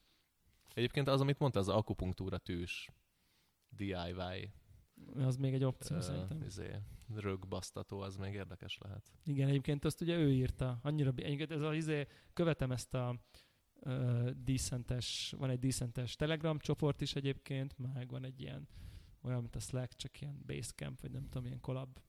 [0.74, 2.90] Egyébként az, amit mondta, az akupunktúra tűs
[3.76, 4.52] DIY
[5.16, 6.42] Az még egy opció ö, szerintem.
[6.42, 6.76] izé,
[7.16, 9.12] rögbasztató, az még érdekes lehet.
[9.26, 10.80] Igen, egyébként azt ugye ő írta.
[10.82, 13.20] Annyira, egyébként ez a, izé, követem ezt a
[13.82, 18.68] uh, decentes, van egy decentes Telegram csoport is egyébként, meg van egy ilyen
[19.22, 22.00] olyan, mint a Slack, csak ilyen Basecamp, vagy nem tudom, ilyen collab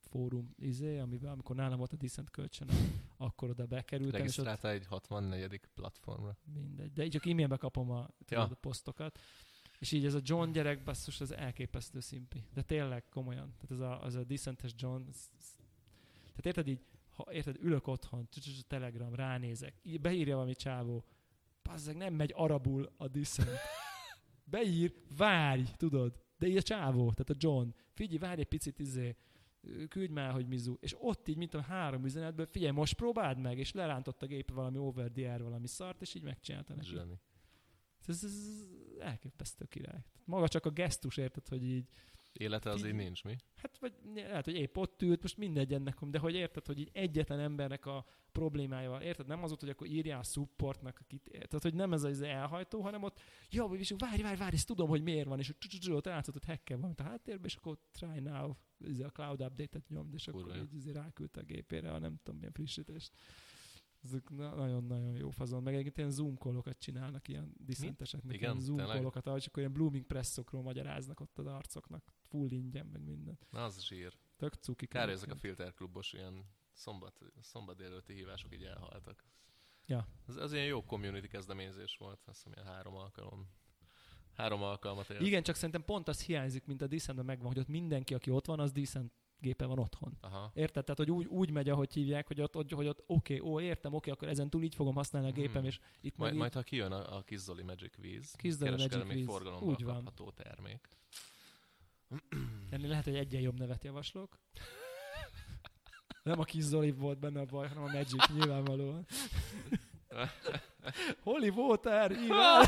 [0.00, 2.68] fórum izé, amiben amikor nálam volt a Decent kölcsön,
[3.16, 5.60] akkor oda bekerültem, Regisztráltál egy 64.
[5.74, 6.36] platformra.
[6.54, 6.92] mindegy.
[6.92, 8.42] De így csak e-mailbe kapom a, Ja.
[8.42, 9.18] a posztokat.
[9.84, 12.44] És így ez a John gyerek basszus, az elképesztő szimpi.
[12.54, 13.54] De tényleg, komolyan.
[13.54, 15.02] Tehát ez a, az a decentes John.
[16.16, 16.80] Tehát érted így,
[17.10, 18.28] ha érted, ülök otthon,
[18.66, 21.04] Telegram, ránézek, beírja valami csávó,
[21.62, 23.48] bazzeg, nem megy arabul a decent.
[24.50, 26.20] Beír, várj, tudod.
[26.38, 29.16] De így a csávó, tehát a John, figyelj, várj egy picit, izé,
[29.88, 30.76] küldj már, hogy mizu.
[30.80, 34.50] És ott így, mint a három üzenetből, figyelj, most próbáld meg, és lerántott a gép
[34.50, 36.88] valami over the air valami szart, és így megcsinálta neki.
[36.88, 37.20] Zseni.
[38.06, 38.64] Ez, ez,
[38.98, 40.02] elképesztő király.
[40.12, 41.88] Tehát maga csak a gesztus, érted, hogy így,
[42.38, 43.04] Élete az így Figyelj.
[43.04, 43.36] nincs, mi?
[43.56, 46.90] hát vagy lehet, hogy épp ott ült, most mindegy ennek, de hogy érted, hogy így
[46.92, 51.62] egyetlen embernek a problémája, érted, nem az ott, hogy akkor írjál a supportnak, akit, érted,
[51.62, 53.20] hogy nem ez az elhajtó, hanem ott,
[53.50, 55.52] jó, is, várj, várj, várj, ezt tudom, hogy miért van, és
[55.88, 59.88] ott látszott, hogy hacker van a háttérben, és akkor try now, ez a cloud update-et
[59.88, 63.12] nyomd, és akkor Kurva így izé ráküldte a gépére a nem tudom milyen frissítést.
[64.04, 65.62] Ezek na- nagyon-nagyon jó fazon.
[65.62, 69.72] Meg egyébként ilyen zoom kollokat csinálnak, ilyen diszenteseknek, Igen, ilyen zoom kollokat, ahogy akkor ilyen
[69.72, 72.12] blooming presszokról magyaráznak ott az arcoknak.
[72.20, 73.38] Full ingyen, meg minden.
[73.50, 74.18] Na, az zsír.
[74.36, 74.86] Tök cuki.
[74.86, 79.24] Kár, ezek a filterklubos ilyen szombat, szombat délőtti hívások így elhaltak.
[79.86, 80.08] Ja.
[80.28, 83.48] Ez, ez ilyen jó community kezdeményezés volt, azt hiszem ilyen három alkalom.
[84.34, 85.20] Három alkalmat élt.
[85.20, 88.46] Igen, csak szerintem pont az hiányzik, mint a Decentben megvan, hogy ott mindenki, aki ott
[88.46, 90.18] van, az Decent gépe van otthon.
[90.20, 90.50] Aha.
[90.54, 90.84] Érted?
[90.84, 93.60] Tehát, hogy úgy, úgy megy, ahogy hívják, hogy ott, hogy, hogy ott oké, okay, ó,
[93.60, 95.64] értem, oké, akkor ezen túl így fogom használni a gépem, Hmm.
[95.64, 99.26] és itt Majd, meg majd ha kijön a, a Kizzoli Magic Víz, Kizzoli Magic Víz,
[99.26, 99.94] forgalomba úgy van.
[99.94, 100.88] kapható termék.
[102.10, 104.38] így, ennél lehet, hogy egyen jobb nevet javaslok.
[106.22, 109.06] Nem a kis Zoli volt benne a baj, hanem a Magic, nyilvánvalóan.
[111.24, 112.64] Holy Water, Ivan!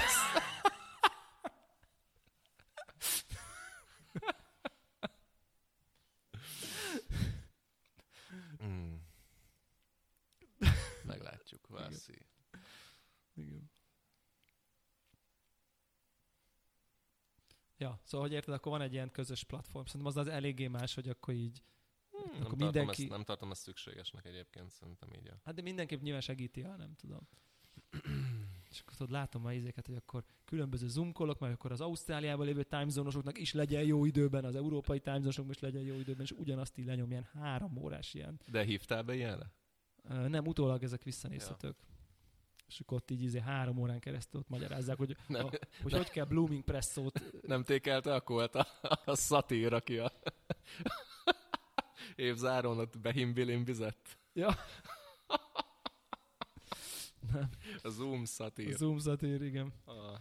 [8.64, 8.94] Mm.
[11.68, 12.26] Meglátjuk, Vászi.
[13.34, 13.70] Igen.
[17.78, 19.84] Ja, szóval, hogy érted, akkor van egy ilyen közös platform.
[19.84, 21.62] Szerintem az az eléggé más, hogy akkor így...
[22.10, 25.40] Hmm, Akkor nem, tartom mindenki- ezt, nem tartom ezt szükségesnek egyébként, szerintem így a...
[25.44, 27.28] Hát de mindenképp nyilván segíti, ha nem tudom.
[28.70, 32.62] És akkor tudod, látom a izéket, hogy akkor különböző zoomkolok, mert akkor az Ausztráliában lévő
[32.62, 36.32] time zone-osoknak is legyen jó időben, az európai time zone is legyen jó időben, és
[36.32, 38.40] ugyanazt így lenyom ilyen három órás ilyen.
[38.46, 39.50] De hívtál be ilyenre?
[40.08, 41.76] Nem, utólag ezek visszanézhetők.
[42.68, 45.46] És akkor ott így izé három órán keresztül ott magyarázzák, hogy, Nem.
[45.46, 45.50] a,
[45.82, 47.42] hogy hogy kell blooming presszót.
[47.42, 48.66] Nem tékelte a kolt a,
[49.04, 50.12] a szatír, aki a
[52.14, 54.18] évzáron ott behimbilimbizett?
[54.32, 54.54] Ja.
[57.32, 57.50] Nem,
[57.82, 58.76] A Zoom a szatír.
[58.76, 59.72] zoom szatír, igen.
[59.84, 60.20] Ah,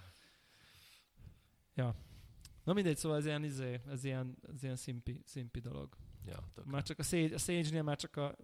[2.65, 5.95] Na mindegy, szóval ez ilyen, izé, ez ilyen, ez ilyen szimpi, szimpi dolog.
[6.25, 6.65] ja, tök.
[6.65, 8.35] Már csak a Sage, a Sage-nél már csak a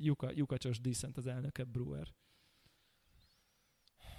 [0.00, 2.14] lyuka, lyukacsos Decent az elnöke Brewer.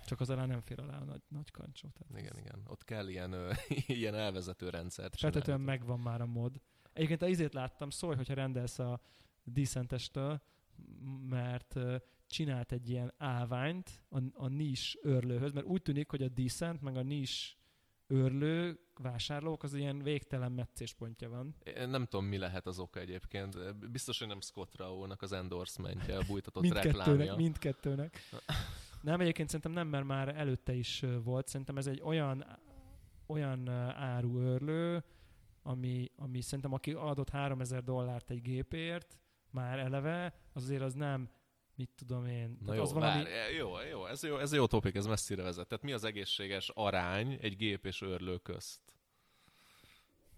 [0.06, 1.90] Csak az alá nem fér alá a nagy, nagy kancsó.
[1.90, 2.64] Tehát Igen, ez igen.
[2.68, 3.52] Ott kell ilyen, ö,
[3.88, 6.62] ilyen elvezető rendszert Feltetően megvan már a mod.
[6.94, 9.02] Egyébként a izét láttam, szólj, hogyha rendelsz a
[9.44, 10.42] Decentestől,
[11.30, 11.76] mert
[12.28, 16.98] csinált egy ilyen állványt a, a nis őrlőhöz, mert úgy tűnik, hogy a Decent meg
[16.98, 17.58] a nis
[18.08, 21.56] őrlő vásárlók az ilyen végtelen meccéspontja van.
[21.64, 23.76] Én nem tudom, mi lehet az oka egyébként.
[23.92, 27.36] Biztos, hogy nem Scott Rao-nak az endorsementje, a bújtatott Mindkettőnek, reklámja.
[27.36, 28.20] mindkettőnek.
[29.02, 31.48] Nem, egyébként szerintem nem, mert már előtte is volt.
[31.48, 32.46] Szerintem ez egy olyan,
[33.26, 35.04] olyan ö, áru őrlő,
[35.62, 39.18] ami, ami szerintem aki adott 3000 dollárt egy gépért,
[39.52, 41.30] már eleve, az azért az nem,
[41.80, 42.58] mit tudom én.
[42.66, 43.24] Na jó, az valami...
[43.24, 45.68] várj, jó, jó, ez jó, ez jó topik, ez messzire vezet.
[45.68, 48.82] Tehát mi az egészséges arány egy gép és őrlő közt?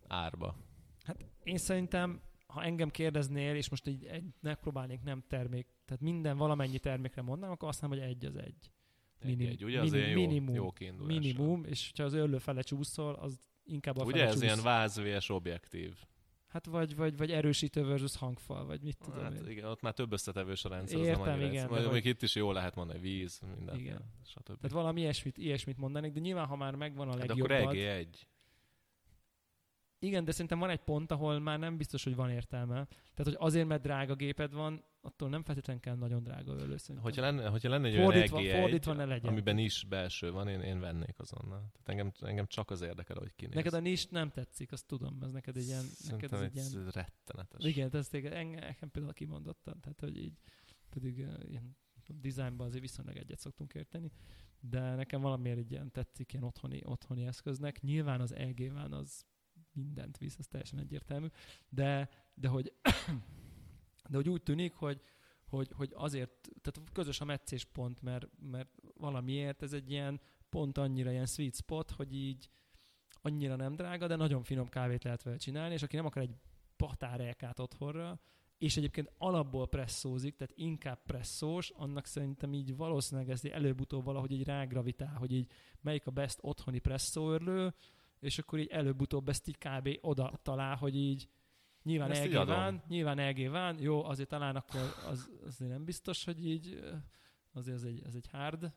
[0.07, 0.55] Árba.
[1.03, 6.37] Hát én szerintem, ha engem kérdeznél, és most így egy, megpróbálnék nem termék, tehát minden
[6.37, 8.71] valamennyi termékre mondanám, akkor azt mondom, hogy egy az egy.
[9.23, 9.81] Minim- egy, ugye?
[9.81, 10.55] Az minim- jó, minimum.
[10.55, 11.17] jó kiindulás.
[11.17, 14.41] Minimum, és ha az őrlő fele csúszol, az inkább a Ugye ez csúsz.
[14.41, 15.95] ilyen vázvés objektív.
[16.51, 19.47] Hát vagy, vagy, vagy erősítő versus hangfal, vagy mit tudom Hát én.
[19.49, 22.21] igen, ott már több összetevős a rendszer, az Értem, nem annyira igen, Majd még itt
[22.21, 24.01] is jó lehet mondani, víz, minden, Igen.
[24.25, 24.43] stb.
[24.43, 27.73] Tehát valami ilyesmit, ilyesmit mondanék, de nyilván, ha már megvan a Hát de akkor legjobb.
[27.73, 28.07] EG1.
[29.99, 32.73] Igen, de szerintem van egy pont, ahol már nem biztos, hogy van értelme.
[32.85, 37.03] Tehát, hogy azért, mert drága géped van, attól nem feltétlenül kell nagyon drága ölő szerintem.
[37.03, 39.31] Hogyha lenne, hogyha lenne egy Fordítva- olyan EG1, fordítva ne legyen.
[39.31, 41.59] amiben is belső van, én, én vennék azonnal.
[41.71, 43.55] Tehát engem, engem csak az érdekel, hogy kinéz.
[43.55, 45.85] Neked a nis nem tetszik, azt tudom, ez neked egy ilyen...
[46.09, 47.65] Neked ez egy ilyen rettenetes.
[47.65, 50.39] igen, ez téged, engem, engem például kimondottan, tehát hogy így
[50.89, 54.11] pedig uh, ilyen dizájnban azért viszonylag egyet szoktunk érteni,
[54.59, 57.81] de nekem valamiért így ilyen tetszik ilyen otthoni, otthoni eszköznek.
[57.81, 59.25] Nyilván az EG van az
[59.73, 61.27] mindent visz, ez teljesen egyértelmű,
[61.69, 62.73] de, de hogy
[64.11, 65.01] de hogy úgy tűnik, hogy,
[65.49, 70.77] hogy, hogy azért, tehát közös a meccés pont, mert, mert valamiért ez egy ilyen pont
[70.77, 72.49] annyira ilyen sweet spot, hogy így
[73.21, 76.35] annyira nem drága, de nagyon finom kávét lehet vele csinálni, és aki nem akar egy
[76.75, 78.19] patárelkát otthonra,
[78.57, 84.43] és egyébként alapból presszózik, tehát inkább presszós, annak szerintem így valószínűleg ez előbb-utóbb valahogy így
[84.43, 85.51] rágravitál, hogy így
[85.81, 87.73] melyik a best otthoni presszóörlő,
[88.19, 89.89] és akkor így előbb-utóbb ezt így kb.
[90.01, 91.27] oda talál, hogy így
[91.83, 96.23] nyilván Ezt LG van, nyilván LG van, jó, azért talán akkor az, azért nem biztos,
[96.23, 96.79] hogy így
[97.51, 98.73] azért ez egy, ez egy hard.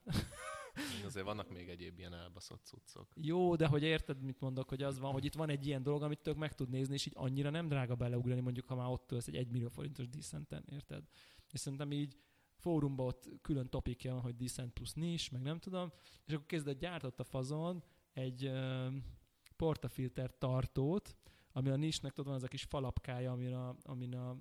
[1.05, 3.13] Azért vannak még egyéb ilyen elbaszott cuccok.
[3.15, 6.03] Jó, de hogy érted, mit mondok, hogy az van, hogy itt van egy ilyen dolog,
[6.03, 9.07] amit tök meg tud nézni, és így annyira nem drága beleugrani, mondjuk, ha már ott
[9.07, 11.05] tölsz egy 1 millió forintos Decenten, érted?
[11.51, 12.17] És szerintem így
[12.57, 15.93] fórumban ott külön topikja van, hogy Decent plusz nis, meg nem tudom,
[16.27, 18.53] és akkor kezdett gyártott a fazon egy
[19.57, 21.17] portafilter tartót,
[21.57, 24.37] ami a nisnek tudod, van az a kis falapkája, amin a, amin a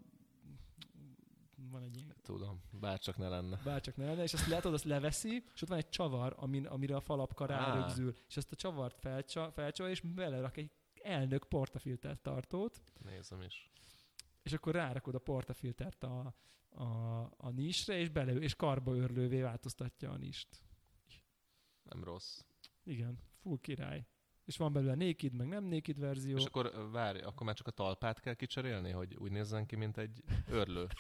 [1.70, 3.60] van egy ilyen Tudom, bárcsak ne lenne.
[3.64, 6.96] bárcsak ne lenne, és azt lehet, azt leveszi, és ott van egy csavar, amin, amire
[6.96, 10.72] a falapka rárögzül, és ezt a csavart felcsa, felcsal, és belerak egy
[11.04, 13.72] elnök portafilter tartót, Nézem is.
[14.42, 16.36] és akkor rárakod a portafiltert a,
[16.70, 16.86] a,
[17.38, 20.48] a nisre, és, bele, és karba örlővé változtatja a nist.
[21.84, 22.40] Nem rossz.
[22.84, 24.06] Igen, full király.
[24.46, 26.38] És van belőle naked, meg nem naked verzió.
[26.38, 29.98] És akkor várj, akkor már csak a talpát kell kicserélni, hogy úgy nézzen ki, mint
[29.98, 30.88] egy örlő.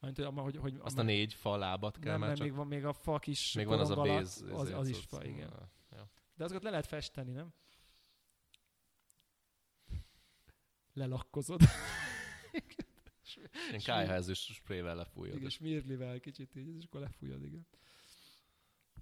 [0.00, 2.46] Mert, hogy, hogy, hogy, Azt a négy fa lábat kell nem, már csak...
[2.46, 4.44] még van még a fa kis Még van az a béz.
[4.50, 5.70] az, ezért az is fa, igen.
[5.90, 6.10] Ja.
[6.34, 7.54] De azokat le lehet festeni, nem?
[10.92, 11.60] Lelakkozod.
[13.68, 15.36] Ilyen kájházis sprével lefújod.
[15.36, 17.66] igen, smirlivel kicsit így, és akkor lefújod, igen.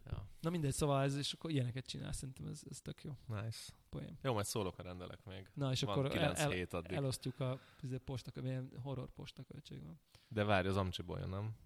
[0.04, 0.28] Ja.
[0.40, 3.72] Na mindegy, szóval ez, és akkor ilyeneket csinál, szerintem ez, ez tök jó Nice.
[3.88, 4.18] poém.
[4.22, 5.50] Jó, majd szólok, ha rendelek még.
[5.54, 6.92] Na, és Van akkor 9 el, el, addig.
[6.92, 10.00] elosztjuk a izé, posta, milyen horror postaköltség van.
[10.28, 11.56] De várj, az Amcsiból jön, nem?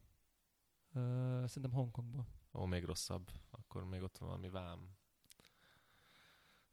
[0.94, 2.26] Uh, szerintem Hongkongból.
[2.52, 3.30] Ó, még rosszabb.
[3.50, 4.96] Akkor még ott valami vám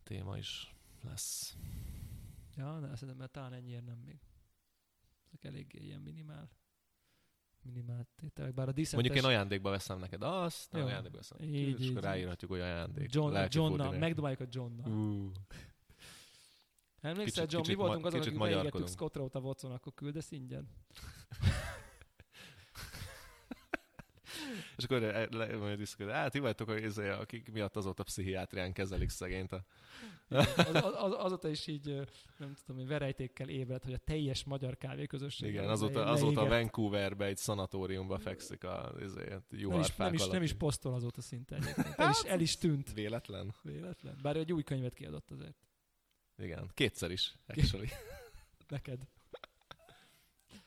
[0.04, 1.58] téma is lesz.
[2.56, 4.20] Ja, ne, szerintem mert talán ennyiért nem még.
[5.26, 6.50] Ezek eléggé ilyen minimál.
[7.64, 8.54] Minimál tételek.
[8.54, 8.94] Bár a diszentes...
[9.06, 10.88] Mondjuk én ajándékba veszem neked azt, nem Jó.
[10.88, 11.38] ajándékba veszem.
[11.42, 13.14] Így, Így, és akkor ráírhatjuk, hogy ajándék.
[13.14, 14.92] John, Lelki Johnnal, megdobáljuk a Johnnal.
[14.92, 15.32] Ú,
[17.02, 18.90] Emlékszel, Kicsit- John, mi kicsit voltunk ma- azok, akik beégettük magyarkodunk.
[18.90, 20.68] Scott Rowe-t a Watson, akkor küldesz ingyen?
[24.84, 29.52] És akkor le- majd visszakod, hát vagytok, hogy izé, akik miatt azóta pszichiátrián kezelik szegényt.
[29.52, 29.66] A...
[30.30, 31.86] Az, az, az, azóta is így,
[32.38, 35.50] nem tudom, hogy verejtékkel ébred, hogy a teljes magyar kávéközösség.
[35.50, 40.44] Igen, azóta, azóta Vancouverbe egy szanatóriumba fekszik a izé, nem is, juharfák nem, is, nem
[40.44, 41.96] is posztol azóta szinte egyébként.
[41.98, 42.94] El is, el is tűnt.
[42.94, 43.56] Véletlen?
[43.62, 44.18] Véletlen.
[44.22, 45.56] Bár egy új könyvet kiadott azért.
[46.38, 47.90] Igen, kétszer is, actually.
[48.68, 49.08] Neked.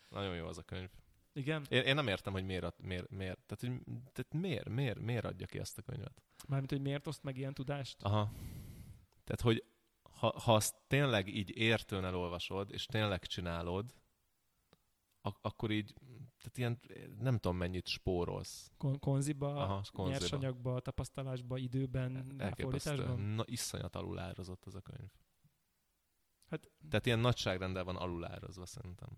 [0.09, 0.89] Nagyon jó az a könyv.
[1.37, 1.67] Igen?
[1.69, 5.47] Én, én nem értem, hogy miért, miért, miért, tehát, hogy, tehát miért, miért, miért adja
[5.47, 6.23] ki ezt a könyvet.
[6.49, 8.03] Mármint, hogy miért oszt meg ilyen tudást?
[8.03, 8.33] Aha.
[9.25, 9.65] Tehát, hogy
[10.03, 13.95] ha, ha azt tényleg így értően elolvasod, és tényleg csinálod,
[15.21, 15.95] ak- akkor így,
[16.39, 16.81] tehát ilyen,
[17.19, 18.71] nem tudom mennyit spórolsz.
[18.77, 20.09] Kon- konziba, Aha, konziba.
[20.19, 22.91] nyersanyagba, tapasztalásba, időben, Elképesztő.
[22.91, 23.21] ráfordításban?
[23.21, 25.11] Na, iszonyat alulározott az a könyv.
[26.51, 29.09] Hát- Tehát ilyen nagyságrendel van alulárazva szerintem.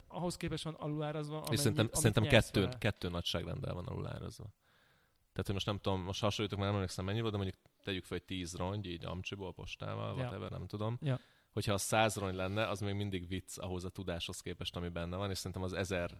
[0.00, 2.78] Hát ahhoz képest van alulárazva, És amennyit, szerintem, szerintem kettő, vele.
[2.78, 4.44] kettő nagyságrendel van alulárazva.
[5.32, 8.04] Tehát, hogy most nem tudom, most hasonlítok, már nem emlékszem mennyi volt, de mondjuk tegyük
[8.04, 10.22] fel, hogy 10 rongy, így amcsiból, postával, Ja.
[10.22, 10.98] whatever, nem tudom.
[11.00, 11.18] Ja.
[11.52, 15.16] Hogyha az 100 rongy lenne, az még mindig vicc ahhoz a tudáshoz képest, ami benne
[15.16, 16.18] van, és szerintem az 1000,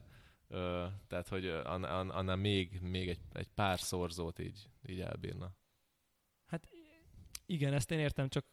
[0.49, 5.01] ö, tehát, hogy ö, ann- ann- annál még, még egy, egy pár szorzót így, így
[5.01, 5.53] elbírna.
[7.47, 8.45] Igen, ezt én értem, csak,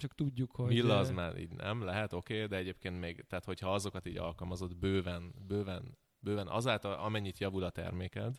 [0.00, 0.68] csak tudjuk, hogy...
[0.68, 4.16] Milla az már így nem lehet, oké, okay, de egyébként még, tehát hogyha azokat így
[4.16, 8.38] alkalmazod bőven, bőven, bőven azáltal, amennyit javul a terméked,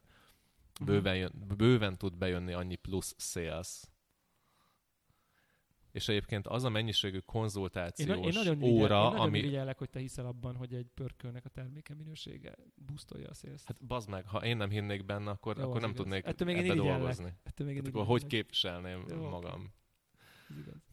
[0.80, 0.90] Mhm.
[0.90, 3.82] bőven, jön, bőven tud bejönni annyi plusz sales.
[5.92, 9.38] És egyébként az a mennyiségű Én, konzultációs na- én nagyon óra, én nagyon ami...
[9.38, 13.66] irigyellek, hogy te hiszel abban, hogy egy pörkölnek a terméke minősége boostolja a szélsz.
[13.66, 16.02] Hát bazd meg, ha én nem hinnék benne, akkor, Jó, akkor nem igaz.
[16.04, 17.00] tudnék Ettől még én ebbe irigyellek.
[17.00, 17.34] dolgozni.
[17.44, 19.74] Ettől még én Hát akkor hogy képviselném Jó, magam?
[20.50, 20.90] Ez igaz.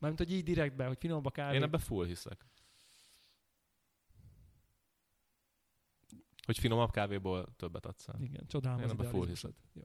[0.00, 1.56] Mármint, hogy így direktbe, hogy finomabb a kávé.
[1.56, 2.46] Én ebbe full hiszek.
[6.42, 8.20] Hogy finomabb kávéból többet adsz el.
[8.20, 9.54] Igen, csodálom Én az ebbe full idealizmusod.
[9.72, 9.82] Jó.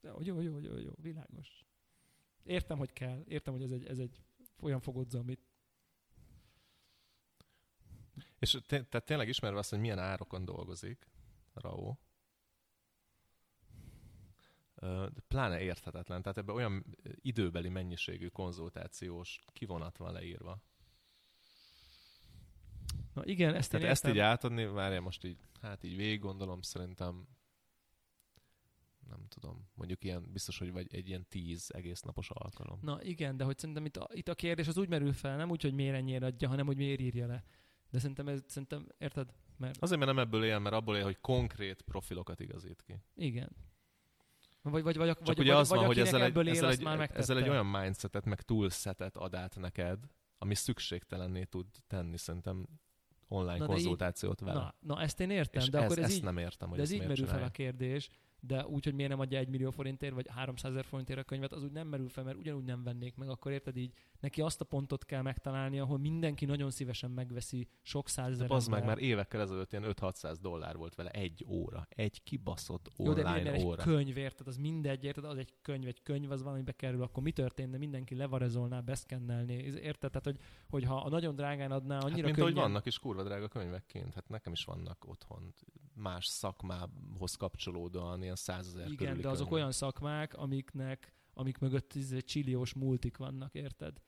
[0.00, 1.66] Jó, jó, jó, jó, jó, világos.
[2.42, 3.22] Értem, hogy kell.
[3.26, 4.22] Értem, hogy ez egy, ez egy
[4.60, 5.40] olyan fogodzó, amit
[8.38, 11.06] És té- tehát tényleg ismerve azt, hogy milyen árokon dolgozik
[11.54, 11.68] de
[15.28, 16.22] pláne érthetetlen.
[16.22, 16.84] Tehát ebben olyan
[17.14, 20.62] időbeli mennyiségű konzultációs kivonat van leírva.
[23.14, 27.26] Na igen, ezt Tehát ezt így átadni, várjál most így, hát így végig gondolom, szerintem
[29.08, 32.78] nem tudom, mondjuk ilyen, biztos, hogy vagy egy ilyen tíz egész napos alkalom.
[32.82, 35.50] Na igen, de hogy szerintem itt a, itt a kérdés az úgy merül fel, nem
[35.50, 37.44] úgy, hogy miért ennyire adja, hanem hogy miért írja le.
[37.90, 39.32] De szerintem ez, szerintem, érted?
[39.56, 43.02] Mert Azért, mert nem ebből él, mert abból él, hogy konkrét profilokat igazít ki.
[43.14, 43.56] igen.
[44.62, 46.70] Vagy, vagy, vagy, Csak vagy, ugye vagy, az van, vagy hogy akinek ezzel egy, ezzel,
[46.70, 47.20] egy, már megtette.
[47.20, 49.98] ezzel egy olyan mindsetet, meg toolsetet ad át neked,
[50.38, 52.66] ami szükségtelenné tud tenni szerintem
[53.28, 54.52] online Na konzultációt vele.
[54.52, 56.76] Na, na, ezt én értem, és de ez, akkor ez ezt így, nem értem, hogy
[56.76, 57.50] de ez így merül fel a csinálja.
[57.50, 58.08] kérdés,
[58.40, 61.52] de úgy, hogy miért nem adja egy millió forintért, vagy 300 ezer forintért a könyvet,
[61.52, 64.60] az úgy nem merül fel, mert ugyanúgy nem vennék meg, akkor érted így, neki azt
[64.60, 69.40] a pontot kell megtalálni, ahol mindenki nagyon szívesen megveszi sok százezer Az meg már évekkel
[69.40, 71.86] ezelőtt ilyen 5-600 dollár volt vele egy óra.
[71.88, 73.82] Egy kibaszott Jó, de online miért egy óra.
[73.82, 74.46] könyv, érted?
[74.46, 75.24] Az mindegy, érted?
[75.24, 77.76] Az egy könyv, egy könyv, az valamibe kerül, akkor mi történne?
[77.78, 80.10] Mindenki levarezolná, beszkennelné, érted?
[80.10, 80.38] Tehát, hogy,
[80.68, 82.40] hogy ha a nagyon drágán adná, annyira Hát mint könnyen...
[82.52, 84.14] ahogy vannak is kurva drága könyvek kint.
[84.14, 85.54] Hát nekem is vannak otthon
[85.94, 89.52] más szakmához kapcsolódóan ilyen százezer Igen, de azok könyvek.
[89.52, 94.00] olyan szakmák, amiknek, amik mögött tíz csilliós multik vannak, érted?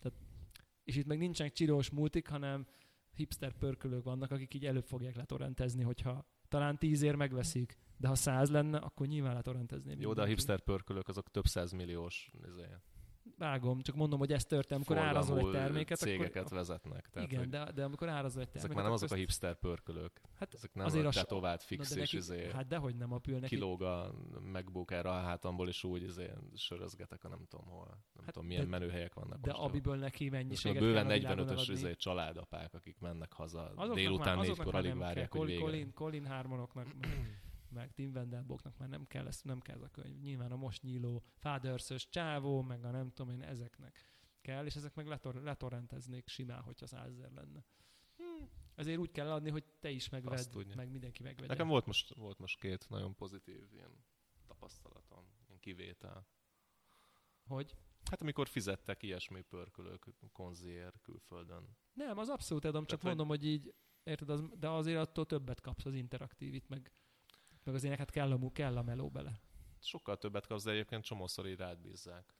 [0.00, 0.18] Tehát
[0.84, 2.66] És itt meg nincsenek csilós multik, hanem
[3.14, 8.50] hipster pörkölők vannak, akik így előbb fogják letorrentezni, hogyha talán tízért megveszik, de ha száz
[8.50, 10.00] lenne, akkor nyilván letorrentezném.
[10.00, 12.66] Jó, de a hipster pörkölők azok több százmilliós izé,
[13.38, 15.98] Vágom, csak mondom, hogy ez történt, amikor árazol egy terméket.
[15.98, 17.08] cégeket akkor, vezetnek.
[17.10, 18.64] Tehát, igen, de, de amikor árazol egy terméket.
[18.64, 20.20] Ezek már nem azok a hipster pörkölők.
[20.38, 23.54] Hát ezek nem azért a tetovált fix és neki, izé, Hát dehogy nem apül neki.
[23.54, 24.14] Kilóg a
[24.52, 27.86] MacBook erre a hátamból, és úgy izé sörözgetek a nem tudom hol.
[27.86, 29.40] Nem hát tudom, milyen de, menőhelyek vannak.
[29.40, 34.96] De abiből neki mennyiséget Bőven 45-ös izé, családapák, akik mennek haza azoknak délután négykor alig
[34.96, 36.86] várják, hogy Colin, Colin Harmonoknak
[37.72, 40.20] meg Tim Wendelboknak már nem kell, ez, nem kell ez a könyv.
[40.20, 44.94] Nyilván a most nyíló fathers csávó, meg a nem tudom én, ezeknek kell, és ezek
[44.94, 47.64] meg letor, letorrenteznék simán, hogyha százezer lenne.
[48.16, 48.48] Hmm.
[48.74, 51.46] Ezért úgy kell adni, hogy te is megvedd, meg mindenki megvegye.
[51.46, 54.04] Nekem volt most, volt most két nagyon pozitív ilyen
[54.46, 56.26] tapasztalatom, ilyen kivétel.
[57.44, 57.76] Hogy?
[58.10, 61.76] Hát amikor fizettek ilyesmi pörkölők konziér külföldön.
[61.92, 65.60] Nem, az abszolút adom, csak Tehát, mondom, hogy így, érted, az, de azért attól többet
[65.60, 66.92] kapsz az interaktív, itt meg
[67.64, 69.40] meg az éneket kell a, kell a meló bele.
[69.80, 72.34] Sokkal többet kapsz, de egyébként csomószor így rád bízzák.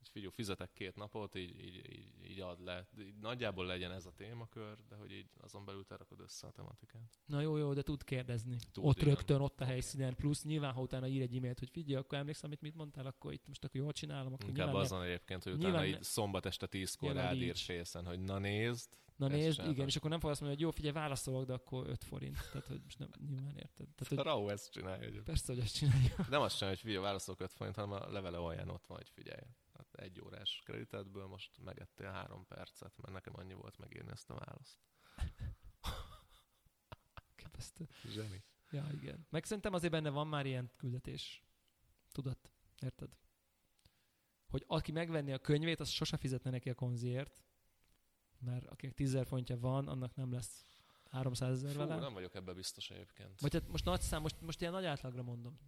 [0.00, 2.86] Így figyelj, fizetek két napot, így, így, így, így ad le.
[2.98, 6.50] Így nagyjából legyen ez a témakör, de hogy így azon belül te rakod össze a
[6.50, 7.18] tematikát.
[7.26, 8.56] Na jó, jó, de tud kérdezni.
[8.72, 9.08] Tud, ott igen.
[9.08, 12.50] rögtön, ott a helyszínen, plusz nyilván, ha utána ír egy e-mailt, hogy figyelj, akkor emlékszem,
[12.50, 14.32] amit mit mondtál, akkor itt most akkor jól csinálom.
[14.32, 18.38] Akkor Inkább azon egyébként, hogy utána így szombat este tízkor rád ír fészen, hogy na
[18.38, 21.88] nézd, Na nézd, igen, és akkor nem fogsz mondani, hogy jó, figyelj, válaszolok, de akkor
[21.88, 22.36] 5 forint.
[22.52, 23.88] Tehát, hogy most nem, nyilván érted.
[23.88, 24.18] Tehát, hogy...
[24.18, 25.04] Rau ezt csinálja.
[25.04, 25.22] Hogy...
[25.22, 26.14] Persze, hogy ezt csinálja.
[26.28, 29.08] Nem azt csinálja, hogy figyelj, válaszolok 5 forint, hanem a levele olyan ott van, hogy
[29.08, 29.46] figyelj.
[29.72, 34.34] Hát egy órás kreditetből most megettél három percet, mert nekem annyi volt megírni ezt a
[34.34, 34.78] választ.
[37.34, 37.88] Képesztő.
[38.08, 38.44] Zseni.
[38.70, 39.26] Ja, igen.
[39.30, 41.44] Meg szerintem azért benne van már ilyen küldetés.
[42.12, 42.52] Tudat.
[42.82, 43.10] Érted?
[44.46, 47.42] Hogy aki megvenni a könyvét, az sose fizetne neki a konziért,
[48.38, 50.64] mert akinek 10 fontja van, annak nem lesz
[51.10, 52.00] 300 ezer vele.
[52.00, 53.40] nem vagyok ebben biztos egyébként.
[53.40, 55.58] Vagy hát most nagy szám, most, most ilyen nagy átlagra mondom.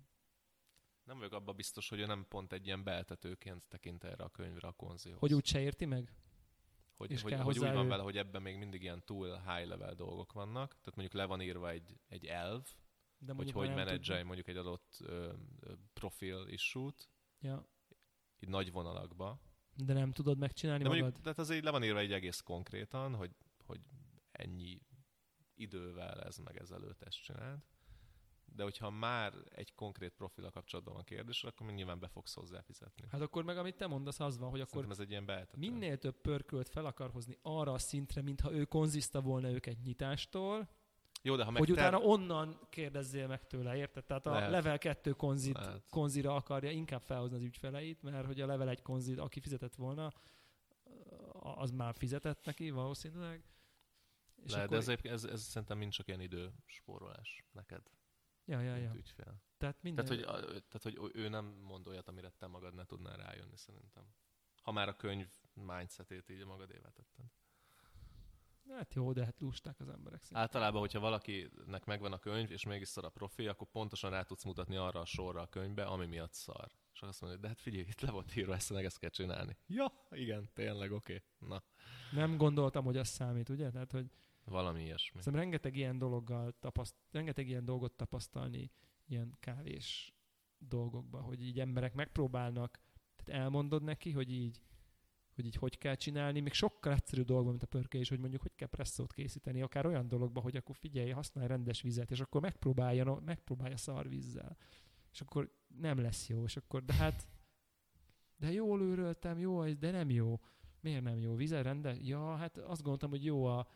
[1.04, 4.68] Nem vagyok abban biztos, hogy ő nem pont egy ilyen beltetőként tekint erre a könyvre
[4.68, 5.18] a konzihoz.
[5.18, 6.14] Hogy úgy se érti meg?
[6.96, 9.94] Hogy, és hogy, hogy úgy van vele, hogy ebben még mindig ilyen túl high level
[9.94, 10.68] dolgok vannak.
[10.68, 12.66] Tehát mondjuk le van írva egy, egy elv,
[13.18, 17.10] De hogy hogy menedzselj mondjuk egy adott ö, ö, profil issue-t.
[17.40, 17.68] Ja.
[18.38, 19.40] Így nagy vonalakba
[19.84, 21.02] de nem tudod megcsinálni De magad?
[21.02, 23.30] Mondjuk, tehát azért le van írva egy egész konkrétan, hogy,
[23.66, 23.80] hogy
[24.32, 24.80] ennyi
[25.54, 27.58] idővel ez meg ezelőtt ezt csináld.
[28.54, 32.60] De hogyha már egy konkrét profil kapcsolatban van kérdés, akkor még nyilván be fogsz hozzá
[32.60, 33.06] fizetni.
[33.10, 35.72] Hát akkor meg amit te mondasz, az van, hogy akkor ez egy ilyen behetetlen.
[35.72, 40.68] minél több pörkölt fel akar hozni arra a szintre, mintha ő konziszta volna őket nyitástól,
[41.22, 41.88] jó, de ha meg hogy ter...
[41.88, 44.04] utána onnan kérdezzél meg tőle, érted?
[44.04, 44.50] Tehát a Lehet.
[44.50, 45.58] level 2 konzit,
[45.90, 50.12] konzira akarja inkább felhozni az ügyfeleit, mert hogy a level 1 konzit, aki fizetett volna,
[51.32, 53.44] az már fizetett neki valószínűleg.
[54.44, 54.84] És Lehet, akkor...
[54.84, 57.82] de ez, ez, ez szerintem mind csak ilyen időspórolás neked.
[58.44, 58.92] Ja, ja, ja.
[58.94, 59.42] Ügyfél.
[59.58, 60.04] Tehát, minden...
[60.04, 64.04] tehát, hogy, tehát, hogy ő nem mond olyat, amire te magad ne tudnál rájönni szerintem.
[64.62, 67.24] Ha már a könyv mindsetét így magadévá tetted.
[68.76, 70.42] Hát jó, de hát lusták az emberek szerintem.
[70.42, 74.44] Általában, hogyha valakinek megvan a könyv, és mégis szar a profi, akkor pontosan rá tudsz
[74.44, 76.70] mutatni arra a sorra a könyvbe, ami miatt szar.
[76.92, 79.56] És azt mondja, de hát figyelj, itt le volt írva, ezt meg ezt kell csinálni.
[79.66, 81.22] Ja, igen, tényleg, oké.
[81.38, 81.48] Okay.
[81.48, 81.62] Na.
[82.12, 83.70] Nem gondoltam, hogy az számít, ugye?
[83.70, 84.10] Tehát, hogy
[84.44, 85.18] valami ilyesmi.
[85.22, 88.70] Szerintem rengeteg ilyen dologgal tapaszt, rengeteg ilyen dolgot tapasztalni
[89.06, 90.14] ilyen kávés
[90.58, 92.80] dolgokba, hogy így emberek megpróbálnak,
[93.16, 94.60] tehát elmondod neki, hogy így
[95.40, 98.54] hogy így hogy kell csinálni, még sokkal egyszerűbb dolog, mint a pörkés, hogy mondjuk hogy
[98.54, 103.20] kell presszót készíteni, akár olyan dologba, hogy akkor figyelj, használj rendes vizet, és akkor megpróbálja,
[103.24, 104.56] megpróbálja szarvízzel.
[105.12, 107.28] És akkor nem lesz jó, és akkor, de hát,
[108.36, 110.40] de jól őröltem, jó, de nem jó.
[110.80, 111.34] Miért nem jó?
[111.34, 111.96] Vizet rendes?
[112.00, 113.66] Ja, hát azt gondoltam, hogy jó a,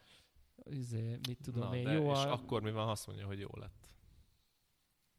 [0.65, 2.33] izé, mit tudom Na, én, jó és a...
[2.33, 3.95] akkor mi van, ha azt mondja, hogy jó lett?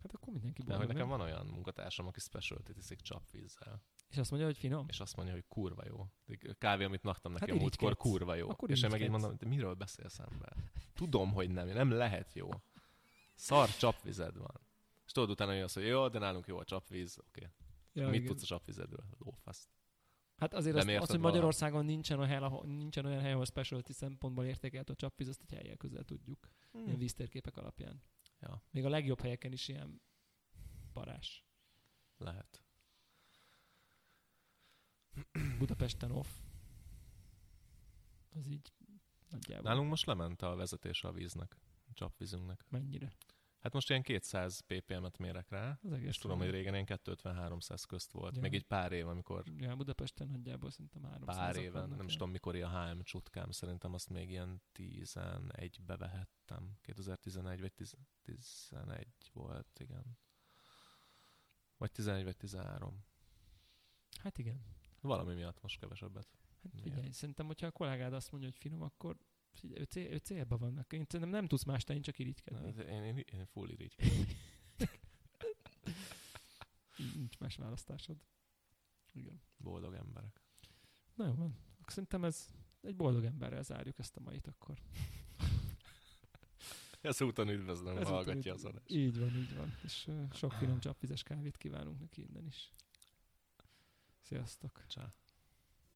[0.01, 3.81] Hát akkor mindenki boldog, Nekem van olyan munkatársam, aki specialty iszik csapvízzel.
[4.15, 4.85] És azt mondja, hogy finom?
[4.89, 6.07] És azt mondja, hogy kurva jó.
[6.57, 8.49] Kávé, amit naktam neki hát a múltkor, kurva jó.
[8.49, 10.55] Akkor és én meg így mondom, de miről beszélsz ember?
[10.93, 12.49] Tudom, hogy nem, nem lehet jó.
[13.33, 14.61] Szar csapvized van.
[15.05, 17.39] És tudod, utána jön az, hogy jó, de nálunk jó a csapvíz, oké.
[17.39, 17.51] Okay.
[17.93, 18.25] Ja, Mit igen.
[18.27, 19.05] tudsz a csapvizedről?
[19.17, 19.69] Lófaszt.
[20.35, 23.91] Hát azért az, az, hogy Magyarországon nincsen olyan, hely, ahol, nincsen olyan hely, ahol specialty
[23.91, 26.49] szempontból értékelt a csapvíz, azt egy helyek közel tudjuk.
[26.71, 26.85] Hmm.
[26.85, 28.03] Ilyen víztérképek alapján.
[28.39, 28.63] Ja.
[28.71, 30.01] Még a legjobb helyeken is ilyen
[30.93, 31.45] parás.
[32.17, 32.64] Lehet.
[35.57, 36.29] Budapesten off.
[38.35, 38.73] Az így
[39.29, 39.69] nagyjából.
[39.69, 41.57] Nálunk most lement a vezetés a víznek,
[41.89, 42.65] a csapvízünknek.
[42.69, 43.11] Mennyire?
[43.65, 47.83] Hát most ilyen 200 ppm-et mérek rá, Az egész és tudom, hogy régen ilyen 250-300
[47.87, 48.35] közt volt.
[48.35, 48.41] Ja.
[48.41, 52.13] Még egy pár év, amikor Ja, Budapesten nagyjából szerintem 300 pár éven, vannak, nem is
[52.13, 56.77] tudom mikor a HM csutkám, szerintem azt még ilyen 11-be vehettem.
[56.81, 60.17] 2011 vagy 10, 11 volt, igen.
[61.77, 63.05] Vagy 11 vagy 13.
[64.21, 64.61] Hát igen.
[65.06, 66.27] Valami miatt most kevesebbet.
[66.64, 69.18] Hát figyelj, szerintem, hogyha a kollégád azt mondja, hogy finom, akkor
[69.53, 70.94] figyelj, ő, cél, ő célba vannak.
[70.94, 72.73] Én szerintem nem tudsz más tenni, csak irigykedni.
[72.73, 73.95] Hát Én, én, én full irigy.
[76.99, 78.18] Így Nincs más választásod.
[79.14, 79.41] Igen.
[79.57, 80.41] Boldog emberek.
[81.14, 81.57] Na jó van.
[81.80, 82.48] Akkor szerintem ez
[82.82, 84.77] egy boldog emberrel zárjuk ezt a mait akkor.
[87.02, 88.91] Ezúton üdvözlöm, Ezúttal hallgatja így- az adást.
[88.91, 89.73] Így van, így van.
[89.84, 92.72] És uh, sok finom csapvizes kávét kívánunk neki innen is.
[94.26, 94.85] Sziasztok!
[94.88, 95.14] Csá.